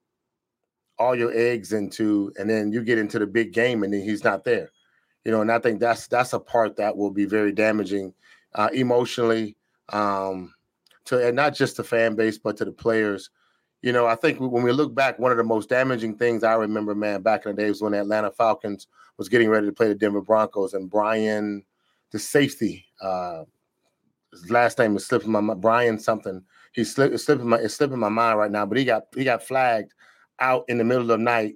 all 0.96 1.16
your 1.16 1.32
eggs 1.34 1.72
into, 1.72 2.32
and 2.38 2.48
then 2.48 2.70
you 2.70 2.84
get 2.84 2.98
into 2.98 3.18
the 3.18 3.26
big 3.26 3.52
game 3.52 3.82
and 3.82 3.92
then 3.92 4.02
he's 4.02 4.22
not 4.22 4.44
there 4.44 4.70
you 5.24 5.32
know, 5.32 5.40
and 5.40 5.50
I 5.50 5.58
think 5.58 5.80
that's 5.80 6.06
that's 6.06 6.32
a 6.32 6.40
part 6.40 6.76
that 6.76 6.96
will 6.96 7.10
be 7.10 7.24
very 7.24 7.52
damaging 7.52 8.12
uh, 8.54 8.68
emotionally 8.72 9.56
um, 9.90 10.52
to 11.06 11.26
and 11.26 11.36
not 11.36 11.54
just 11.54 11.76
the 11.76 11.84
fan 11.84 12.14
base 12.14 12.38
but 12.38 12.56
to 12.58 12.64
the 12.64 12.72
players. 12.72 13.30
You 13.82 13.92
know, 13.92 14.06
I 14.06 14.14
think 14.14 14.40
when 14.40 14.62
we 14.62 14.72
look 14.72 14.94
back, 14.94 15.18
one 15.18 15.30
of 15.30 15.36
the 15.36 15.44
most 15.44 15.68
damaging 15.68 16.16
things 16.16 16.42
I 16.42 16.54
remember, 16.54 16.94
man, 16.94 17.20
back 17.20 17.44
in 17.44 17.54
the 17.54 17.62
days 17.62 17.82
when 17.82 17.92
the 17.92 18.00
Atlanta 18.00 18.30
Falcons 18.30 18.86
was 19.18 19.28
getting 19.28 19.50
ready 19.50 19.66
to 19.66 19.72
play 19.72 19.88
the 19.88 19.94
Denver 19.94 20.22
Broncos, 20.22 20.72
and 20.72 20.88
Brian, 20.88 21.62
the 22.10 22.18
safety, 22.18 22.86
uh, 23.02 23.44
his 24.32 24.50
last 24.50 24.78
name 24.78 24.96
is 24.96 25.06
slipping 25.06 25.30
my 25.30 25.40
mind. 25.40 25.60
Brian 25.60 25.98
something. 25.98 26.42
He's 26.72 26.94
slip, 26.94 27.16
slipping 27.18 27.48
my 27.48 27.58
it's 27.58 27.74
slipping 27.74 27.98
my 27.98 28.08
mind 28.08 28.38
right 28.38 28.50
now, 28.50 28.66
but 28.66 28.78
he 28.78 28.84
got 28.84 29.04
he 29.14 29.24
got 29.24 29.42
flagged 29.42 29.92
out 30.40 30.64
in 30.68 30.78
the 30.78 30.84
middle 30.84 31.02
of 31.02 31.08
the 31.08 31.18
night, 31.18 31.54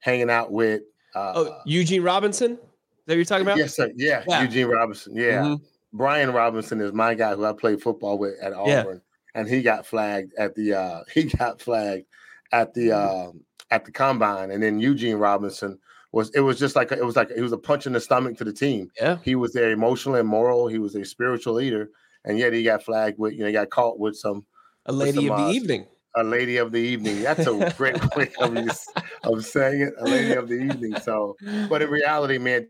hanging 0.00 0.30
out 0.30 0.50
with. 0.50 0.82
Uh, 1.14 1.32
oh, 1.36 1.60
Eugene 1.64 2.02
Robinson 2.02 2.58
that 3.06 3.16
you're 3.16 3.24
talking 3.24 3.46
about? 3.46 3.58
Yes, 3.58 3.76
sir. 3.76 3.90
Yeah, 3.96 4.24
yeah. 4.28 4.42
Eugene 4.42 4.66
Robinson. 4.66 5.16
Yeah. 5.16 5.42
Mm-hmm. 5.42 5.64
Brian 5.92 6.32
Robinson 6.32 6.80
is 6.80 6.92
my 6.92 7.14
guy 7.14 7.34
who 7.34 7.44
I 7.44 7.52
played 7.52 7.82
football 7.82 8.18
with 8.18 8.34
at 8.42 8.52
Auburn, 8.52 9.00
yeah. 9.34 9.40
and 9.40 9.48
he 9.48 9.62
got 9.62 9.86
flagged 9.86 10.34
at 10.38 10.54
the 10.54 10.74
uh, 10.74 11.00
he 11.12 11.24
got 11.24 11.60
flagged 11.60 12.06
at 12.52 12.74
the 12.74 12.92
uh, 12.92 13.30
at 13.70 13.84
the 13.84 13.92
combine, 13.92 14.50
and 14.50 14.62
then 14.62 14.78
Eugene 14.78 15.16
Robinson 15.16 15.78
was 16.12 16.30
it 16.30 16.40
was 16.40 16.58
just 16.58 16.76
like 16.76 16.92
a, 16.92 16.98
it 16.98 17.04
was 17.04 17.16
like 17.16 17.30
it 17.30 17.40
was 17.40 17.52
a 17.52 17.58
punch 17.58 17.86
in 17.86 17.92
the 17.92 18.00
stomach 18.00 18.36
to 18.38 18.44
the 18.44 18.52
team. 18.52 18.90
Yeah, 19.00 19.18
he 19.22 19.34
was 19.34 19.52
their 19.52 19.70
emotional 19.70 20.16
and 20.16 20.28
moral. 20.28 20.68
He 20.68 20.78
was 20.78 20.94
a 20.94 21.04
spiritual 21.04 21.54
leader, 21.54 21.90
and 22.24 22.38
yet 22.38 22.52
he 22.52 22.62
got 22.62 22.82
flagged 22.82 23.18
with 23.18 23.32
you 23.32 23.40
know 23.40 23.46
he 23.46 23.52
got 23.52 23.70
caught 23.70 23.98
with 23.98 24.16
some 24.16 24.44
a 24.86 24.92
lady 24.92 25.26
some, 25.26 25.30
of 25.30 25.38
the 25.38 25.44
uh, 25.44 25.50
evening. 25.50 25.86
A 26.18 26.24
lady 26.24 26.56
of 26.56 26.72
the 26.72 26.78
evening. 26.78 27.22
That's 27.22 27.46
a 27.46 27.74
great 27.76 28.00
way 28.16 28.30
of, 28.40 28.56
of 29.24 29.44
saying 29.44 29.82
it. 29.82 29.92
A 29.98 30.04
lady 30.04 30.32
of 30.32 30.48
the 30.48 30.54
evening. 30.54 30.98
So, 31.00 31.36
but 31.68 31.82
in 31.82 31.90
reality, 31.90 32.38
man, 32.38 32.68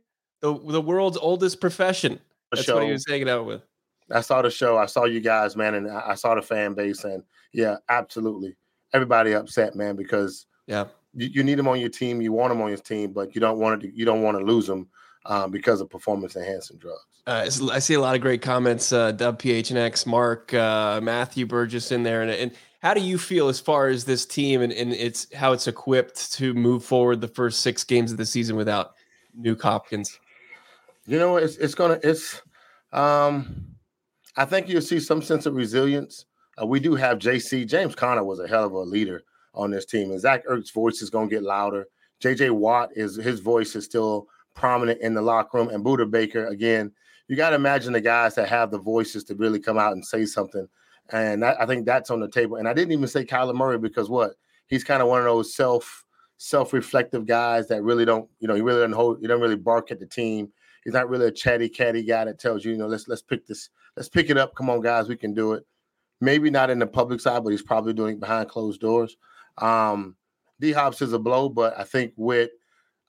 the 0.55 0.73
the 0.73 0.81
world's 0.81 1.17
oldest 1.17 1.61
profession. 1.61 2.21
That's 2.53 2.65
show. 2.65 2.77
what 2.77 2.85
he 2.85 2.93
was 2.93 3.05
hanging 3.07 3.29
out 3.29 3.47
with. 3.47 3.63
I 4.11 4.21
saw 4.21 4.43
the 4.43 4.51
show. 4.51 4.79
I 4.79 4.87
saw 4.87 5.05
you 5.05 5.21
guys, 5.21 5.57
man, 5.57 5.75
and 5.75 5.91
I 5.91 6.15
saw 6.15 6.35
the 6.35 6.43
fan 6.43 6.75
base, 6.75 7.05
and 7.05 7.23
yeah, 7.53 7.77
absolutely, 7.89 8.57
everybody 8.93 9.33
upset, 9.33 9.75
man, 9.75 9.97
because 9.97 10.47
Yeah, 10.67 10.87
you, 11.15 11.29
you, 11.29 11.43
need 11.43 11.59
him 11.59 11.67
on 11.67 11.81
your 11.81 11.89
team. 11.89 12.21
You 12.21 12.33
want 12.33 12.53
him 12.53 12.61
on 12.61 12.69
your 12.69 12.79
team, 12.79 13.13
but 13.13 13.35
you 13.35 13.41
don't 13.41 13.59
want 13.59 13.81
to. 13.83 13.97
You 13.97 14.05
don't 14.05 14.23
want 14.23 14.39
to 14.39 14.45
lose 14.45 14.69
him 14.69 14.89
um, 15.25 15.51
because 15.51 15.81
of 15.81 15.91
performance 15.91 16.37
enhancing 16.37 16.79
drugs. 16.79 17.03
Uh, 17.27 17.51
I 17.73 17.81
see 17.81 17.95
a 17.95 18.01
lot 18.01 18.15
of 18.15 18.21
great 18.21 18.43
comments. 18.43 18.93
Uh, 18.93 19.11
Dub 19.11 19.41
PHNX, 19.41 20.07
Mark, 20.07 20.55
uh, 20.55 21.01
Matthew 21.03 21.45
Burgess 21.45 21.91
in 21.91 22.05
there, 22.05 22.23
and, 22.23 22.31
and 22.31 22.53
how 22.83 22.95
do 22.95 23.01
you 23.01 23.19
feel 23.19 23.49
as 23.49 23.59
far 23.59 23.89
as 23.89 24.05
this 24.05 24.25
team 24.25 24.63
and, 24.63 24.73
and 24.73 24.93
it's 24.93 25.33
how 25.35 25.53
it's 25.53 25.67
equipped 25.67 26.33
to 26.35 26.55
move 26.55 26.85
forward 26.85 27.21
the 27.21 27.27
first 27.27 27.61
six 27.61 27.83
games 27.83 28.13
of 28.13 28.19
the 28.19 28.27
season 28.27 28.55
without 28.55 28.95
Nuk 29.37 29.61
Hopkins? 29.61 30.21
You 31.07 31.19
know, 31.19 31.37
it's 31.37 31.57
it's 31.57 31.75
gonna 31.75 32.01
it's 32.03 32.43
um 32.93 33.67
I 34.37 34.45
think 34.45 34.69
you'll 34.69 34.83
see 34.83 35.01
some 35.01 35.23
sense 35.23 35.47
of 35.47 35.55
resilience. 35.55 36.27
Uh, 36.61 36.67
we 36.67 36.81
do 36.81 36.95
have 36.95 37.19
JC. 37.19 37.67
James 37.67 37.95
Conner 37.95 38.25
was 38.25 38.41
a 38.41 38.49
hell 38.49 38.65
of 38.65 38.73
a 38.73 38.81
leader 38.81 39.23
on 39.55 39.71
this 39.71 39.87
team, 39.87 40.11
and 40.11 40.21
Zach 40.21 40.45
Ertz's 40.47 40.71
voice 40.71 41.01
is 41.03 41.11
to 41.11 41.27
get 41.29 41.43
louder. 41.43 41.87
JJ 42.23 42.51
Watt 42.51 42.91
is 42.97 43.17
his 43.17 43.41
voice 43.41 43.77
is 43.77 43.85
still 43.85 44.27
prominent 44.55 45.01
in 45.01 45.15
the 45.15 45.23
locker 45.23 45.59
room, 45.59 45.69
and 45.69 45.85
Budda 45.85 46.11
Baker 46.11 46.47
again. 46.47 46.93
You 47.29 47.37
got 47.37 47.51
to 47.51 47.57
imagine 47.57 47.93
the 47.93 48.01
guys 48.01 48.37
that 48.37 48.49
have 48.49 48.71
the 48.71 48.79
voices 48.79 49.25
to 49.25 49.35
really 49.35 49.59
come 49.59 49.79
out 49.79 49.93
and 49.93 50.05
say 50.05 50.27
something, 50.27 50.67
and 51.11 51.45
I, 51.45 51.57
I 51.61 51.67
think 51.67 51.87
that's 51.87 52.11
on 52.11 52.21
the 52.21 52.29
table. 52.29 52.57
And 52.57 52.69
I 52.69 52.73
didn't 52.73 52.93
even 52.93 53.09
say 53.09 53.25
Kyler 53.25 53.55
Murray 53.55 53.79
because 53.79 54.09
what 54.09 54.33
he's 54.67 54.85
kind 54.85 55.03
of 55.03 55.09
one 55.09 55.21
of 55.21 55.27
those 55.27 55.55
self 55.55 56.05
self 56.39 56.73
reflective 56.73 57.27
guys 57.27 57.69
that 57.69 57.83
really 57.83 58.05
don't, 58.05 58.29
you 58.41 58.49
know, 58.49 58.55
he 58.55 58.61
really 58.61 58.81
doesn't 58.81 58.93
hold, 58.93 59.21
he 59.21 59.27
doesn't 59.27 59.43
really 59.43 59.57
bark 59.57 59.91
at 59.91 60.01
the 60.01 60.07
team. 60.07 60.53
He's 60.87 60.95
not 60.95 61.09
really 61.09 61.27
a 61.27 61.33
chatty 61.33 61.69
catty 61.69 62.05
guy 62.05 62.27
that 62.27 62.39
tells 62.39 62.65
you, 62.65 62.71
you 62.71 62.79
know, 62.79 62.87
let's 62.87 63.09
let's 63.09 63.21
pick 63.21 63.45
this 63.45 63.71
let's 63.97 64.09
pick 64.09 64.31
it 64.31 64.39
up. 64.39 64.55
Come 64.55 64.71
on, 64.71 64.81
guys, 64.81 65.09
we 65.09 65.17
can 65.17 65.35
do 65.35 65.55
it. 65.55 65.67
Maybe 66.21 66.49
not 66.49 66.71
in 66.71 66.79
the 66.79 66.87
public 66.87 67.19
side, 67.19 67.43
but 67.43 67.51
he's 67.51 67.61
probably 67.61 67.93
doing 67.93 68.15
it 68.15 68.21
behind 68.21 68.49
closed 68.49 68.81
doors. 68.81 69.17
Um, 69.59 70.15
D 70.61 70.71
Hops 70.71 71.03
is 71.03 71.13
a 71.13 71.19
blow, 71.19 71.49
but 71.49 71.77
I 71.77 71.83
think 71.83 72.13
with 72.15 72.51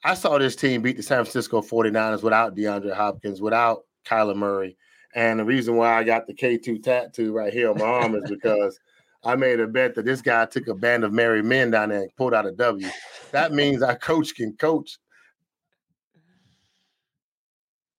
I 0.03 0.15
saw 0.15 0.39
this 0.39 0.55
team 0.55 0.81
beat 0.81 0.97
the 0.97 1.03
San 1.03 1.23
Francisco 1.23 1.61
49ers 1.61 2.23
without 2.23 2.55
DeAndre 2.55 2.95
Hopkins, 2.95 3.43
without 3.43 3.83
Kyler 4.07 4.35
Murray. 4.35 4.75
And 5.13 5.39
the 5.39 5.45
reason 5.45 5.75
why 5.75 5.99
I 5.99 6.03
got 6.03 6.25
the 6.25 6.33
K2 6.33 6.81
tattoo 6.81 7.31
right 7.31 7.53
here 7.53 7.69
on 7.69 7.77
my 7.77 7.85
arm 7.85 8.15
is 8.15 8.23
because 8.29 8.79
I 9.23 9.35
made 9.35 9.59
a 9.59 9.67
bet 9.67 9.93
that 9.93 10.05
this 10.05 10.23
guy 10.23 10.47
took 10.47 10.67
a 10.67 10.73
band 10.73 11.03
of 11.03 11.13
merry 11.13 11.43
men 11.43 11.69
down 11.69 11.89
there 11.89 12.01
and 12.01 12.15
pulled 12.15 12.33
out 12.33 12.47
a 12.47 12.53
W. 12.53 12.87
That 13.31 13.53
means 13.53 13.83
our 13.83 13.95
coach 13.95 14.33
can 14.33 14.53
coach. 14.53 14.97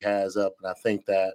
Has 0.03 0.37
up, 0.37 0.55
and 0.63 0.71
I 0.71 0.75
think 0.83 1.05
that 1.07 1.35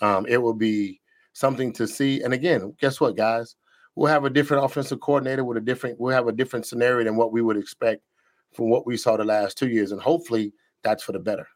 um, 0.00 0.26
it 0.26 0.38
will 0.38 0.54
be 0.54 1.00
something 1.32 1.72
to 1.74 1.86
see. 1.86 2.22
And 2.22 2.34
again, 2.34 2.74
guess 2.80 3.00
what, 3.00 3.16
guys? 3.16 3.56
We'll 3.94 4.10
have 4.10 4.24
a 4.24 4.30
different 4.30 4.64
offensive 4.64 5.00
coordinator 5.00 5.44
with 5.44 5.56
a 5.56 5.60
different. 5.60 5.98
We'll 6.00 6.14
have 6.14 6.28
a 6.28 6.32
different 6.32 6.66
scenario 6.66 7.04
than 7.04 7.16
what 7.16 7.32
we 7.32 7.42
would 7.42 7.56
expect 7.56 8.02
from 8.54 8.70
what 8.70 8.86
we 8.86 8.96
saw 8.96 9.16
the 9.16 9.24
last 9.24 9.58
two 9.58 9.68
years, 9.68 9.92
and 9.92 10.00
hopefully 10.00 10.52
that's 10.82 11.02
for 11.02 11.12
the 11.12 11.18
better. 11.18 11.46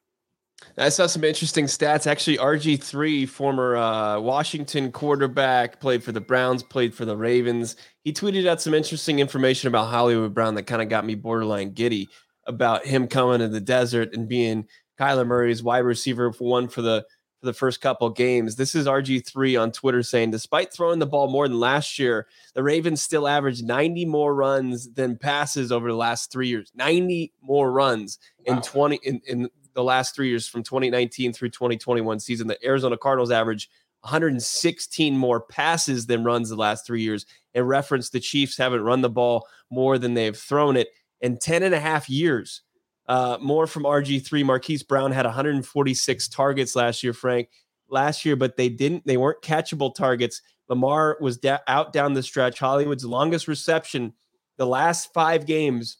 I 0.78 0.88
saw 0.88 1.06
some 1.06 1.24
interesting 1.24 1.66
stats. 1.66 2.06
Actually, 2.06 2.38
RG3, 2.38 3.28
former 3.28 3.76
uh, 3.76 4.20
Washington 4.20 4.92
quarterback, 4.92 5.80
played 5.80 6.02
for 6.02 6.12
the 6.12 6.20
Browns, 6.20 6.62
played 6.62 6.94
for 6.94 7.04
the 7.04 7.16
Ravens. 7.16 7.76
He 8.02 8.12
tweeted 8.12 8.46
out 8.46 8.60
some 8.60 8.74
interesting 8.74 9.18
information 9.18 9.68
about 9.68 9.86
Hollywood 9.86 10.34
Brown 10.34 10.54
that 10.54 10.64
kind 10.64 10.82
of 10.82 10.88
got 10.88 11.04
me 11.04 11.14
borderline 11.14 11.72
giddy 11.72 12.08
about 12.46 12.84
him 12.84 13.08
coming 13.08 13.38
to 13.38 13.48
the 13.48 13.60
desert 13.60 14.14
and 14.14 14.28
being 14.28 14.66
Kyler 14.98 15.26
Murray's 15.26 15.62
wide 15.62 15.78
receiver 15.78 16.33
for 16.33 16.48
one 16.48 16.68
for 16.68 16.83
the 16.83 17.04
for 17.40 17.46
the 17.46 17.52
first 17.52 17.80
couple 17.80 18.09
games. 18.11 18.57
This 18.57 18.74
is 18.74 18.87
RG3 18.87 19.61
on 19.61 19.72
Twitter 19.72 20.02
saying, 20.02 20.30
despite 20.30 20.72
throwing 20.72 20.98
the 20.98 21.07
ball 21.07 21.28
more 21.28 21.46
than 21.46 21.61
last 21.61 21.98
year, 21.98 22.26
the 22.54 22.62
Ravens 22.62 23.02
still 23.02 23.28
averaged 23.28 23.64
90 23.64 24.07
more 24.07 24.35
runs 24.35 24.90
than 24.92 25.18
passes 25.18 25.70
over 25.70 25.88
the 25.88 25.96
last 25.96 26.33
three 26.33 26.48
years. 26.48 26.72
90 26.74 27.33
more 27.42 27.70
runs 27.70 28.18
wow. 28.46 28.57
in 28.57 28.62
20 28.62 29.00
in, 29.02 29.20
in 29.26 29.50
the 29.74 29.85
last 29.85 30.14
three 30.14 30.28
years 30.28 30.48
from 30.48 30.62
2019 30.62 31.33
through 31.33 31.50
2021 31.50 32.20
season. 32.20 32.46
The 32.46 32.64
Arizona 32.64 32.96
Cardinals 32.96 33.30
average 33.30 33.68
116 34.00 35.16
more 35.16 35.40
passes 35.40 36.07
than 36.07 36.24
runs 36.24 36.50
the 36.50 36.57
last 36.57 36.87
three 36.87 37.02
years. 37.02 37.26
And 37.54 37.68
reference 37.68 38.11
the 38.11 38.20
Chiefs 38.20 38.57
haven't 38.57 38.83
run 38.83 39.00
the 39.00 39.11
ball 39.11 39.46
more 39.70 39.98
than 39.98 40.14
they've 40.14 40.37
thrown 40.37 40.76
it 40.76 40.88
in 41.20 41.38
10 41.38 41.62
and 41.62 41.74
a 41.74 41.80
half 41.80 42.09
years. 42.09 42.62
Uh, 43.06 43.36
more 43.40 43.66
from 43.66 43.84
RG3. 43.84 44.44
Marquise 44.44 44.82
Brown 44.82 45.12
had 45.12 45.26
146 45.26 46.28
targets 46.28 46.74
last 46.74 47.02
year, 47.02 47.12
Frank, 47.12 47.48
last 47.88 48.24
year, 48.24 48.34
but 48.36 48.56
they 48.56 48.68
didn't, 48.68 49.06
they 49.06 49.16
weren't 49.16 49.42
catchable 49.42 49.94
targets. 49.94 50.40
Lamar 50.68 51.18
was 51.20 51.36
da- 51.36 51.58
out 51.68 51.92
down 51.92 52.14
the 52.14 52.22
stretch. 52.22 52.58
Hollywood's 52.58 53.04
longest 53.04 53.46
reception 53.46 54.14
the 54.56 54.66
last 54.66 55.12
five 55.12 55.46
games 55.46 55.98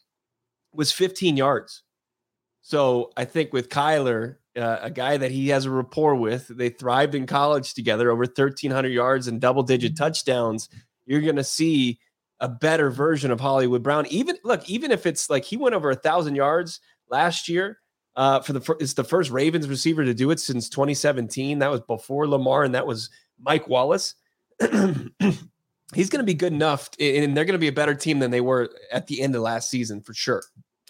was 0.73 0.93
15 0.93 1.37
yards. 1.37 1.83
So 2.61 3.11
I 3.17 3.25
think 3.25 3.53
with 3.53 3.69
Kyler, 3.69 4.37
uh, 4.57 4.79
a 4.81 4.91
guy 4.91 5.17
that 5.17 5.31
he 5.31 5.49
has 5.49 5.65
a 5.65 5.71
rapport 5.71 6.15
with, 6.15 6.49
they 6.49 6.71
thrived 6.71 7.15
in 7.15 7.27
college 7.27 7.75
together, 7.75 8.11
over 8.11 8.25
1,300 8.25 8.89
yards 8.89 9.29
and 9.29 9.41
double 9.41 9.63
digit 9.63 9.93
mm-hmm. 9.93 10.05
touchdowns. 10.05 10.69
You're 11.07 11.21
going 11.21 11.37
to 11.37 11.45
see 11.45 11.99
a 12.41 12.49
better 12.49 12.91
version 12.91 13.31
of 13.31 13.41
Hollywood 13.41 13.83
Brown. 13.83 14.07
Even 14.07 14.37
look, 14.45 14.69
even 14.69 14.91
if 14.91 15.07
it's 15.07 15.29
like 15.29 15.45
he 15.45 15.57
went 15.57 15.75
over 15.75 15.91
a 15.91 15.97
thousand 15.97 16.37
yards 16.37 16.81
last 17.11 17.49
year 17.49 17.79
uh, 18.17 18.41
for 18.41 18.53
the 18.53 18.77
it's 18.81 18.95
the 18.95 19.05
first 19.05 19.31
Ravens 19.31 19.69
receiver 19.69 20.05
to 20.05 20.15
do 20.15 20.31
it 20.31 20.41
since 20.41 20.69
2017. 20.69 21.59
That 21.59 21.71
was 21.71 21.81
before 21.81 22.29
Lamar, 22.29 22.65
and 22.65 22.75
that 22.75 22.87
was 22.87 23.11
Mike 23.41 23.69
Wallace. 23.69 24.15
He's 24.61 26.09
going 26.09 26.23
to 26.23 26.25
be 26.25 26.35
good 26.35 26.53
enough, 26.53 26.91
and 26.99 27.37
they're 27.37 27.45
going 27.45 27.53
to 27.55 27.59
be 27.59 27.69
a 27.69 27.73
better 27.73 27.95
team 27.95 28.19
than 28.19 28.31
they 28.31 28.41
were 28.41 28.71
at 28.93 29.07
the 29.07 29.21
end 29.21 29.35
of 29.35 29.43
last 29.43 29.71
season 29.71 30.01
for 30.01 30.15
sure. 30.15 30.43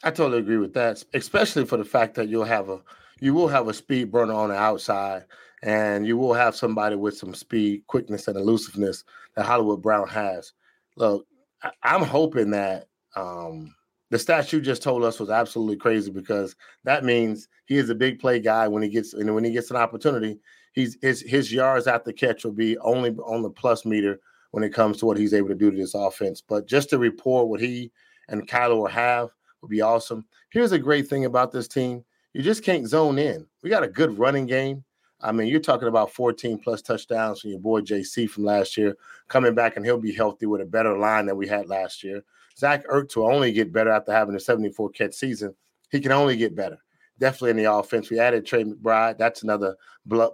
I 0.03 0.11
totally 0.11 0.39
agree 0.39 0.59
with 0.59 0.75
that, 0.75 1.03
especially 1.15 1.65
for 1.65 1.79
the 1.79 1.85
fact 1.85 2.15
that 2.15 2.29
you'll 2.29 2.45
have 2.45 2.69
a 2.69 2.81
you 3.21 3.33
will 3.33 3.49
have 3.49 3.69
a 3.69 3.75
speed 3.75 4.11
burner 4.11 4.35
on 4.35 4.51
the 4.51 4.57
outside, 4.57 5.25
and 5.63 6.07
you 6.07 6.19
will 6.19 6.35
have 6.35 6.55
somebody 6.55 6.97
with 6.97 7.17
some 7.17 7.35
speed, 7.35 7.87
quickness, 7.87 8.29
and 8.29 8.37
elusiveness 8.37 9.05
that 9.35 9.47
Hollywood 9.47 9.81
Brown 9.81 10.09
has. 10.09 10.53
Look, 10.97 11.27
I, 11.63 11.95
am 11.95 12.03
hoping 12.03 12.51
that 12.51 12.89
um, 13.17 13.75
the 14.11 14.19
stat 14.19 14.53
you 14.53 14.61
just 14.61 14.83
told 14.83 15.03
us 15.03 15.19
was 15.19 15.31
absolutely 15.31 15.77
crazy 15.77 16.11
because 16.11 16.57
that 16.85 17.05
means 17.05 17.49
he 17.67 17.77
is 17.77 17.91
a 17.91 17.95
big 17.95 18.19
play 18.19 18.39
guy 18.39 18.69
when 18.69 18.83
he 18.83 18.89
gets 18.89 19.15
and 19.15 19.35
when 19.35 19.45
he 19.45 19.51
gets 19.51 19.71
an 19.71 19.77
opportunity, 19.77 20.39
he's 20.73 20.97
his 21.03 21.23
his 21.23 21.53
yards 21.53 21.87
after 21.87 22.11
the 22.11 22.13
catch 22.13 22.45
will 22.45 22.53
be 22.53 22.79
only 22.79 23.11
on 23.25 23.43
the 23.43 23.51
plus 23.51 23.85
meter 23.85 24.21
when 24.51 24.63
it 24.63 24.75
comes 24.75 24.99
to 24.99 25.07
what 25.07 25.17
he's 25.17 25.35
able 25.35 25.49
to 25.49 25.55
do 25.55 25.71
to 25.71 25.77
this 25.77 25.95
offense. 25.95 26.41
But 26.41 26.67
just 26.67 26.91
to 26.91 26.99
report 26.99 27.49
what 27.49 27.61
he 27.61 27.91
and 28.29 28.49
Kyler 28.49 28.77
will 28.77 28.87
have 28.87 29.31
would 29.61 29.71
be 29.71 29.81
awesome. 29.81 30.25
Here's 30.51 30.73
a 30.73 30.79
great 30.79 31.09
thing 31.09 31.25
about 31.25 31.51
this 31.51 31.67
team. 31.67 32.05
You 32.35 32.43
just 32.43 32.65
can't 32.65 32.87
zone 32.87 33.19
in. 33.19 33.47
We 33.63 33.71
got 33.71 33.83
a 33.83 33.89
good 33.89 34.19
running 34.19 34.47
game. 34.47 34.85
I 35.21 35.33
mean, 35.33 35.49
you're 35.49 35.61
talking 35.61 35.89
about 35.89 36.13
14 36.13 36.59
plus 36.59 36.83
touchdowns 36.83 37.41
from 37.41 37.51
your 37.51 37.61
boy 37.61 37.81
JC 37.81 38.29
from 38.29 38.45
last 38.45 38.77
year 38.77 38.97
coming 39.29 39.55
back, 39.55 39.77
and 39.77 39.85
he'll 39.85 39.99
be 39.99 40.13
healthy 40.13 40.47
with 40.47 40.61
a 40.61 40.67
better 40.67 40.99
line 40.99 41.27
than 41.27 41.37
we 41.37 41.49
had 41.49 41.69
last 41.69 42.05
year. 42.05 42.23
Zach 42.57 42.87
Ertz 42.87 43.17
will 43.17 43.27
only 43.27 43.53
get 43.53 43.73
better 43.73 43.91
after 43.91 44.13
having 44.13 44.35
a 44.35 44.41
74 44.41 44.91
catch 44.91 45.15
season. 45.15 45.55
He 45.91 46.01
can 46.01 46.13
only 46.13 46.37
get 46.37 46.55
better. 46.55 46.79
Definitely 47.19 47.51
in 47.51 47.57
the 47.59 47.73
offense. 47.73 48.11
We 48.11 48.19
added 48.19 48.45
Trey 48.45 48.65
McBride. 48.65 49.19
That's 49.19 49.43
another 49.43 49.77
a, 50.11 50.29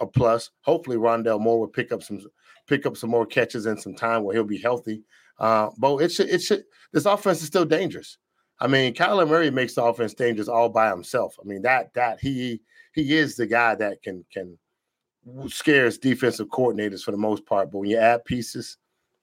a 0.00 0.06
plus. 0.06 0.50
Hopefully, 0.62 0.96
Rondale 0.96 1.40
Moore 1.40 1.60
will 1.60 1.68
pick 1.68 1.92
up 1.92 2.02
some 2.02 2.20
pick 2.66 2.86
up 2.86 2.96
some 2.96 3.10
more 3.10 3.26
catches 3.26 3.66
and 3.66 3.80
some 3.80 3.94
time 3.94 4.22
where 4.22 4.34
he'll 4.34 4.44
be 4.44 4.58
healthy. 4.58 5.02
Uh, 5.38 5.70
but 5.78 5.98
it 5.98 6.10
should 6.10 6.30
it 6.30 6.40
should 6.40 6.64
this 6.92 7.04
offense 7.04 7.42
is 7.42 7.48
still 7.48 7.64
dangerous. 7.64 8.18
I 8.60 8.66
mean, 8.66 8.94
Kyler 8.94 9.28
Murray 9.28 9.50
makes 9.50 9.74
the 9.74 9.82
offense 9.82 10.14
dangerous 10.14 10.48
all 10.48 10.68
by 10.68 10.88
himself. 10.88 11.36
I 11.40 11.46
mean, 11.46 11.62
that 11.62 11.92
that 11.94 12.20
he 12.20 12.62
he 12.94 13.16
is 13.16 13.36
the 13.36 13.46
guy 13.46 13.74
that 13.74 14.02
can 14.02 14.24
can 14.32 14.58
scares 15.48 15.98
defensive 15.98 16.48
coordinators 16.48 17.02
for 17.02 17.10
the 17.10 17.16
most 17.16 17.44
part. 17.46 17.70
But 17.70 17.78
when 17.78 17.90
you 17.90 17.98
add 17.98 18.24
pieces, 18.24 18.78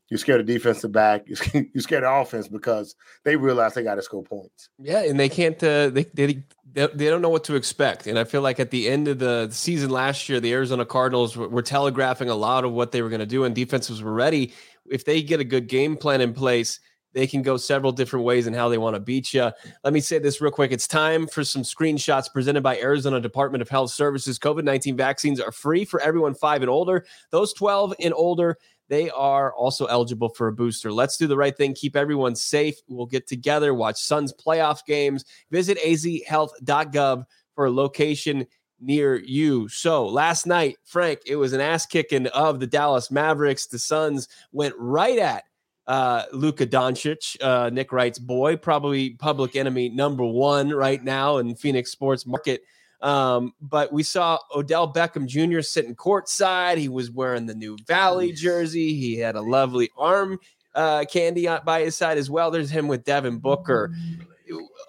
you 0.09 0.17
scare 0.17 0.37
the 0.37 0.43
defensive 0.43 0.91
back, 0.91 1.25
You 1.27 1.35
scared 1.81 2.03
of 2.03 2.21
offense 2.21 2.47
because 2.47 2.95
they 3.23 3.35
realize 3.35 3.73
they 3.73 3.83
got 3.83 3.95
to 3.95 4.01
score 4.01 4.23
points. 4.23 4.69
Yeah, 4.79 5.03
and 5.03 5.19
they 5.19 5.29
can't. 5.29 5.61
Uh, 5.63 5.89
they, 5.89 6.05
they 6.13 6.43
they 6.73 7.09
don't 7.09 7.21
know 7.21 7.29
what 7.29 7.43
to 7.45 7.55
expect. 7.55 8.07
And 8.07 8.19
I 8.19 8.23
feel 8.23 8.41
like 8.41 8.59
at 8.59 8.71
the 8.71 8.89
end 8.89 9.07
of 9.07 9.19
the 9.19 9.49
season 9.51 9.89
last 9.89 10.29
year, 10.29 10.39
the 10.39 10.53
Arizona 10.53 10.85
Cardinals 10.85 11.35
were, 11.35 11.47
were 11.47 11.61
telegraphing 11.61 12.29
a 12.29 12.35
lot 12.35 12.63
of 12.63 12.71
what 12.71 12.91
they 12.91 13.01
were 13.01 13.09
going 13.09 13.19
to 13.19 13.25
do, 13.25 13.43
and 13.43 13.55
defenses 13.55 14.03
were 14.03 14.13
ready. 14.13 14.53
If 14.89 15.05
they 15.05 15.21
get 15.21 15.39
a 15.39 15.43
good 15.43 15.67
game 15.67 15.97
plan 15.97 16.21
in 16.21 16.33
place, 16.33 16.79
they 17.13 17.27
can 17.27 17.41
go 17.41 17.57
several 17.57 17.91
different 17.91 18.25
ways 18.25 18.45
in 18.47 18.53
how 18.53 18.69
they 18.69 18.77
want 18.77 18.95
to 18.95 18.99
beat 18.99 19.33
you. 19.33 19.51
Let 19.83 19.93
me 19.93 19.99
say 19.99 20.19
this 20.19 20.41
real 20.41 20.51
quick. 20.51 20.71
It's 20.71 20.87
time 20.87 21.27
for 21.27 21.43
some 21.43 21.63
screenshots 21.63 22.31
presented 22.31 22.61
by 22.61 22.77
Arizona 22.77 23.19
Department 23.19 23.61
of 23.61 23.69
Health 23.69 23.91
Services. 23.91 24.37
COVID 24.37 24.63
19 24.63 24.95
vaccines 24.95 25.39
are 25.39 25.51
free 25.51 25.85
for 25.85 25.99
everyone 26.01 26.35
five 26.35 26.61
and 26.61 26.69
older. 26.69 27.05
Those 27.31 27.53
12 27.53 27.95
and 27.99 28.13
older, 28.13 28.57
they 28.89 29.09
are 29.11 29.53
also 29.53 29.85
eligible 29.85 30.29
for 30.29 30.47
a 30.47 30.53
booster. 30.53 30.91
Let's 30.91 31.15
do 31.15 31.27
the 31.27 31.37
right 31.37 31.55
thing. 31.55 31.73
Keep 31.73 31.95
everyone 31.95 32.35
safe. 32.35 32.75
We'll 32.87 33.05
get 33.05 33.27
together, 33.27 33.73
watch 33.73 34.01
Suns 34.01 34.33
playoff 34.33 34.83
games. 34.85 35.23
Visit 35.51 35.77
azhealth.gov 35.79 37.23
for 37.55 37.65
a 37.65 37.71
location 37.71 38.45
near 38.81 39.15
you. 39.15 39.67
So 39.69 40.07
last 40.07 40.47
night, 40.47 40.77
Frank, 40.85 41.19
it 41.27 41.35
was 41.35 41.53
an 41.53 41.61
ass 41.61 41.85
kicking 41.85 42.27
of 42.27 42.59
the 42.59 42.67
Dallas 42.67 43.11
Mavericks. 43.11 43.67
The 43.67 43.79
Suns 43.79 44.27
went 44.51 44.73
right 44.77 45.19
at 45.19 45.43
uh, 45.85 46.23
Luka 46.33 46.65
Doncic, 46.65 47.35
uh, 47.41 47.69
Nick 47.71 47.91
Wright's 47.91 48.19
boy, 48.19 48.55
probably 48.55 49.11
public 49.11 49.55
enemy 49.55 49.89
number 49.89 50.23
one 50.25 50.69
right 50.69 51.03
now 51.03 51.37
in 51.37 51.55
Phoenix 51.55 51.91
sports 51.91 52.25
market. 52.25 52.63
Um, 53.01 53.53
but 53.61 53.93
we 53.93 54.03
saw 54.03 54.39
Odell 54.53 54.91
Beckham 54.91 55.25
Jr. 55.25 55.61
sitting 55.61 55.95
courtside. 55.95 56.77
He 56.77 56.89
was 56.89 57.09
wearing 57.09 57.45
the 57.45 57.55
new 57.55 57.77
Valley 57.87 58.33
jersey. 58.33 58.93
He 58.93 59.17
had 59.17 59.35
a 59.35 59.41
lovely 59.41 59.89
arm 59.97 60.39
uh, 60.75 61.05
candy 61.05 61.47
by 61.65 61.81
his 61.81 61.95
side 61.95 62.17
as 62.17 62.29
well. 62.29 62.51
There's 62.51 62.69
him 62.69 62.87
with 62.87 63.05
Devin 63.05 63.39
Booker. 63.39 63.93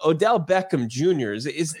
Odell 0.03 0.39
Beckham 0.39 0.87
Jr. 0.87 1.33
is, 1.33 1.45
is 1.45 1.75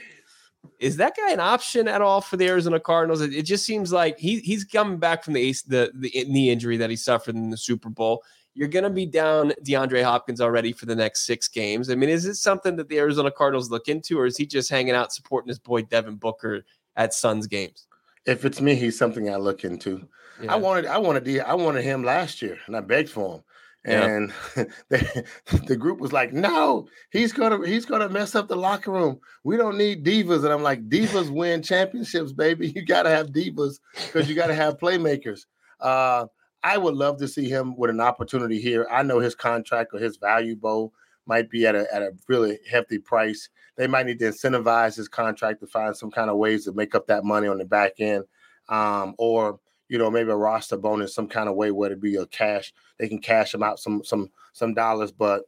is 0.79 0.97
that 0.97 1.15
guy 1.15 1.31
an 1.31 1.39
option 1.39 1.87
at 1.87 2.01
all 2.01 2.21
for 2.21 2.37
the 2.37 2.47
Arizona 2.47 2.79
Cardinals? 2.79 3.21
It, 3.21 3.33
it 3.33 3.43
just 3.43 3.65
seems 3.65 3.91
like 3.91 4.17
he 4.17 4.39
he's 4.39 4.63
coming 4.63 4.97
back 4.97 5.23
from 5.23 5.33
the 5.33 5.53
the 5.67 5.91
the 5.93 6.25
knee 6.27 6.49
injury 6.49 6.77
that 6.77 6.89
he 6.89 6.95
suffered 6.95 7.35
in 7.35 7.49
the 7.49 7.57
Super 7.57 7.89
Bowl. 7.89 8.23
You're 8.53 8.67
going 8.67 8.83
to 8.83 8.89
be 8.89 9.05
down 9.05 9.53
DeAndre 9.63 10.03
Hopkins 10.03 10.41
already 10.41 10.73
for 10.73 10.85
the 10.85 10.95
next 10.95 11.25
six 11.25 11.47
games. 11.47 11.89
I 11.89 11.95
mean, 11.95 12.09
is 12.09 12.25
it 12.25 12.35
something 12.35 12.75
that 12.75 12.89
the 12.89 12.99
Arizona 12.99 13.31
Cardinals 13.31 13.71
look 13.71 13.87
into, 13.87 14.19
or 14.19 14.25
is 14.25 14.37
he 14.37 14.45
just 14.45 14.69
hanging 14.69 14.93
out 14.93 15.13
supporting 15.13 15.47
his 15.47 15.59
boy 15.59 15.83
Devin 15.83 16.17
Booker 16.17 16.65
at 16.95 17.13
Suns 17.13 17.47
games? 17.47 17.87
If 18.25 18.45
it's 18.45 18.61
me, 18.61 18.75
he's 18.75 18.97
something 18.97 19.29
I 19.29 19.37
look 19.37 19.63
into. 19.63 20.07
Yeah. 20.41 20.53
I 20.53 20.57
wanted, 20.57 20.85
I 20.85 20.97
wanted, 20.97 21.39
I 21.39 21.53
wanted 21.53 21.83
him 21.83 22.03
last 22.03 22.41
year, 22.41 22.57
and 22.67 22.75
I 22.75 22.81
begged 22.81 23.09
for 23.09 23.35
him. 23.35 23.43
And 23.83 24.31
yeah. 24.55 24.63
the, 24.89 25.25
the 25.65 25.75
group 25.75 25.99
was 25.99 26.13
like, 26.13 26.33
"No, 26.33 26.87
he's 27.09 27.33
gonna 27.33 27.65
he's 27.65 27.85
gonna 27.85 28.09
mess 28.09 28.35
up 28.35 28.47
the 28.47 28.55
locker 28.55 28.91
room. 28.91 29.19
We 29.43 29.57
don't 29.57 29.77
need 29.77 30.05
divas." 30.05 30.43
And 30.43 30.53
I'm 30.53 30.61
like, 30.61 30.87
"Divas 30.87 31.29
win 31.33 31.63
championships, 31.63 32.31
baby. 32.31 32.69
You 32.69 32.85
got 32.85 33.03
to 33.03 33.09
have 33.09 33.29
divas 33.29 33.79
because 34.05 34.29
you 34.29 34.35
got 34.35 34.47
to 34.47 34.55
have 34.55 34.77
playmakers." 34.77 35.45
Uh, 35.79 36.27
I 36.63 36.77
would 36.77 36.95
love 36.95 37.17
to 37.17 37.27
see 37.27 37.49
him 37.49 37.75
with 37.75 37.89
an 37.89 38.01
opportunity 38.01 38.61
here. 38.61 38.87
I 38.91 39.03
know 39.03 39.19
his 39.19 39.35
contract 39.35 39.93
or 39.93 39.99
his 39.99 40.17
value 40.17 40.55
bowl 40.55 40.93
might 41.25 41.49
be 41.49 41.65
at 41.65 41.75
a 41.75 41.87
at 41.93 42.01
a 42.01 42.11
really 42.27 42.59
hefty 42.69 42.99
price. 42.99 43.49
They 43.77 43.87
might 43.87 44.05
need 44.05 44.19
to 44.19 44.25
incentivize 44.25 44.95
his 44.95 45.07
contract 45.07 45.61
to 45.61 45.67
find 45.67 45.95
some 45.95 46.11
kind 46.11 46.29
of 46.29 46.37
ways 46.37 46.65
to 46.65 46.73
make 46.73 46.93
up 46.93 47.07
that 47.07 47.23
money 47.23 47.47
on 47.47 47.57
the 47.57 47.65
back 47.65 47.93
end, 47.99 48.25
um, 48.69 49.15
or 49.17 49.59
you 49.89 49.97
know 49.97 50.11
maybe 50.11 50.29
a 50.29 50.35
roster 50.35 50.77
bonus, 50.77 51.15
some 51.15 51.27
kind 51.27 51.49
of 51.49 51.55
way 51.55 51.71
where 51.71 51.91
it 51.91 52.01
be 52.01 52.15
a 52.15 52.25
cash 52.27 52.73
they 52.97 53.07
can 53.07 53.19
cash 53.19 53.53
him 53.53 53.63
out 53.63 53.79
some 53.79 54.03
some 54.03 54.29
some 54.53 54.73
dollars. 54.73 55.11
But 55.11 55.43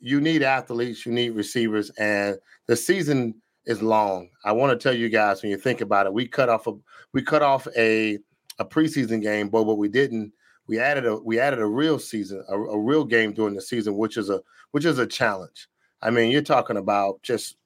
you 0.00 0.20
need 0.20 0.42
athletes, 0.42 1.06
you 1.06 1.12
need 1.12 1.30
receivers, 1.30 1.90
and 1.98 2.38
the 2.66 2.76
season 2.76 3.34
is 3.64 3.82
long. 3.82 4.28
I 4.44 4.52
want 4.52 4.78
to 4.78 4.82
tell 4.82 4.96
you 4.96 5.08
guys 5.08 5.42
when 5.42 5.50
you 5.50 5.56
think 5.56 5.80
about 5.80 6.06
it, 6.06 6.12
we 6.12 6.26
cut 6.26 6.48
off 6.48 6.66
a 6.66 6.72
we 7.12 7.22
cut 7.22 7.42
off 7.42 7.66
a 7.76 8.18
a 8.58 8.64
preseason 8.64 9.22
game, 9.22 9.48
but 9.48 9.64
what 9.64 9.78
we 9.78 9.88
didn't 9.88 10.32
we 10.72 10.78
added 10.78 11.04
a 11.04 11.16
we 11.16 11.38
added 11.38 11.58
a 11.58 11.66
real 11.66 11.98
season, 11.98 12.42
a, 12.48 12.58
a, 12.58 12.78
real 12.78 13.04
game 13.04 13.34
during 13.34 13.54
the 13.54 13.60
season, 13.60 13.94
which 13.94 14.16
is 14.16 14.30
a 14.30 14.40
which 14.70 14.86
is 14.86 14.98
a 14.98 15.06
challenge. 15.06 15.68
I 16.00 16.08
mean, 16.08 16.30
you're 16.30 16.40
talking 16.40 16.78
about 16.78 17.22
just 17.22 17.56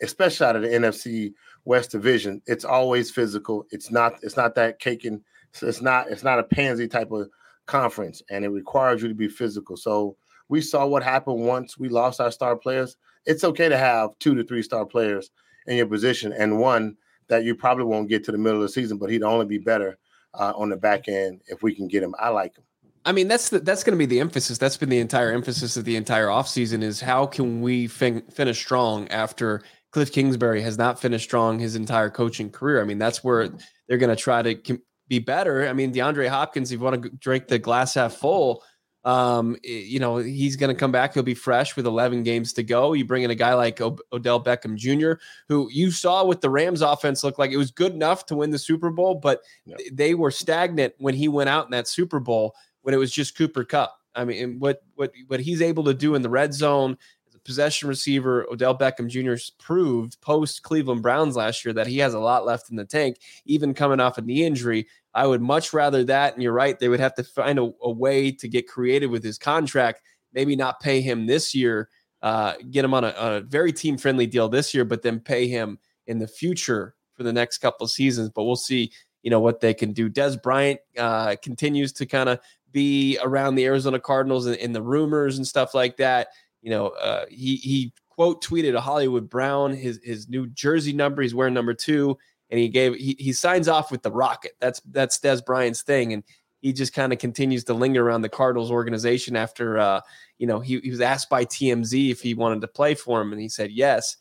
especially 0.00 0.46
out 0.46 0.56
of 0.56 0.62
the 0.62 0.68
NFC 0.68 1.34
West 1.66 1.90
division, 1.90 2.40
it's 2.46 2.64
always 2.64 3.10
physical. 3.10 3.66
It's 3.72 3.90
not 3.90 4.14
it's 4.22 4.38
not 4.38 4.54
that 4.54 4.78
cake 4.78 5.04
and 5.04 5.20
it's 5.60 5.82
not 5.82 6.10
it's 6.10 6.24
not 6.24 6.38
a 6.38 6.44
pansy 6.44 6.88
type 6.88 7.12
of 7.12 7.28
conference, 7.66 8.22
and 8.30 8.42
it 8.42 8.48
requires 8.48 9.02
you 9.02 9.08
to 9.08 9.14
be 9.14 9.28
physical. 9.28 9.76
So 9.76 10.16
we 10.48 10.62
saw 10.62 10.86
what 10.86 11.02
happened 11.02 11.44
once 11.44 11.76
we 11.76 11.90
lost 11.90 12.22
our 12.22 12.30
star 12.30 12.56
players. 12.56 12.96
It's 13.26 13.44
okay 13.44 13.68
to 13.68 13.76
have 13.76 14.18
two 14.18 14.34
to 14.34 14.44
three 14.44 14.62
star 14.62 14.86
players 14.86 15.30
in 15.66 15.76
your 15.76 15.88
position, 15.88 16.32
and 16.32 16.58
one 16.58 16.96
that 17.28 17.44
you 17.44 17.54
probably 17.54 17.84
won't 17.84 18.08
get 18.08 18.24
to 18.24 18.32
the 18.32 18.38
middle 18.38 18.62
of 18.62 18.62
the 18.62 18.72
season, 18.72 18.96
but 18.96 19.10
he'd 19.10 19.22
only 19.22 19.44
be 19.44 19.58
better 19.58 19.98
uh, 20.38 20.52
on 20.56 20.70
the 20.70 20.76
back 20.76 21.08
end 21.08 21.40
if 21.46 21.62
we 21.62 21.74
can 21.74 21.88
get 21.88 22.02
him. 22.02 22.14
I 22.18 22.28
like 22.28 22.56
him. 22.56 22.64
I 23.04 23.12
mean, 23.12 23.28
that's 23.28 23.50
the, 23.50 23.60
that's 23.60 23.84
going 23.84 23.92
to 23.92 23.98
be 23.98 24.06
the 24.06 24.18
emphasis. 24.18 24.58
That's 24.58 24.76
been 24.76 24.88
the 24.88 24.98
entire 24.98 25.30
emphasis 25.30 25.76
of 25.76 25.84
the 25.84 25.94
entire 25.94 26.26
offseason 26.26 26.82
is 26.82 27.00
how 27.00 27.24
can 27.26 27.60
we 27.60 27.86
fin- 27.86 28.22
finish 28.32 28.58
strong 28.58 29.06
after 29.08 29.62
Cliff 29.92 30.12
Kingsbury 30.12 30.60
has 30.60 30.76
not 30.76 31.00
finished 31.00 31.24
strong 31.24 31.58
his 31.58 31.76
entire 31.76 32.10
coaching 32.10 32.50
career. 32.50 32.82
I 32.82 32.84
mean, 32.84 32.98
that's 32.98 33.22
where 33.22 33.48
they're 33.88 33.98
going 33.98 34.14
to 34.14 34.20
try 34.20 34.42
to 34.42 34.54
com- 34.56 34.82
be 35.08 35.20
better. 35.20 35.68
I 35.68 35.72
mean, 35.72 35.94
DeAndre 35.94 36.28
Hopkins, 36.28 36.72
if 36.72 36.80
you 36.80 36.84
want 36.84 37.02
to 37.02 37.10
drink 37.10 37.46
the 37.46 37.58
glass 37.58 37.94
half 37.94 38.14
full, 38.14 38.62
um, 39.06 39.56
you 39.62 40.00
know, 40.00 40.16
he's 40.16 40.56
going 40.56 40.74
to 40.74 40.78
come 40.78 40.90
back. 40.90 41.14
He'll 41.14 41.22
be 41.22 41.32
fresh 41.32 41.76
with 41.76 41.86
11 41.86 42.24
games 42.24 42.52
to 42.54 42.64
go. 42.64 42.92
You 42.92 43.04
bring 43.04 43.22
in 43.22 43.30
a 43.30 43.36
guy 43.36 43.54
like 43.54 43.80
o- 43.80 44.00
Odell 44.12 44.42
Beckham 44.42 44.74
Jr., 44.74 45.22
who 45.48 45.70
you 45.70 45.92
saw 45.92 46.24
with 46.24 46.40
the 46.40 46.50
Rams 46.50 46.82
offense 46.82 47.22
look 47.22 47.38
like 47.38 47.52
it 47.52 47.56
was 47.56 47.70
good 47.70 47.92
enough 47.92 48.26
to 48.26 48.34
win 48.34 48.50
the 48.50 48.58
Super 48.58 48.90
Bowl, 48.90 49.14
but 49.14 49.42
yep. 49.64 49.78
they 49.92 50.14
were 50.14 50.32
stagnant 50.32 50.92
when 50.98 51.14
he 51.14 51.28
went 51.28 51.48
out 51.48 51.66
in 51.66 51.70
that 51.70 51.86
Super 51.86 52.18
Bowl 52.18 52.56
when 52.82 52.94
it 52.94 52.98
was 52.98 53.12
just 53.12 53.38
Cooper 53.38 53.62
Kupp. 53.62 53.96
I 54.16 54.24
mean, 54.24 54.58
what 54.58 54.82
what 54.96 55.12
what 55.28 55.38
he's 55.38 55.62
able 55.62 55.84
to 55.84 55.94
do 55.94 56.16
in 56.16 56.22
the 56.22 56.30
red 56.30 56.52
zone 56.52 56.96
as 57.28 57.34
a 57.36 57.40
possession 57.40 57.88
receiver, 57.88 58.44
Odell 58.50 58.76
Beckham 58.76 59.08
Jr. 59.08 59.40
proved 59.58 60.20
post 60.20 60.62
Cleveland 60.64 61.02
Browns 61.02 61.36
last 61.36 61.64
year 61.64 61.74
that 61.74 61.86
he 61.86 61.98
has 61.98 62.14
a 62.14 62.18
lot 62.18 62.44
left 62.44 62.70
in 62.70 62.76
the 62.76 62.84
tank, 62.84 63.18
even 63.44 63.72
coming 63.72 64.00
off 64.00 64.18
a 64.18 64.22
knee 64.22 64.42
injury. 64.42 64.88
I 65.16 65.26
would 65.26 65.40
much 65.40 65.72
rather 65.72 66.04
that. 66.04 66.34
And 66.34 66.42
you're 66.42 66.52
right, 66.52 66.78
they 66.78 66.90
would 66.90 67.00
have 67.00 67.14
to 67.14 67.24
find 67.24 67.58
a, 67.58 67.72
a 67.82 67.90
way 67.90 68.30
to 68.32 68.46
get 68.46 68.68
creative 68.68 69.10
with 69.10 69.24
his 69.24 69.38
contract. 69.38 70.02
Maybe 70.34 70.54
not 70.54 70.78
pay 70.78 71.00
him 71.00 71.26
this 71.26 71.54
year, 71.54 71.88
uh, 72.20 72.52
get 72.70 72.84
him 72.84 72.92
on 72.92 73.04
a, 73.04 73.14
a 73.16 73.40
very 73.40 73.72
team 73.72 73.96
friendly 73.96 74.26
deal 74.26 74.50
this 74.50 74.74
year, 74.74 74.84
but 74.84 75.00
then 75.00 75.18
pay 75.18 75.48
him 75.48 75.78
in 76.06 76.18
the 76.18 76.28
future 76.28 76.94
for 77.14 77.22
the 77.22 77.32
next 77.32 77.58
couple 77.58 77.86
seasons. 77.88 78.28
But 78.28 78.44
we'll 78.44 78.56
see, 78.56 78.92
you 79.22 79.30
know, 79.30 79.40
what 79.40 79.60
they 79.60 79.72
can 79.72 79.94
do. 79.94 80.10
Dez 80.10 80.40
Bryant 80.40 80.80
uh, 80.98 81.36
continues 81.42 81.94
to 81.94 82.04
kind 82.04 82.28
of 82.28 82.38
be 82.70 83.18
around 83.22 83.54
the 83.54 83.64
Arizona 83.64 83.98
Cardinals 83.98 84.44
and, 84.44 84.58
and, 84.58 84.74
the 84.74 84.82
rumors 84.82 85.38
and 85.38 85.46
stuff 85.46 85.72
like 85.72 85.96
that. 85.96 86.28
You 86.60 86.68
know, 86.68 86.88
uh, 86.88 87.24
he 87.30 87.56
he 87.56 87.94
quote 88.10 88.44
tweeted 88.44 88.74
a 88.74 88.82
Hollywood 88.82 89.30
Brown 89.30 89.72
his 89.72 89.98
his 90.04 90.28
new 90.28 90.46
jersey 90.48 90.92
number. 90.92 91.22
He's 91.22 91.34
wearing 91.34 91.54
number 91.54 91.72
two 91.72 92.18
and 92.50 92.60
he 92.60 92.68
gave 92.68 92.94
he, 92.94 93.16
he 93.18 93.32
signs 93.32 93.68
off 93.68 93.90
with 93.90 94.02
the 94.02 94.10
Rocket. 94.10 94.52
That's 94.60 94.80
that's 94.90 95.18
Dez 95.18 95.44
Bryant's 95.44 95.82
thing, 95.82 96.12
and 96.12 96.22
he 96.60 96.72
just 96.72 96.92
kind 96.92 97.12
of 97.12 97.18
continues 97.18 97.64
to 97.64 97.74
linger 97.74 98.06
around 98.06 98.22
the 98.22 98.28
Cardinals 98.28 98.70
organization 98.70 99.36
after 99.36 99.78
uh, 99.78 100.00
you 100.38 100.46
know 100.46 100.60
he, 100.60 100.80
he 100.80 100.90
was 100.90 101.00
asked 101.00 101.28
by 101.28 101.44
TMZ 101.44 102.10
if 102.10 102.20
he 102.20 102.34
wanted 102.34 102.60
to 102.60 102.68
play 102.68 102.94
for 102.94 103.20
him, 103.20 103.32
and 103.32 103.40
he 103.40 103.48
said 103.48 103.70
yes. 103.70 104.16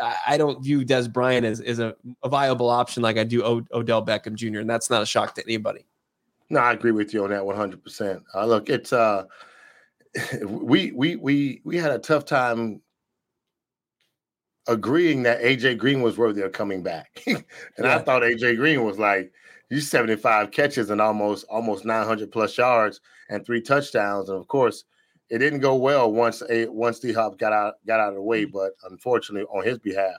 I, 0.00 0.16
I 0.28 0.38
don't 0.38 0.62
view 0.62 0.84
Dez 0.84 1.12
Bryant 1.12 1.44
as, 1.44 1.60
as 1.60 1.78
a, 1.78 1.94
a 2.22 2.28
viable 2.28 2.70
option 2.70 3.02
like 3.02 3.18
I 3.18 3.24
do 3.24 3.42
o- 3.42 3.66
Odell 3.72 4.04
Beckham 4.04 4.34
Jr., 4.34 4.60
and 4.60 4.70
that's 4.70 4.88
not 4.88 5.02
a 5.02 5.06
shock 5.06 5.34
to 5.34 5.42
anybody. 5.44 5.84
No, 6.48 6.60
I 6.60 6.72
agree 6.72 6.92
with 6.92 7.12
you 7.12 7.24
on 7.24 7.30
that 7.30 7.44
100. 7.44 7.74
Uh, 7.74 7.82
percent 7.82 8.22
Look, 8.46 8.70
it's 8.70 8.92
uh, 8.92 9.24
we 10.42 10.92
we 10.92 11.16
we 11.16 11.60
we 11.64 11.76
had 11.76 11.92
a 11.92 11.98
tough 11.98 12.24
time 12.24 12.80
agreeing 14.70 15.24
that 15.24 15.42
AJ 15.42 15.78
Green 15.78 16.00
was 16.00 16.16
worthy 16.16 16.42
of 16.42 16.52
coming 16.52 16.82
back. 16.82 17.22
and 17.26 17.44
yeah. 17.78 17.96
I 17.96 17.98
thought 17.98 18.22
AJ 18.22 18.56
Green 18.56 18.84
was 18.84 18.98
like, 18.98 19.32
he's 19.68 19.90
75 19.90 20.52
catches 20.52 20.90
and 20.90 21.00
almost 21.00 21.44
almost 21.50 21.84
900 21.84 22.30
plus 22.30 22.56
yards 22.56 23.00
and 23.28 23.44
three 23.44 23.60
touchdowns. 23.60 24.28
And 24.28 24.38
of 24.38 24.46
course, 24.46 24.84
it 25.28 25.38
didn't 25.38 25.60
go 25.60 25.74
well 25.74 26.12
once 26.12 26.42
a 26.48 26.66
once 26.66 27.00
D 27.00 27.12
Hop 27.12 27.36
got 27.36 27.52
out 27.52 27.74
got 27.86 28.00
out 28.00 28.10
of 28.10 28.14
the 28.14 28.22
way. 28.22 28.46
Mm. 28.46 28.52
But 28.52 28.72
unfortunately, 28.88 29.46
on 29.52 29.64
his 29.64 29.78
behalf, 29.78 30.16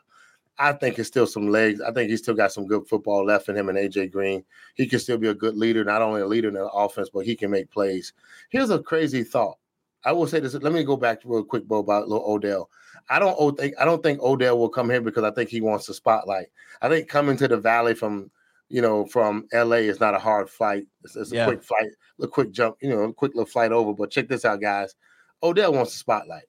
I 0.60 0.74
think 0.74 0.99
it's 0.99 1.08
still 1.08 1.28
some 1.28 1.47
legs. 1.49 1.80
I 1.80 1.91
think 1.91 2.10
he's 2.10 2.20
still 2.20 2.36
got 2.36 2.52
some 2.52 2.68
good 2.68 2.88
football 2.88 3.26
left 3.26 3.47
in 3.47 3.56
him 3.56 3.70
and 3.70 3.78
AJ 3.78 4.12
Green. 4.12 4.43
He 4.76 4.86
can 4.86 4.99
still 4.99 5.18
be 5.18 5.30
a 5.30 5.34
good 5.34 5.56
leader, 5.56 5.86
not 5.86 6.02
only 6.02 6.22
a 6.22 6.28
leader 6.28 6.49
in 6.49 6.56
the 6.56 6.68
offense, 6.68 7.10
but 7.10 7.26
he 7.26 7.36
can 7.36 7.52
make 7.52 7.72
plays. 7.72 8.12
Here's 8.49 8.70
a 8.70 8.80
crazy 8.80 9.24
thought. 9.24 9.58
I 10.04 10.12
will 10.12 10.28
say 10.28 10.39
this. 10.39 10.56
Let 10.56 10.74
me 10.74 10.84
go 10.84 10.97
back 10.97 11.20
real 11.24 11.43
quick, 11.43 11.66
Bo, 11.68 11.80
about 11.80 12.08
little 12.08 12.26
Odell. 12.26 12.70
I 13.10 13.20
don't 13.20 13.58
think 13.58 13.76
I 13.80 13.86
don't 13.86 14.04
think 14.04 14.22
Odell 14.22 14.58
will 14.58 14.70
come 14.70 14.89
here 14.89 15.02
because 15.02 15.24
I 15.24 15.32
think 15.32 15.49
he 15.49 15.62
wants 15.62 15.88
the 15.88 15.93
spotlight. 15.93 16.47
I 16.82 16.89
think 16.89 17.08
coming 17.08 17.38
to 17.38 17.47
the 17.47 17.58
Valley 17.58 17.93
from 17.93 18.32
you 18.70 18.82
know 18.82 19.06
from 19.06 19.47
LA 19.54 19.78
is 19.78 19.99
not 19.99 20.16
a 20.16 20.20
hard 20.20 20.49
flight. 20.49 20.86
It's, 21.04 21.16
it's 21.16 21.32
a 21.32 21.36
yeah. 21.36 21.45
quick 21.45 21.64
flight, 21.64 21.89
a 22.22 22.28
quick 22.28 22.52
jump, 22.52 22.78
you 22.82 22.89
know, 22.89 23.04
a 23.04 23.14
quick 23.14 23.34
little 23.34 23.45
flight 23.45 23.72
over. 23.72 23.93
But 23.93 24.12
check 24.12 24.28
this 24.28 24.45
out, 24.45 24.62
guys. 24.62 24.95
Odell 25.43 25.74
wants 25.74 25.91
the 25.93 25.97
spotlight. 25.97 26.43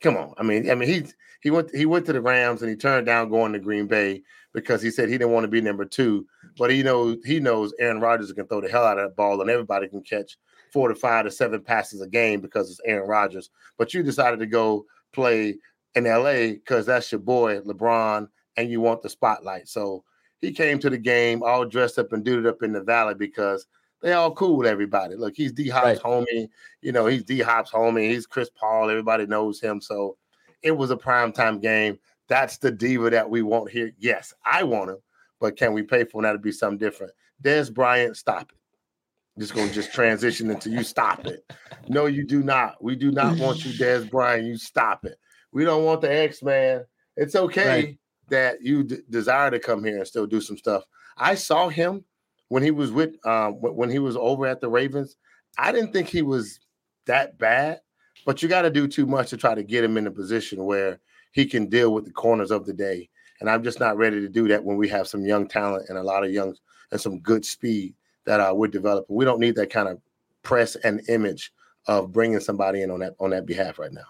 Come 0.00 0.16
on, 0.16 0.34
I 0.38 0.42
mean, 0.42 0.70
I 0.70 0.74
mean 0.74 0.88
he 0.88 1.04
he 1.40 1.50
went 1.50 1.74
he 1.74 1.86
went 1.86 2.06
to 2.06 2.12
the 2.12 2.20
Rams 2.20 2.62
and 2.62 2.70
he 2.70 2.76
turned 2.76 3.06
down 3.06 3.30
going 3.30 3.52
to 3.52 3.58
Green 3.58 3.86
Bay 3.86 4.22
because 4.52 4.82
he 4.82 4.90
said 4.90 5.08
he 5.08 5.18
didn't 5.18 5.32
want 5.32 5.44
to 5.44 5.48
be 5.48 5.60
number 5.60 5.84
two. 5.84 6.26
But 6.56 6.70
he 6.70 6.82
knows 6.82 7.18
he 7.24 7.40
knows 7.40 7.72
Aaron 7.78 8.00
Rodgers 8.00 8.32
can 8.32 8.46
throw 8.46 8.60
the 8.60 8.68
hell 8.68 8.84
out 8.84 8.98
of 8.98 9.10
that 9.10 9.16
ball 9.16 9.40
and 9.40 9.50
everybody 9.50 9.88
can 9.88 10.02
catch 10.02 10.36
four 10.72 10.88
to 10.88 10.94
five 10.94 11.24
to 11.24 11.30
seven 11.30 11.60
passes 11.60 12.00
a 12.00 12.08
game 12.08 12.40
because 12.40 12.70
it's 12.70 12.80
Aaron 12.84 13.08
Rodgers. 13.08 13.50
But 13.76 13.94
you 13.94 14.02
decided 14.02 14.40
to 14.40 14.46
go 14.46 14.84
play 15.12 15.56
in 15.98 16.12
LA 16.12 16.54
because 16.54 16.86
that's 16.86 17.12
your 17.12 17.20
boy 17.20 17.60
LeBron, 17.60 18.28
and 18.56 18.70
you 18.70 18.80
want 18.80 19.02
the 19.02 19.08
spotlight. 19.08 19.68
So 19.68 20.04
he 20.40 20.52
came 20.52 20.78
to 20.80 20.90
the 20.90 20.98
game 20.98 21.42
all 21.42 21.64
dressed 21.64 21.98
up 21.98 22.12
and 22.12 22.26
it 22.26 22.46
up 22.46 22.62
in 22.62 22.72
the 22.72 22.82
valley 22.82 23.14
because 23.14 23.66
they 24.00 24.12
all 24.12 24.32
cool 24.32 24.56
with 24.56 24.66
everybody. 24.66 25.16
Look, 25.16 25.34
he's 25.36 25.52
D 25.52 25.68
Hop's 25.68 25.84
right. 25.86 25.98
homie. 25.98 26.48
You 26.82 26.92
know, 26.92 27.06
he's 27.06 27.24
D 27.24 27.40
Hop's 27.40 27.70
homie. 27.70 28.10
He's 28.10 28.26
Chris 28.26 28.50
Paul. 28.50 28.90
Everybody 28.90 29.26
knows 29.26 29.60
him. 29.60 29.80
So 29.80 30.16
it 30.62 30.72
was 30.72 30.90
a 30.90 30.96
prime 30.96 31.32
time 31.32 31.58
game. 31.58 31.98
That's 32.28 32.58
the 32.58 32.70
diva 32.70 33.10
that 33.10 33.28
we 33.28 33.42
want 33.42 33.70
here. 33.70 33.92
Yes, 33.98 34.34
I 34.44 34.62
want 34.62 34.90
him, 34.90 34.98
but 35.40 35.56
can 35.56 35.72
we 35.72 35.82
pay 35.82 36.04
for 36.04 36.18
him? 36.18 36.24
That'd 36.24 36.42
be 36.42 36.52
something 36.52 36.78
different. 36.78 37.12
Dez 37.42 37.72
Bryant, 37.72 38.16
stop 38.16 38.52
it. 38.52 39.40
just 39.40 39.54
gonna 39.54 39.72
just 39.72 39.92
transition 39.92 40.50
into 40.50 40.70
you 40.70 40.82
stop 40.82 41.26
it. 41.26 41.50
No, 41.88 42.06
you 42.06 42.24
do 42.24 42.42
not. 42.42 42.82
We 42.82 42.96
do 42.96 43.10
not 43.10 43.38
want 43.38 43.64
you, 43.64 43.72
Dez 43.84 44.08
Bryant. 44.08 44.46
You 44.46 44.56
stop 44.58 45.04
it. 45.04 45.18
We 45.52 45.64
don't 45.64 45.84
want 45.84 46.00
the 46.00 46.12
X 46.12 46.42
Man. 46.42 46.84
It's 47.16 47.34
okay 47.34 47.68
right. 47.68 47.98
that 48.28 48.62
you 48.62 48.84
d- 48.84 48.98
desire 49.10 49.50
to 49.50 49.58
come 49.58 49.84
here 49.84 49.98
and 49.98 50.06
still 50.06 50.26
do 50.26 50.40
some 50.40 50.56
stuff. 50.56 50.84
I 51.16 51.34
saw 51.34 51.68
him 51.68 52.04
when 52.48 52.62
he 52.62 52.70
was 52.70 52.92
with 52.92 53.14
um, 53.26 53.54
when 53.54 53.90
he 53.90 53.98
was 53.98 54.16
over 54.16 54.46
at 54.46 54.60
the 54.60 54.68
Ravens. 54.68 55.16
I 55.58 55.72
didn't 55.72 55.92
think 55.92 56.08
he 56.08 56.22
was 56.22 56.60
that 57.06 57.38
bad, 57.38 57.80
but 58.24 58.42
you 58.42 58.48
got 58.48 58.62
to 58.62 58.70
do 58.70 58.86
too 58.86 59.06
much 59.06 59.30
to 59.30 59.36
try 59.36 59.54
to 59.54 59.62
get 59.62 59.84
him 59.84 59.96
in 59.96 60.06
a 60.06 60.10
position 60.10 60.64
where 60.64 61.00
he 61.32 61.46
can 61.46 61.66
deal 61.66 61.92
with 61.92 62.04
the 62.04 62.12
corners 62.12 62.50
of 62.50 62.66
the 62.66 62.72
day. 62.72 63.08
And 63.40 63.48
I'm 63.48 63.62
just 63.62 63.80
not 63.80 63.96
ready 63.96 64.20
to 64.20 64.28
do 64.28 64.48
that 64.48 64.64
when 64.64 64.76
we 64.76 64.88
have 64.88 65.08
some 65.08 65.24
young 65.24 65.46
talent 65.46 65.88
and 65.88 65.98
a 65.98 66.02
lot 66.02 66.24
of 66.24 66.32
young 66.32 66.54
and 66.90 67.00
some 67.00 67.20
good 67.20 67.44
speed 67.44 67.94
that 68.24 68.40
uh, 68.40 68.52
we're 68.54 68.68
developing. 68.68 69.14
We 69.14 69.24
don't 69.24 69.40
need 69.40 69.54
that 69.56 69.70
kind 69.70 69.88
of 69.88 70.00
press 70.42 70.76
and 70.76 71.00
image 71.08 71.52
of 71.86 72.12
bringing 72.12 72.40
somebody 72.40 72.82
in 72.82 72.90
on 72.90 73.00
that 73.00 73.14
on 73.20 73.30
that 73.30 73.46
behalf 73.46 73.78
right 73.78 73.92
now. 73.92 74.06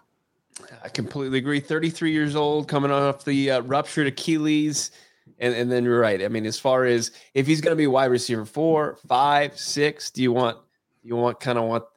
I 0.83 0.89
completely 0.89 1.39
agree. 1.39 1.61
33 1.61 2.13
years 2.13 2.37
old, 2.37 2.69
coming 2.69 2.91
off 2.91 3.25
the 3.25 3.51
uh, 3.53 3.61
ruptured 3.63 4.07
Achilles. 4.07 4.91
And, 5.39 5.55
and 5.55 5.71
then 5.71 5.85
you're 5.85 6.01
right. 6.01 6.23
I 6.23 6.29
mean, 6.29 6.47
as 6.47 6.59
far 6.59 6.85
as 6.85 7.13
if 7.35 7.47
he's 7.47 7.61
going 7.61 7.73
to 7.73 7.77
be 7.77 7.87
wide 7.87 8.07
receiver 8.07 8.45
four, 8.45 8.99
five, 9.07 9.59
six, 9.59 10.11
do 10.11 10.23
you 10.23 10.33
want 10.33 10.59
you 11.03 11.17
want 11.17 11.39
kind 11.39 11.59
of 11.59 11.65
what 11.65 11.91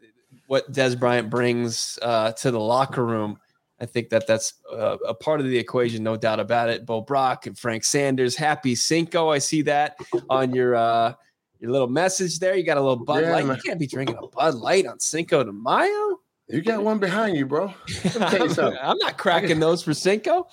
what 0.47 0.72
Dez 0.72 0.99
Bryant 0.99 1.30
brings 1.30 1.97
uh, 2.01 2.34
to 2.34 2.51
the 2.51 2.59
locker 2.59 3.05
room? 3.05 3.39
I 3.80 3.88
think 3.88 4.09
that 4.09 4.28
that's 4.28 4.53
uh, 4.72 4.97
a 5.07 5.14
part 5.14 5.39
of 5.39 5.47
the 5.47 5.57
equation, 5.57 6.03
no 6.03 6.16
doubt 6.16 6.39
about 6.39 6.70
it. 6.70 6.86
Bo 6.86 7.01
Brock 7.01 7.47
and 7.47 7.57
Frank 7.57 7.84
Sanders, 7.84 8.36
happy 8.36 8.76
Cinco. 8.76 9.30
I 9.30 9.39
see 9.39 9.64
that 9.64 9.97
on 10.30 10.53
your 10.53 10.76
uh, 10.76 11.14
your 11.59 11.72
little 11.72 11.88
message 11.88 12.38
there. 12.38 12.55
You 12.55 12.64
got 12.64 12.78
a 12.78 12.82
little 12.82 13.03
Bud 13.03 13.24
yeah, 13.24 13.32
Light. 13.32 13.45
Man. 13.45 13.55
You 13.55 13.62
can't 13.64 13.80
be 13.80 13.88
drinking 13.88 14.18
a 14.22 14.28
Bud 14.28 14.53
Light 14.55 14.86
on 14.86 14.99
Cinco 14.99 15.43
de 15.43 15.51
Mayo. 15.51 16.20
You 16.52 16.62
got 16.62 16.84
one 16.84 16.99
behind 16.99 17.38
you, 17.38 17.45
bro. 17.45 17.74
You 17.88 18.12
I'm 18.20 18.97
not 18.97 19.18
cracking 19.18 19.60
those 19.62 19.82
for 19.82 19.93
Cinco. 19.93 20.47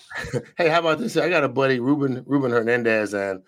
hey, 0.56 0.68
how 0.68 0.78
about 0.78 1.00
this? 1.00 1.16
I 1.16 1.28
got 1.28 1.42
a 1.42 1.48
buddy, 1.48 1.80
Ruben 1.80 2.22
Ruben 2.26 2.52
Hernandez, 2.52 3.14
and 3.14 3.42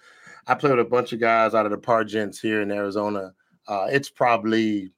I 0.46 0.54
play 0.54 0.70
with 0.70 0.80
a 0.80 0.84
bunch 0.84 1.12
of 1.12 1.20
guys 1.20 1.54
out 1.54 1.64
of 1.64 1.70
the 1.70 1.78
Pargents 1.78 2.40
here 2.40 2.60
in 2.60 2.72
Arizona. 2.72 3.32
Uh, 3.68 3.86
it's 3.90 4.10
probably 4.10 4.90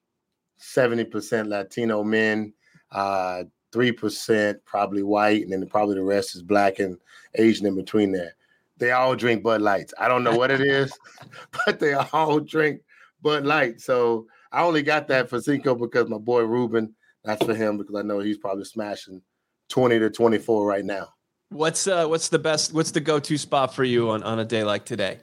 70% 0.59 1.49
Latino 1.49 2.03
men, 2.03 2.55
uh, 2.91 3.45
3% 3.73 4.57
probably 4.65 5.03
white, 5.03 5.43
and 5.43 5.53
then 5.53 5.67
probably 5.67 5.97
the 5.97 6.03
rest 6.03 6.35
is 6.35 6.43
black 6.43 6.79
and 6.79 6.97
Asian 7.35 7.67
in 7.67 7.75
between 7.75 8.13
there. 8.13 8.35
They 8.79 8.93
all 8.93 9.15
drink 9.15 9.43
Bud 9.43 9.61
Lights. 9.61 9.93
I 9.99 10.09
don't 10.09 10.25
know 10.25 10.37
what 10.37 10.51
it 10.51 10.63
is, 10.63 10.99
but 11.67 11.81
they 11.81 11.93
all 11.93 12.41
drink 12.41 12.81
Bud 13.21 13.45
Light. 13.45 13.81
So 13.81 14.27
I 14.53 14.63
only 14.63 14.83
got 14.83 15.07
that 15.09 15.29
for 15.29 15.41
Cinco 15.41 15.75
because 15.75 16.09
my 16.09 16.19
boy 16.19 16.43
Ruben 16.43 16.95
that's 17.25 17.45
for 17.45 17.55
him 17.55 17.79
because 17.79 17.95
I 17.97 18.03
know 18.03 18.21
he's 18.21 18.39
probably 18.39 18.65
smashing 18.65 19.23
20 19.69 19.99
to 19.99 20.11
24 20.11 20.67
right 20.67 20.85
now. 20.85 21.09
What's 21.51 21.87
uh 21.87 22.07
what's 22.07 22.29
the 22.29 22.39
best 22.39 22.73
what's 22.73 22.93
the 22.93 23.01
go-to 23.01 23.37
spot 23.37 23.75
for 23.75 23.85
you 23.85 24.11
on, 24.11 24.23
on 24.23 24.39
a 24.39 24.45
day 24.45 24.65
like 24.65 24.85
today? 24.85 25.21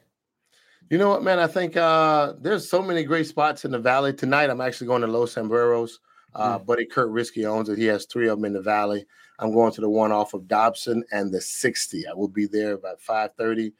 You 0.89 0.97
know 0.97 1.09
what, 1.09 1.23
man? 1.23 1.39
I 1.39 1.47
think 1.47 1.75
uh 1.75 2.33
there's 2.39 2.69
so 2.69 2.81
many 2.81 3.03
great 3.03 3.27
spots 3.27 3.65
in 3.65 3.71
the 3.71 3.79
valley. 3.79 4.13
Tonight 4.13 4.49
I'm 4.49 4.61
actually 4.61 4.87
going 4.87 5.01
to 5.01 5.07
Los 5.07 5.33
Sombreros. 5.33 5.99
Uh, 6.35 6.59
mm. 6.59 6.65
buddy 6.65 6.85
Kurt 6.85 7.09
Risky 7.09 7.45
owns 7.45 7.69
it. 7.69 7.79
He 7.79 7.85
has 7.85 8.05
three 8.05 8.27
of 8.27 8.37
them 8.37 8.45
in 8.45 8.53
the 8.53 8.61
valley. 8.61 9.05
I'm 9.39 9.53
going 9.53 9.71
to 9.73 9.81
the 9.81 9.89
one 9.89 10.11
off 10.11 10.33
of 10.33 10.47
Dobson 10.47 11.03
and 11.11 11.33
the 11.33 11.41
60. 11.41 12.07
I 12.07 12.13
will 12.13 12.27
be 12.27 12.45
there 12.45 12.73
about 12.73 13.01
5:30. 13.01 13.73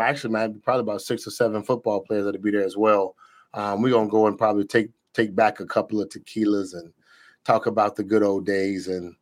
Actually, 0.00 0.32
man, 0.32 0.60
probably 0.62 0.82
about 0.82 1.02
six 1.02 1.26
or 1.26 1.30
seven 1.30 1.62
football 1.62 2.00
players 2.00 2.24
that'll 2.24 2.40
be 2.40 2.50
there 2.50 2.64
as 2.64 2.76
well. 2.76 3.16
Um, 3.54 3.82
we're 3.82 3.90
gonna 3.90 4.08
go 4.08 4.26
and 4.26 4.38
probably 4.38 4.64
take 4.64 4.90
take 5.12 5.34
back 5.34 5.60
a 5.60 5.66
couple 5.66 6.00
of 6.00 6.08
tequilas 6.08 6.74
and 6.74 6.92
talk 7.44 7.66
about 7.66 7.96
the 7.96 8.02
good 8.02 8.22
old 8.22 8.46
days 8.46 8.88
and 8.88 9.14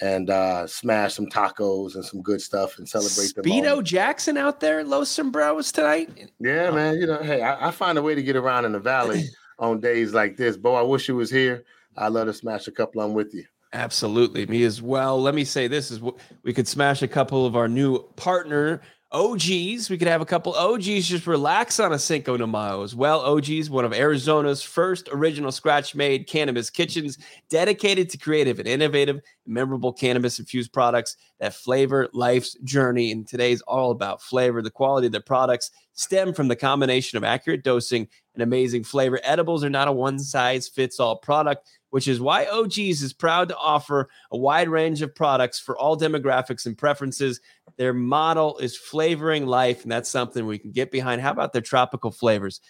and 0.00 0.30
uh, 0.30 0.66
smash 0.66 1.14
some 1.14 1.26
tacos 1.26 1.94
and 1.94 2.04
some 2.04 2.22
good 2.22 2.40
stuff 2.40 2.78
and 2.78 2.88
celebrate 2.88 3.34
the 3.34 3.42
Speedo 3.42 3.82
Jackson 3.82 4.36
out 4.36 4.60
there 4.60 4.84
Los 4.84 5.08
Sombreros 5.08 5.72
tonight. 5.72 6.30
Yeah, 6.38 6.70
man. 6.70 6.98
You 6.98 7.06
know, 7.06 7.18
hey, 7.18 7.42
I, 7.42 7.68
I, 7.68 7.70
find 7.70 7.98
a 7.98 8.02
way 8.02 8.14
to 8.14 8.22
get 8.22 8.36
around 8.36 8.64
in 8.64 8.72
the 8.72 8.78
valley 8.78 9.24
on 9.58 9.80
days 9.80 10.14
like 10.14 10.36
this. 10.36 10.56
Bo, 10.56 10.74
I 10.74 10.82
wish 10.82 11.08
you 11.08 11.16
was 11.16 11.30
here. 11.30 11.64
I'd 11.96 12.12
love 12.12 12.28
to 12.28 12.32
smash 12.32 12.68
a 12.68 12.72
couple 12.72 13.02
on 13.02 13.14
with 13.14 13.34
you. 13.34 13.44
Absolutely, 13.72 14.46
me 14.46 14.64
as 14.64 14.80
well. 14.80 15.20
Let 15.20 15.34
me 15.34 15.44
say 15.44 15.68
this 15.68 15.90
is 15.90 16.00
what 16.00 16.16
we 16.42 16.52
could 16.52 16.68
smash 16.68 17.02
a 17.02 17.08
couple 17.08 17.44
of 17.44 17.56
our 17.56 17.68
new 17.68 18.02
partner 18.16 18.80
OGs. 19.12 19.90
We 19.90 19.98
could 19.98 20.06
have 20.06 20.20
a 20.20 20.26
couple 20.26 20.54
OGs 20.54 21.08
just 21.08 21.26
relax 21.26 21.80
on 21.80 21.92
a 21.92 21.98
Cinco 21.98 22.36
de 22.36 22.46
Mayo 22.46 22.84
as 22.84 22.94
well. 22.94 23.20
OGs, 23.20 23.68
one 23.68 23.84
of 23.84 23.92
Arizona's 23.92 24.62
first 24.62 25.08
original 25.10 25.50
scratch 25.50 25.96
made 25.96 26.28
cannabis 26.28 26.70
kitchens 26.70 27.18
dedicated 27.48 28.08
to 28.10 28.18
creative 28.18 28.60
and 28.60 28.68
innovative, 28.68 29.20
memorable 29.46 29.92
cannabis 29.92 30.38
infused 30.38 30.72
products 30.72 31.16
that 31.40 31.54
flavor 31.54 32.08
life's 32.12 32.54
journey. 32.62 33.10
And 33.10 33.26
today's 33.26 33.62
all 33.62 33.90
about 33.90 34.22
flavor. 34.22 34.62
The 34.62 34.70
quality 34.70 35.08
of 35.08 35.12
the 35.12 35.20
products 35.20 35.72
stem 35.94 36.32
from 36.32 36.46
the 36.46 36.56
combination 36.56 37.16
of 37.16 37.24
accurate 37.24 37.64
dosing 37.64 38.06
and 38.34 38.44
amazing 38.44 38.84
flavor. 38.84 39.18
Edibles 39.24 39.64
are 39.64 39.70
not 39.70 39.88
a 39.88 39.92
one 39.92 40.20
size 40.20 40.68
fits 40.68 41.00
all 41.00 41.16
product 41.16 41.68
which 41.90 42.08
is 42.08 42.20
why 42.20 42.46
OGs 42.46 43.02
is 43.02 43.12
proud 43.12 43.48
to 43.48 43.56
offer 43.56 44.08
a 44.30 44.36
wide 44.36 44.68
range 44.68 45.02
of 45.02 45.14
products 45.14 45.60
for 45.60 45.76
all 45.78 45.96
demographics 45.98 46.66
and 46.66 46.78
preferences. 46.78 47.40
Their 47.76 47.92
model 47.92 48.58
is 48.58 48.76
flavoring 48.76 49.46
life, 49.46 49.82
and 49.82 49.92
that's 49.92 50.08
something 50.08 50.46
we 50.46 50.58
can 50.58 50.72
get 50.72 50.90
behind. 50.90 51.20
How 51.20 51.30
about 51.30 51.52
their 51.52 51.62
tropical 51.62 52.10
flavors? 52.10 52.60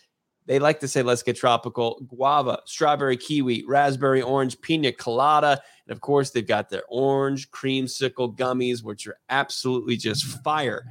They 0.47 0.59
like 0.59 0.81
to 0.81 0.89
say, 0.89 1.03
let's 1.03 1.23
get 1.23 1.37
tropical 1.37 2.03
guava, 2.09 2.61
strawberry, 2.64 3.16
kiwi, 3.16 3.64
raspberry, 3.68 4.23
orange, 4.23 4.61
pina 4.61 4.91
colada. 4.91 5.62
And 5.87 5.93
of 5.93 6.01
course, 6.01 6.31
they've 6.31 6.47
got 6.47 6.71
their 6.71 6.83
orange 6.89 7.51
creamsicle 7.51 8.37
gummies, 8.37 8.83
which 8.83 9.07
are 9.07 9.16
absolutely 9.29 9.97
just 9.97 10.25
fire. 10.43 10.85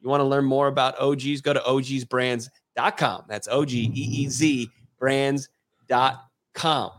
You 0.00 0.08
want 0.08 0.20
to 0.20 0.24
learn 0.24 0.44
more 0.44 0.68
about 0.68 0.98
OGs? 0.98 1.42
Go 1.42 1.52
to 1.52 1.60
ogsbrands.com. 1.60 3.24
That's 3.28 3.48
O 3.48 3.64
G 3.64 3.92
E 3.94 4.22
E 4.22 4.28
Z 4.28 4.70
brands.com. 4.98 6.90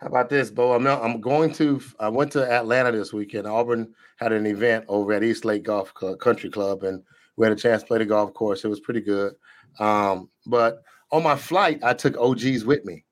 How 0.00 0.06
about 0.06 0.30
this, 0.30 0.50
Bo? 0.50 0.72
I'm 0.72 0.86
I'm 0.86 1.20
going 1.20 1.52
to. 1.54 1.78
I 1.98 2.08
went 2.08 2.32
to 2.32 2.50
Atlanta 2.50 2.90
this 2.90 3.12
weekend. 3.12 3.46
Auburn 3.46 3.94
had 4.16 4.32
an 4.32 4.46
event 4.46 4.86
over 4.88 5.12
at 5.12 5.22
East 5.22 5.44
Lake 5.44 5.62
Golf 5.62 5.92
Club, 5.92 6.18
Country 6.18 6.48
Club, 6.48 6.84
and 6.84 7.02
we 7.36 7.44
had 7.44 7.52
a 7.52 7.60
chance 7.60 7.82
to 7.82 7.86
play 7.86 7.98
the 7.98 8.06
golf 8.06 8.32
course. 8.32 8.64
It 8.64 8.68
was 8.68 8.80
pretty 8.80 9.02
good. 9.02 9.34
Um, 9.78 10.30
but 10.46 10.82
on 11.12 11.22
my 11.22 11.36
flight, 11.36 11.80
I 11.82 11.92
took 11.92 12.16
OGs 12.16 12.64
with 12.64 12.82
me, 12.86 13.04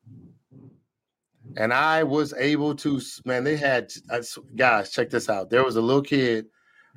and 1.59 1.75
I 1.75 2.05
was 2.05 2.33
able 2.39 2.75
to. 2.77 3.03
Man, 3.27 3.45
they 3.45 3.59
had 3.59 3.93
guys. 4.57 4.91
Check 4.91 5.11
this 5.11 5.29
out. 5.29 5.51
There 5.51 5.65
was 5.65 5.77
a 5.77 5.83
little 5.83 6.01
kid, 6.01 6.47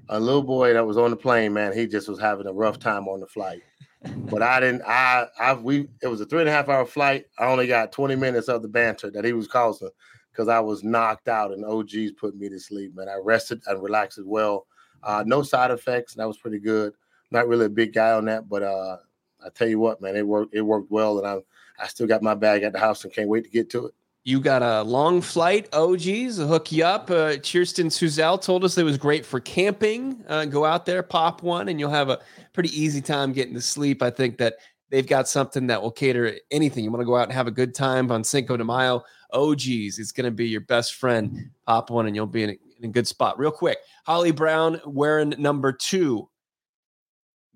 a 0.07 0.17
little 0.17 0.43
boy 0.43 0.71
that 0.71 0.87
was 0.87 0.95
on 0.97 1.09
the 1.09 1.17
plane. 1.17 1.51
Man, 1.51 1.73
he 1.73 1.85
just 1.85 2.07
was 2.07 2.19
having 2.19 2.47
a 2.47 2.53
rough 2.53 2.79
time 2.79 3.09
on 3.09 3.19
the 3.19 3.27
flight 3.27 3.61
but 4.03 4.41
I 4.41 4.59
didn't. 4.59 4.81
I 4.83 5.27
I 5.39 5.53
we 5.53 5.87
it 6.01 6.07
was 6.07 6.21
a 6.21 6.25
three 6.25 6.41
and 6.41 6.49
a 6.49 6.51
half 6.51 6.69
hour 6.69 6.85
flight. 6.85 7.25
I 7.37 7.45
only 7.45 7.67
got 7.67 7.91
20 7.91 8.15
minutes 8.15 8.47
of 8.47 8.61
the 8.61 8.67
banter 8.67 9.11
that 9.11 9.25
he 9.25 9.33
was 9.33 9.47
causing 9.47 9.89
because 10.31 10.47
I 10.47 10.59
was 10.59 10.83
knocked 10.83 11.27
out 11.27 11.51
and 11.51 11.65
OGs 11.65 12.13
put 12.13 12.35
me 12.35 12.49
to 12.49 12.59
sleep. 12.59 12.95
Man, 12.95 13.09
I 13.09 13.17
rested 13.21 13.61
and 13.67 13.81
relaxed 13.81 14.17
as 14.17 14.25
well. 14.25 14.67
Uh, 15.03 15.23
no 15.25 15.41
side 15.41 15.71
effects. 15.71 16.13
And 16.13 16.21
that 16.21 16.27
was 16.27 16.37
pretty 16.37 16.59
good. 16.59 16.93
Not 17.31 17.47
really 17.47 17.65
a 17.65 17.69
big 17.69 17.93
guy 17.93 18.11
on 18.11 18.25
that, 18.25 18.49
but 18.49 18.63
uh, 18.63 18.97
I 19.45 19.49
tell 19.49 19.67
you 19.67 19.79
what, 19.79 20.01
man, 20.01 20.15
it 20.15 20.27
worked. 20.27 20.53
It 20.53 20.61
worked 20.61 20.91
well, 20.91 21.17
and 21.17 21.27
I 21.27 21.37
I 21.81 21.87
still 21.87 22.07
got 22.07 22.21
my 22.21 22.35
bag 22.35 22.63
at 22.63 22.73
the 22.73 22.79
house 22.79 23.03
and 23.03 23.13
can't 23.13 23.29
wait 23.29 23.45
to 23.45 23.49
get 23.49 23.69
to 23.71 23.87
it. 23.87 23.93
You 24.23 24.39
got 24.39 24.61
a 24.61 24.83
long 24.83 25.19
flight, 25.19 25.67
OGs, 25.73 26.39
I'll 26.39 26.47
hook 26.47 26.71
you 26.71 26.85
up. 26.85 27.09
Uh, 27.09 27.37
Kirsten 27.37 27.87
Suzel 27.87 28.39
told 28.39 28.63
us 28.63 28.77
it 28.77 28.83
was 28.83 28.99
great 28.99 29.25
for 29.25 29.39
camping. 29.39 30.23
Uh, 30.27 30.45
go 30.45 30.63
out 30.63 30.85
there, 30.85 31.01
pop 31.01 31.41
one, 31.41 31.69
and 31.69 31.79
you'll 31.79 31.89
have 31.89 32.09
a 32.09 32.19
pretty 32.53 32.69
easy 32.79 33.01
time 33.01 33.33
getting 33.33 33.55
to 33.55 33.61
sleep. 33.61 34.03
I 34.03 34.11
think 34.11 34.37
that 34.37 34.57
they've 34.91 35.07
got 35.07 35.27
something 35.27 35.65
that 35.67 35.81
will 35.81 35.91
cater 35.91 36.35
anything. 36.51 36.83
You 36.83 36.91
want 36.91 37.01
to 37.01 37.05
go 37.07 37.15
out 37.15 37.23
and 37.23 37.33
have 37.33 37.47
a 37.47 37.51
good 37.51 37.73
time 37.73 38.11
on 38.11 38.23
Cinco 38.23 38.57
de 38.57 38.63
Mayo. 38.63 39.03
OGs, 39.33 39.97
it's 39.97 40.11
going 40.11 40.25
to 40.25 40.31
be 40.31 40.47
your 40.47 40.61
best 40.61 40.95
friend. 40.95 41.49
Pop 41.65 41.89
one, 41.89 42.05
and 42.05 42.15
you'll 42.15 42.27
be 42.27 42.43
in 42.43 42.51
a, 42.51 42.57
in 42.77 42.85
a 42.85 42.89
good 42.89 43.07
spot. 43.07 43.39
Real 43.39 43.49
quick, 43.49 43.79
Holly 44.05 44.31
Brown 44.31 44.79
wearing 44.85 45.33
number 45.39 45.71
two 45.71 46.29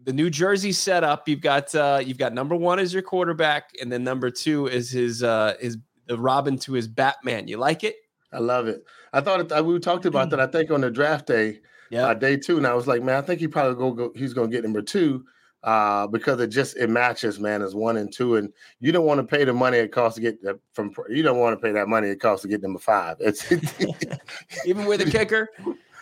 the 0.04 0.14
New 0.14 0.30
Jersey 0.30 0.72
setup. 0.72 1.28
You've 1.28 1.42
got 1.42 1.74
uh, 1.76 2.02
you've 2.04 2.18
got 2.18 2.34
number 2.34 2.56
one 2.56 2.80
as 2.80 2.94
your 2.94 3.04
quarterback, 3.04 3.72
and 3.82 3.92
then 3.92 4.04
number 4.04 4.32
two 4.32 4.68
is 4.68 4.90
his 4.90 5.22
uh, 5.22 5.56
his 5.60 5.78
the 6.08 6.18
Robin 6.18 6.58
to 6.60 6.74
his 6.74 6.88
Batman. 6.88 7.48
You 7.48 7.58
like 7.58 7.84
it? 7.84 7.96
I 8.32 8.40
love 8.40 8.68
it. 8.68 8.84
I 9.14 9.22
thought 9.22 9.52
it, 9.52 9.66
we 9.66 9.80
talked 9.80 10.06
about 10.06 10.30
that. 10.32 10.40
I 10.40 10.48
think 10.48 10.72
on 10.72 10.82
the 10.82 10.92
draft 10.92 11.28
day, 11.28 11.60
yeah, 11.90 12.08
uh, 12.08 12.14
day 12.14 12.38
two, 12.38 12.58
and 12.58 12.68
I 12.68 12.74
was 12.74 12.88
like, 12.88 13.04
man, 13.04 13.16
I 13.16 13.22
think 13.22 13.40
he 13.40 13.48
probably 13.48 13.76
go, 13.76 13.92
go 13.92 14.12
he's 14.16 14.34
going 14.34 14.50
to 14.50 14.56
get 14.56 14.64
number 14.64 14.82
two 14.82 15.24
uh, 15.64 16.06
because 16.08 16.40
it 16.40 16.48
just 16.48 16.78
it 16.78 16.90
matches, 16.90 17.40
man, 17.40 17.62
as 17.62 17.74
one 17.74 17.98
and 17.98 18.14
two, 18.14 18.36
and 18.36 18.54
you 18.80 18.92
don't 18.92 19.06
want 19.06 19.20
to 19.20 19.24
pay 19.24 19.44
the 19.44 19.54
money 19.54 19.78
it 19.78 19.92
costs 19.92 20.16
to 20.16 20.22
get 20.22 20.42
the, 20.42 20.60
from. 20.74 20.94
You 21.10 21.24
don't 21.24 21.40
want 21.40 21.60
to 21.60 21.66
pay 21.66 21.72
that 21.74 21.88
money 21.88 22.10
it 22.10 22.20
costs 22.20 22.44
to 22.44 22.48
get 22.48 22.62
number 22.62 22.80
five. 22.80 23.18
It's 23.20 23.52
even 24.66 24.86
with 24.86 25.02
a 25.02 25.10
kicker. 25.10 25.50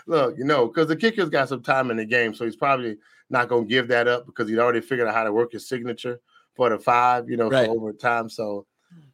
Look, 0.05 0.37
you 0.37 0.43
know, 0.43 0.67
because 0.67 0.87
the 0.87 0.97
kicker's 0.97 1.29
got 1.29 1.47
some 1.47 1.63
time 1.63 1.91
in 1.91 1.97
the 1.97 2.05
game, 2.05 2.33
so 2.33 2.43
he's 2.43 2.57
probably 2.57 2.97
not 3.29 3.47
going 3.47 3.63
to 3.63 3.69
give 3.69 3.87
that 3.87 4.07
up 4.07 4.25
because 4.25 4.49
he'd 4.49 4.59
already 4.59 4.81
figured 4.81 5.07
out 5.07 5.13
how 5.13 5.23
to 5.23 5.31
work 5.31 5.53
his 5.53 5.67
signature 5.67 6.19
for 6.55 6.69
the 6.69 6.77
five, 6.77 7.29
you 7.29 7.37
know, 7.37 7.49
right. 7.49 7.69
over 7.69 7.93
time. 7.93 8.29
So 8.29 8.65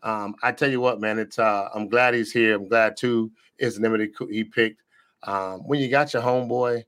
um, 0.04 0.36
I 0.42 0.52
tell 0.52 0.70
you 0.70 0.80
what, 0.80 1.02
man, 1.02 1.20
it's 1.20 1.40
uh, 1.40 1.70
I'm 1.74 1.90
glad 1.90 2.14
he's 2.14 2.32
here. 2.32 2.56
I'm 2.56 2.68
glad 2.68 2.98
too 2.98 3.32
is 3.58 3.76
the 3.76 3.88
name 3.88 4.12
he 4.30 4.44
picked. 4.44 4.82
Um, 5.24 5.60
when 5.68 5.80
you 5.80 5.90
got 5.90 6.14
your 6.14 6.22
homeboy, 6.22 6.84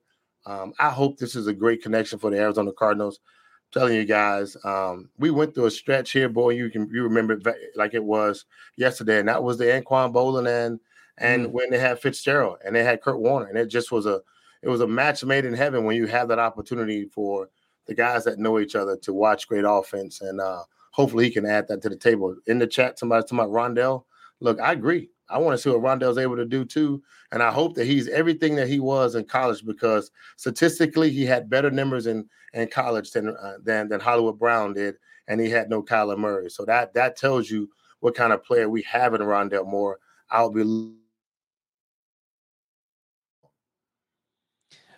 um, 0.46 0.74
I 0.80 0.90
hope 0.90 1.18
this 1.18 1.36
is 1.36 1.48
a 1.48 1.54
great 1.54 1.84
connection 1.84 2.18
for 2.18 2.30
the 2.30 2.38
Arizona 2.38 2.72
Cardinals. 2.72 3.20
I'm 3.24 3.82
telling 3.82 3.96
you 3.96 4.06
guys, 4.06 4.56
um, 4.64 5.10
we 5.18 5.32
went 5.32 5.54
through 5.54 5.66
a 5.66 5.72
stretch 5.72 6.12
here, 6.12 6.30
boy. 6.30 6.52
You 6.52 6.70
can 6.70 6.90
you 6.92 7.04
remember 7.04 7.34
it 7.34 7.46
like 7.76 7.94
it 7.94 8.04
was 8.04 8.46
yesterday, 8.78 9.20
and 9.20 9.28
that 9.28 9.44
was 9.44 9.58
the 9.58 9.66
Anquan 9.66 10.14
Boldin 10.14 10.48
and 10.48 10.80
and 11.18 11.48
mm. 11.48 11.52
when 11.52 11.70
they 11.70 11.80
had 11.80 12.00
Fitzgerald 12.00 12.58
and 12.66 12.76
they 12.76 12.84
had 12.84 13.02
Kurt 13.02 13.20
Warner, 13.20 13.48
and 13.48 13.58
it 13.58 13.68
just 13.68 13.92
was 13.92 14.06
a 14.06 14.22
it 14.62 14.70
was 14.70 14.82
a 14.82 14.88
match 14.88 15.24
made 15.24 15.46
in 15.46 15.54
heaven 15.54 15.84
when 15.84 15.96
you 15.96 16.08
have 16.08 16.28
that 16.30 16.40
opportunity 16.40 17.06
for 17.06 17.50
the 17.88 17.96
guys 17.96 18.24
that 18.24 18.40
know 18.40 18.60
each 18.60 18.76
other 18.76 18.96
to 18.98 19.14
watch 19.14 19.48
great 19.48 19.66
offense, 19.68 20.22
and 20.22 20.40
uh, 20.40 20.64
hopefully 20.92 21.26
he 21.26 21.32
can 21.32 21.46
add 21.46 21.68
that 21.68 21.82
to 21.82 21.90
the 21.90 21.96
table. 21.96 22.36
In 22.48 22.60
the 22.60 22.68
chat, 22.68 23.00
somebody's 23.00 23.26
talking 23.26 23.40
about 23.40 23.52
Rondale. 23.52 24.04
Look, 24.40 24.60
I 24.60 24.74
agree. 24.74 25.10
I 25.30 25.38
want 25.38 25.58
to 25.58 25.62
see 25.62 25.70
what 25.70 25.82
Rondale's 25.82 26.18
able 26.18 26.36
to 26.36 26.46
do 26.46 26.66
too, 26.66 27.02
and 27.32 27.42
I 27.42 27.52
hope 27.52 27.76
that 27.76 27.86
he's 27.86 28.10
everything 28.10 28.56
that 28.56 28.68
he 28.68 28.80
was 28.80 29.16
in 29.16 29.24
college 29.24 29.66
because 29.66 30.12
statistically 30.36 31.10
he 31.10 31.26
had 31.26 31.50
better 31.50 31.72
numbers 31.72 32.06
in 32.06 32.28
in 32.54 32.68
college 32.68 33.12
than 33.12 33.30
uh, 33.30 33.58
than 33.64 33.88
than 33.88 34.02
Hollywood 34.02 34.38
Brown 34.38 34.74
did, 34.74 34.96
and 35.28 35.40
he 35.40 35.50
had 35.50 35.70
no 35.70 35.82
Kyler 35.82 36.18
Murray. 36.18 36.50
So 36.50 36.66
that 36.66 36.94
that 36.96 37.16
tells 37.16 37.50
you 37.50 37.70
what 38.02 38.16
kind 38.16 38.34
of 38.34 38.44
player 38.44 38.70
we 38.70 38.82
have 38.84 39.14
in 39.14 39.22
Rondale 39.22 39.66
Moore. 39.66 40.00
I'll 40.30 40.50
be 40.50 40.94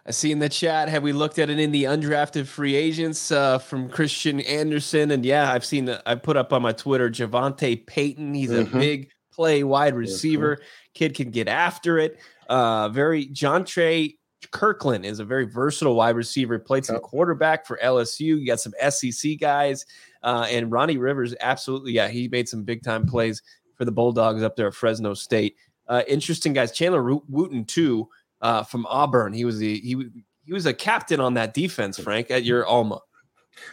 I 0.06 0.12
see 0.12 0.32
in 0.32 0.40
the 0.40 0.50
chat, 0.50 0.90
have 0.90 1.02
we 1.02 1.14
looked 1.14 1.40
at 1.40 1.50
it 1.50 1.60
in 1.60 1.72
the 1.72 1.86
undrafted 1.86 2.46
free 2.46 2.76
agents 2.76 3.32
uh, 3.32 3.58
from 3.58 3.88
Christian 3.90 4.42
Anderson? 4.42 5.12
And 5.12 5.26
yeah, 5.26 5.52
I've 5.52 5.64
seen, 5.64 5.86
the, 5.86 6.04
I 6.06 6.16
put 6.16 6.36
up 6.36 6.52
on 6.52 6.62
my 6.62 6.74
Twitter, 6.74 7.10
Javante 7.10 7.86
Payton. 7.86 8.34
He's 8.34 8.50
mm-hmm. 8.50 8.76
a 8.76 8.80
big 8.80 9.12
play 9.32 9.64
wide 9.64 9.96
receiver. 9.96 10.58
Mm-hmm. 10.58 10.66
Kid 10.94 11.16
can 11.16 11.32
get 11.32 11.48
after 11.48 12.00
it. 12.00 12.20
Uh, 12.50 12.90
very, 12.90 13.28
John 13.28 13.64
Trey 13.64 14.18
Kirkland 14.52 15.06
is 15.06 15.20
a 15.20 15.26
very 15.26 15.46
versatile 15.46 15.96
wide 15.96 16.18
receiver. 16.18 16.60
Played 16.60 16.86
some 16.86 16.98
yep. 16.98 17.04
quarterback 17.04 17.66
for 17.66 17.80
LSU. 17.82 18.20
You 18.20 18.46
got 18.46 18.60
some 18.60 18.74
SEC 18.90 19.40
guys. 19.40 19.86
Uh, 20.22 20.46
and 20.50 20.70
Ronnie 20.70 20.98
Rivers, 20.98 21.34
absolutely, 21.40 21.94
yeah, 21.94 22.10
he 22.10 22.28
made 22.28 22.50
some 22.50 22.64
big 22.64 22.84
time 22.84 23.06
plays 23.06 23.42
for 23.76 23.86
the 23.86 23.92
Bulldogs 23.92 24.44
up 24.44 24.58
there 24.58 24.68
at 24.68 24.74
Fresno 24.74 25.14
State. 25.14 25.56
Uh, 25.88 26.04
interesting 26.08 26.52
guys. 26.52 26.72
Chandler 26.74 27.16
Wooten, 27.30 27.66
too 27.66 28.10
uh, 28.44 28.62
from 28.62 28.86
Auburn. 28.86 29.34
He 29.34 29.46
was 29.46 29.58
the 29.58 29.80
he 29.80 29.98
he 30.46 30.54
was 30.54 30.68
a 30.68 30.74
captain 30.74 31.20
on 31.20 31.34
that 31.34 31.56
defense, 31.56 31.98
Frank, 31.98 32.30
at 32.30 32.44
your 32.44 32.68
Alma. 32.68 33.00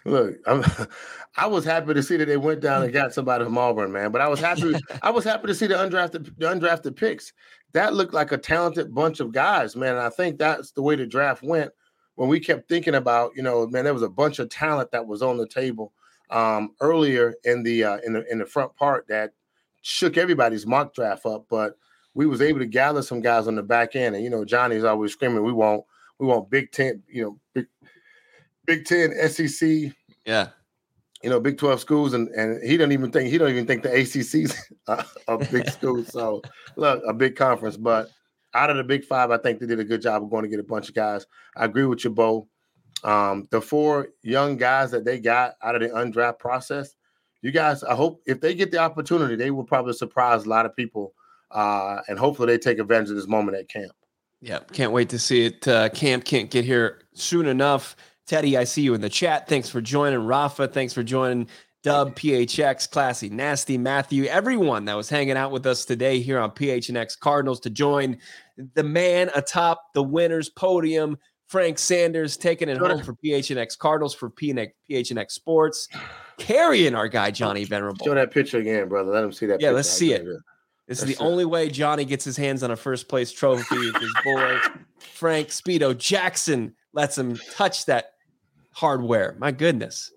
Look, 0.04 0.36
I'm, 0.46 0.64
I 1.36 1.46
was 1.46 1.64
happy 1.64 1.92
to 1.92 2.02
see 2.02 2.16
that 2.16 2.26
they 2.26 2.36
went 2.36 2.60
down 2.60 2.82
and 2.82 2.92
got 2.92 3.12
somebody 3.12 3.44
from 3.44 3.58
Auburn, 3.58 3.92
man. 3.92 4.12
But 4.12 4.20
I 4.20 4.28
was 4.28 4.40
happy. 4.40 4.74
I 5.02 5.10
was 5.10 5.24
happy 5.24 5.48
to 5.48 5.54
see 5.54 5.66
the 5.66 5.74
undrafted 5.74 6.36
the 6.38 6.46
undrafted 6.46 6.96
picks. 6.96 7.32
That 7.72 7.94
looked 7.94 8.14
like 8.14 8.32
a 8.32 8.38
talented 8.38 8.94
bunch 8.94 9.20
of 9.20 9.32
guys, 9.32 9.76
man. 9.76 9.94
And 9.94 10.02
I 10.02 10.10
think 10.10 10.38
that's 10.38 10.72
the 10.72 10.82
way 10.82 10.96
the 10.96 11.06
draft 11.06 11.42
went. 11.42 11.72
When 12.14 12.28
we 12.28 12.40
kept 12.40 12.68
thinking 12.68 12.94
about, 12.94 13.32
you 13.34 13.42
know, 13.42 13.66
man, 13.66 13.84
there 13.84 13.94
was 13.94 14.02
a 14.02 14.08
bunch 14.08 14.38
of 14.38 14.50
talent 14.50 14.90
that 14.90 15.06
was 15.06 15.22
on 15.22 15.38
the 15.38 15.46
table 15.46 15.92
um, 16.28 16.74
earlier 16.80 17.34
in 17.44 17.62
the 17.62 17.84
uh, 17.84 17.98
in 18.04 18.12
the 18.12 18.30
in 18.30 18.38
the 18.38 18.46
front 18.46 18.76
part 18.76 19.06
that 19.08 19.32
shook 19.82 20.16
everybody's 20.16 20.66
mock 20.66 20.94
draft 20.94 21.26
up. 21.26 21.46
But 21.48 21.76
we 22.20 22.26
was 22.26 22.42
able 22.42 22.58
to 22.58 22.66
gather 22.66 23.00
some 23.00 23.22
guys 23.22 23.48
on 23.48 23.54
the 23.54 23.62
back 23.62 23.96
end. 23.96 24.14
And 24.14 24.22
you 24.22 24.28
know, 24.28 24.44
Johnny's 24.44 24.84
always 24.84 25.12
screaming, 25.12 25.42
we 25.42 25.54
want 25.54 25.84
we 26.18 26.26
want 26.26 26.50
Big 26.50 26.70
Ten, 26.70 27.02
you 27.08 27.22
know, 27.22 27.40
Big 27.54 27.66
Big 28.66 28.84
Ten, 28.84 29.14
SEC, 29.26 29.90
yeah, 30.26 30.48
you 31.22 31.30
know, 31.30 31.40
Big 31.40 31.56
Twelve 31.56 31.80
schools, 31.80 32.12
and 32.12 32.28
and 32.28 32.62
he 32.62 32.76
don't 32.76 32.92
even 32.92 33.10
think 33.10 33.30
he 33.30 33.38
don't 33.38 33.48
even 33.48 33.66
think 33.66 33.82
the 33.82 33.88
ACC's 33.88 34.54
a, 34.86 35.02
a 35.28 35.38
big 35.38 35.70
school. 35.70 36.04
So 36.04 36.42
look, 36.76 37.02
a 37.08 37.14
big 37.14 37.36
conference, 37.36 37.78
but 37.78 38.10
out 38.52 38.68
of 38.68 38.76
the 38.76 38.84
Big 38.84 39.02
Five, 39.06 39.30
I 39.30 39.38
think 39.38 39.58
they 39.58 39.64
did 39.64 39.80
a 39.80 39.84
good 39.84 40.02
job 40.02 40.22
of 40.22 40.28
going 40.28 40.42
to 40.42 40.50
get 40.50 40.60
a 40.60 40.64
bunch 40.64 40.90
of 40.90 40.94
guys. 40.94 41.24
I 41.56 41.64
agree 41.64 41.86
with 41.86 42.04
you, 42.04 42.10
Bo. 42.10 42.48
Um, 43.02 43.48
the 43.50 43.62
four 43.62 44.08
young 44.22 44.58
guys 44.58 44.90
that 44.90 45.06
they 45.06 45.20
got 45.20 45.54
out 45.62 45.74
of 45.74 45.80
the 45.80 45.88
undraft 45.88 46.38
process, 46.38 46.96
you 47.40 47.50
guys, 47.50 47.82
I 47.82 47.94
hope 47.94 48.20
if 48.26 48.42
they 48.42 48.54
get 48.54 48.72
the 48.72 48.76
opportunity, 48.76 49.36
they 49.36 49.50
will 49.50 49.64
probably 49.64 49.94
surprise 49.94 50.44
a 50.44 50.50
lot 50.50 50.66
of 50.66 50.76
people 50.76 51.14
uh, 51.51 52.01
and 52.09 52.18
hopefully 52.18 52.46
they 52.46 52.59
take 52.59 52.78
advantage 52.78 53.11
of 53.11 53.16
this 53.16 53.28
moment 53.28 53.57
at 53.57 53.68
camp. 53.68 53.92
Yeah, 54.40 54.61
can't 54.72 54.92
wait 54.92 55.11
to 55.11 55.18
see 55.18 55.46
it. 55.46 55.68
Uh, 55.68 55.88
camp 55.90 56.24
can't 56.24 56.51
get 56.51 56.64
here 56.64 57.03
soon 57.12 57.46
enough. 57.46 57.96
Teddy, 58.26 58.57
I 58.57 58.64
see 58.64 58.82
you 58.82 58.94
in 58.94 59.01
the 59.01 59.09
chat. 59.09 59.48
Thanks 59.48 59.68
for 59.68 59.80
joining. 59.80 60.24
Rafa, 60.24 60.68
thanks 60.68 60.92
for 60.92 61.03
joining. 61.03 61.48
Dub, 61.82 62.14
PHX, 62.14 62.90
Classy, 62.90 63.30
Nasty, 63.30 63.78
Matthew, 63.78 64.24
everyone 64.24 64.84
that 64.84 64.94
was 64.94 65.09
hanging 65.09 65.36
out 65.36 65.51
with 65.51 65.64
us 65.66 65.86
today 65.86 66.20
here 66.20 66.38
on 66.38 66.51
PHNX 66.51 67.18
Cardinals 67.18 67.59
to 67.61 67.70
join 67.70 68.18
the 68.74 68.82
man 68.82 69.30
atop 69.34 69.94
the 69.94 70.03
winners 70.03 70.51
podium, 70.51 71.16
Frank 71.46 71.78
Sanders, 71.78 72.36
taking 72.36 72.68
it 72.68 72.76
home 72.76 73.03
for 73.03 73.14
PHNX 73.14 73.78
Cardinals 73.78 74.14
for 74.14 74.30
PHNX 74.30 75.30
Sports, 75.30 75.88
carrying 76.38 76.94
our 76.94 77.09
guy 77.09 77.30
Johnny 77.30 77.64
Venerable. 77.64 78.05
Show 78.05 78.14
that 78.14 78.30
picture 78.30 78.59
again, 78.59 78.88
brother. 78.88 79.11
Let 79.11 79.24
him 79.24 79.32
see 79.32 79.46
that. 79.46 79.61
Yeah, 79.61 79.68
picture. 79.68 79.74
let's 79.74 79.90
see 79.90 80.12
it. 80.12 80.26
This 80.91 81.05
is 81.05 81.16
the 81.16 81.22
only 81.22 81.45
way 81.45 81.70
Johnny 81.70 82.05
gets 82.05 82.24
his 82.24 82.36
hands 82.36 82.64
on 82.64 82.72
a 82.72 82.76
first 82.76 83.09
place 83.09 83.30
trophy. 83.30 83.76
his 83.76 84.14
boy 84.24 84.59
Frank 84.99 85.47
Speedo 85.51 85.97
Jackson 85.97 86.74
lets 86.93 87.16
him 87.16 87.38
touch 87.53 87.86
that 87.86 88.14
hardware. 88.72 89.36
My 89.38 89.53
goodness. 89.53 90.11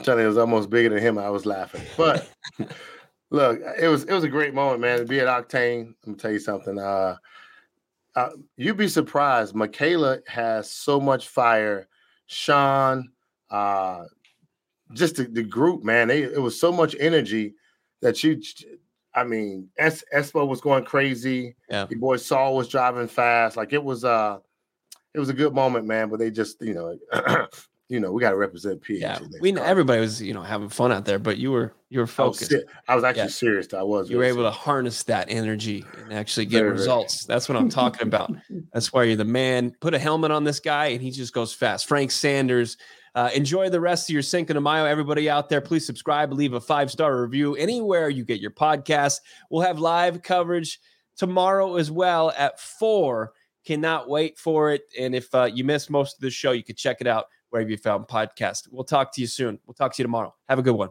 Johnny 0.00 0.24
was 0.24 0.38
almost 0.38 0.70
bigger 0.70 0.88
than 0.88 1.00
him. 1.00 1.18
I 1.18 1.28
was 1.28 1.44
laughing. 1.44 1.82
But 1.98 2.30
look, 3.30 3.60
it 3.78 3.88
was 3.88 4.04
it 4.04 4.12
was 4.14 4.24
a 4.24 4.28
great 4.28 4.54
moment, 4.54 4.80
man. 4.80 5.00
To 5.00 5.04
be 5.04 5.20
at 5.20 5.26
Octane. 5.26 5.92
Let 6.06 6.08
me 6.08 6.14
tell 6.14 6.32
you 6.32 6.38
something. 6.38 6.78
Uh, 6.78 7.16
uh, 8.14 8.30
you'd 8.56 8.78
be 8.78 8.88
surprised. 8.88 9.54
Michaela 9.54 10.20
has 10.28 10.72
so 10.72 10.98
much 10.98 11.28
fire. 11.28 11.88
Sean, 12.24 13.10
uh, 13.50 14.04
just 14.94 15.16
the, 15.16 15.24
the 15.24 15.42
group, 15.42 15.84
man. 15.84 16.08
They, 16.08 16.22
it 16.22 16.40
was 16.40 16.58
so 16.58 16.72
much 16.72 16.96
energy 16.98 17.52
that 18.00 18.24
you 18.24 18.40
I 19.16 19.24
mean, 19.24 19.68
es- 19.78 20.04
Espo 20.14 20.46
was 20.46 20.60
going 20.60 20.84
crazy. 20.84 21.56
Yeah. 21.70 21.86
Your 21.88 21.98
boy 21.98 22.18
Saul 22.18 22.54
was 22.54 22.68
driving 22.68 23.08
fast. 23.08 23.56
Like 23.56 23.72
it 23.72 23.82
was 23.82 24.04
uh 24.04 24.38
it 25.14 25.18
was 25.18 25.30
a 25.30 25.34
good 25.34 25.54
moment, 25.54 25.86
man. 25.86 26.10
But 26.10 26.18
they 26.18 26.30
just, 26.30 26.60
you 26.60 26.74
know, 26.74 26.98
you 27.88 27.98
know, 27.98 28.12
we 28.12 28.20
got 28.20 28.30
to 28.30 28.36
represent 28.36 28.82
PH. 28.82 29.00
Yeah, 29.00 29.18
we 29.40 29.52
know 29.52 29.62
everybody 29.62 30.00
was, 30.00 30.20
you 30.20 30.34
know, 30.34 30.42
having 30.42 30.68
fun 30.68 30.92
out 30.92 31.06
there, 31.06 31.18
but 31.18 31.38
you 31.38 31.50
were 31.50 31.72
you 31.88 32.00
were 32.00 32.06
focused. 32.06 32.52
I 32.52 32.56
was, 32.56 32.64
I 32.88 32.94
was 32.96 33.04
actually 33.04 33.22
yeah. 33.22 33.28
serious. 33.28 33.72
I 33.72 33.82
was. 33.82 34.10
You 34.10 34.18
were 34.18 34.24
able 34.24 34.38
serious. 34.38 34.54
to 34.54 34.60
harness 34.60 35.02
that 35.04 35.26
energy 35.30 35.84
and 36.02 36.12
actually 36.12 36.46
get 36.46 36.58
very, 36.58 36.72
results. 36.72 37.24
That's 37.24 37.48
what 37.48 37.56
I'm 37.56 37.70
talking 37.70 38.06
about. 38.06 38.32
That's 38.74 38.92
why 38.92 39.04
you're 39.04 39.16
the 39.16 39.24
man. 39.24 39.74
Put 39.80 39.94
a 39.94 39.98
helmet 39.98 40.30
on 40.30 40.44
this 40.44 40.60
guy, 40.60 40.86
and 40.86 41.00
he 41.00 41.10
just 41.10 41.32
goes 41.32 41.54
fast. 41.54 41.88
Frank 41.88 42.10
Sanders 42.10 42.76
uh, 43.16 43.30
enjoy 43.34 43.70
the 43.70 43.80
rest 43.80 44.08
of 44.08 44.12
your 44.12 44.22
Cinco 44.22 44.52
de 44.52 44.60
Mayo. 44.60 44.84
Everybody 44.84 45.28
out 45.30 45.48
there, 45.48 45.62
please 45.62 45.86
subscribe, 45.86 46.32
leave 46.34 46.52
a 46.52 46.60
five 46.60 46.90
star 46.90 47.20
review 47.20 47.56
anywhere 47.56 48.10
you 48.10 48.24
get 48.24 48.40
your 48.40 48.50
podcast. 48.50 49.20
We'll 49.50 49.62
have 49.62 49.78
live 49.78 50.22
coverage 50.22 50.78
tomorrow 51.16 51.76
as 51.76 51.90
well 51.90 52.32
at 52.36 52.60
four. 52.60 53.32
Cannot 53.64 54.08
wait 54.10 54.38
for 54.38 54.70
it. 54.70 54.82
And 55.00 55.14
if 55.14 55.34
uh, 55.34 55.48
you 55.52 55.64
missed 55.64 55.88
most 55.88 56.16
of 56.16 56.20
the 56.20 56.30
show, 56.30 56.52
you 56.52 56.62
can 56.62 56.76
check 56.76 56.98
it 57.00 57.06
out 57.06 57.24
wherever 57.48 57.70
you 57.70 57.78
found 57.78 58.06
podcast. 58.06 58.68
We'll 58.70 58.84
talk 58.84 59.14
to 59.14 59.22
you 59.22 59.26
soon. 59.26 59.58
We'll 59.66 59.74
talk 59.74 59.94
to 59.94 60.02
you 60.02 60.04
tomorrow. 60.04 60.34
Have 60.50 60.58
a 60.58 60.62
good 60.62 60.76
one. 60.76 60.90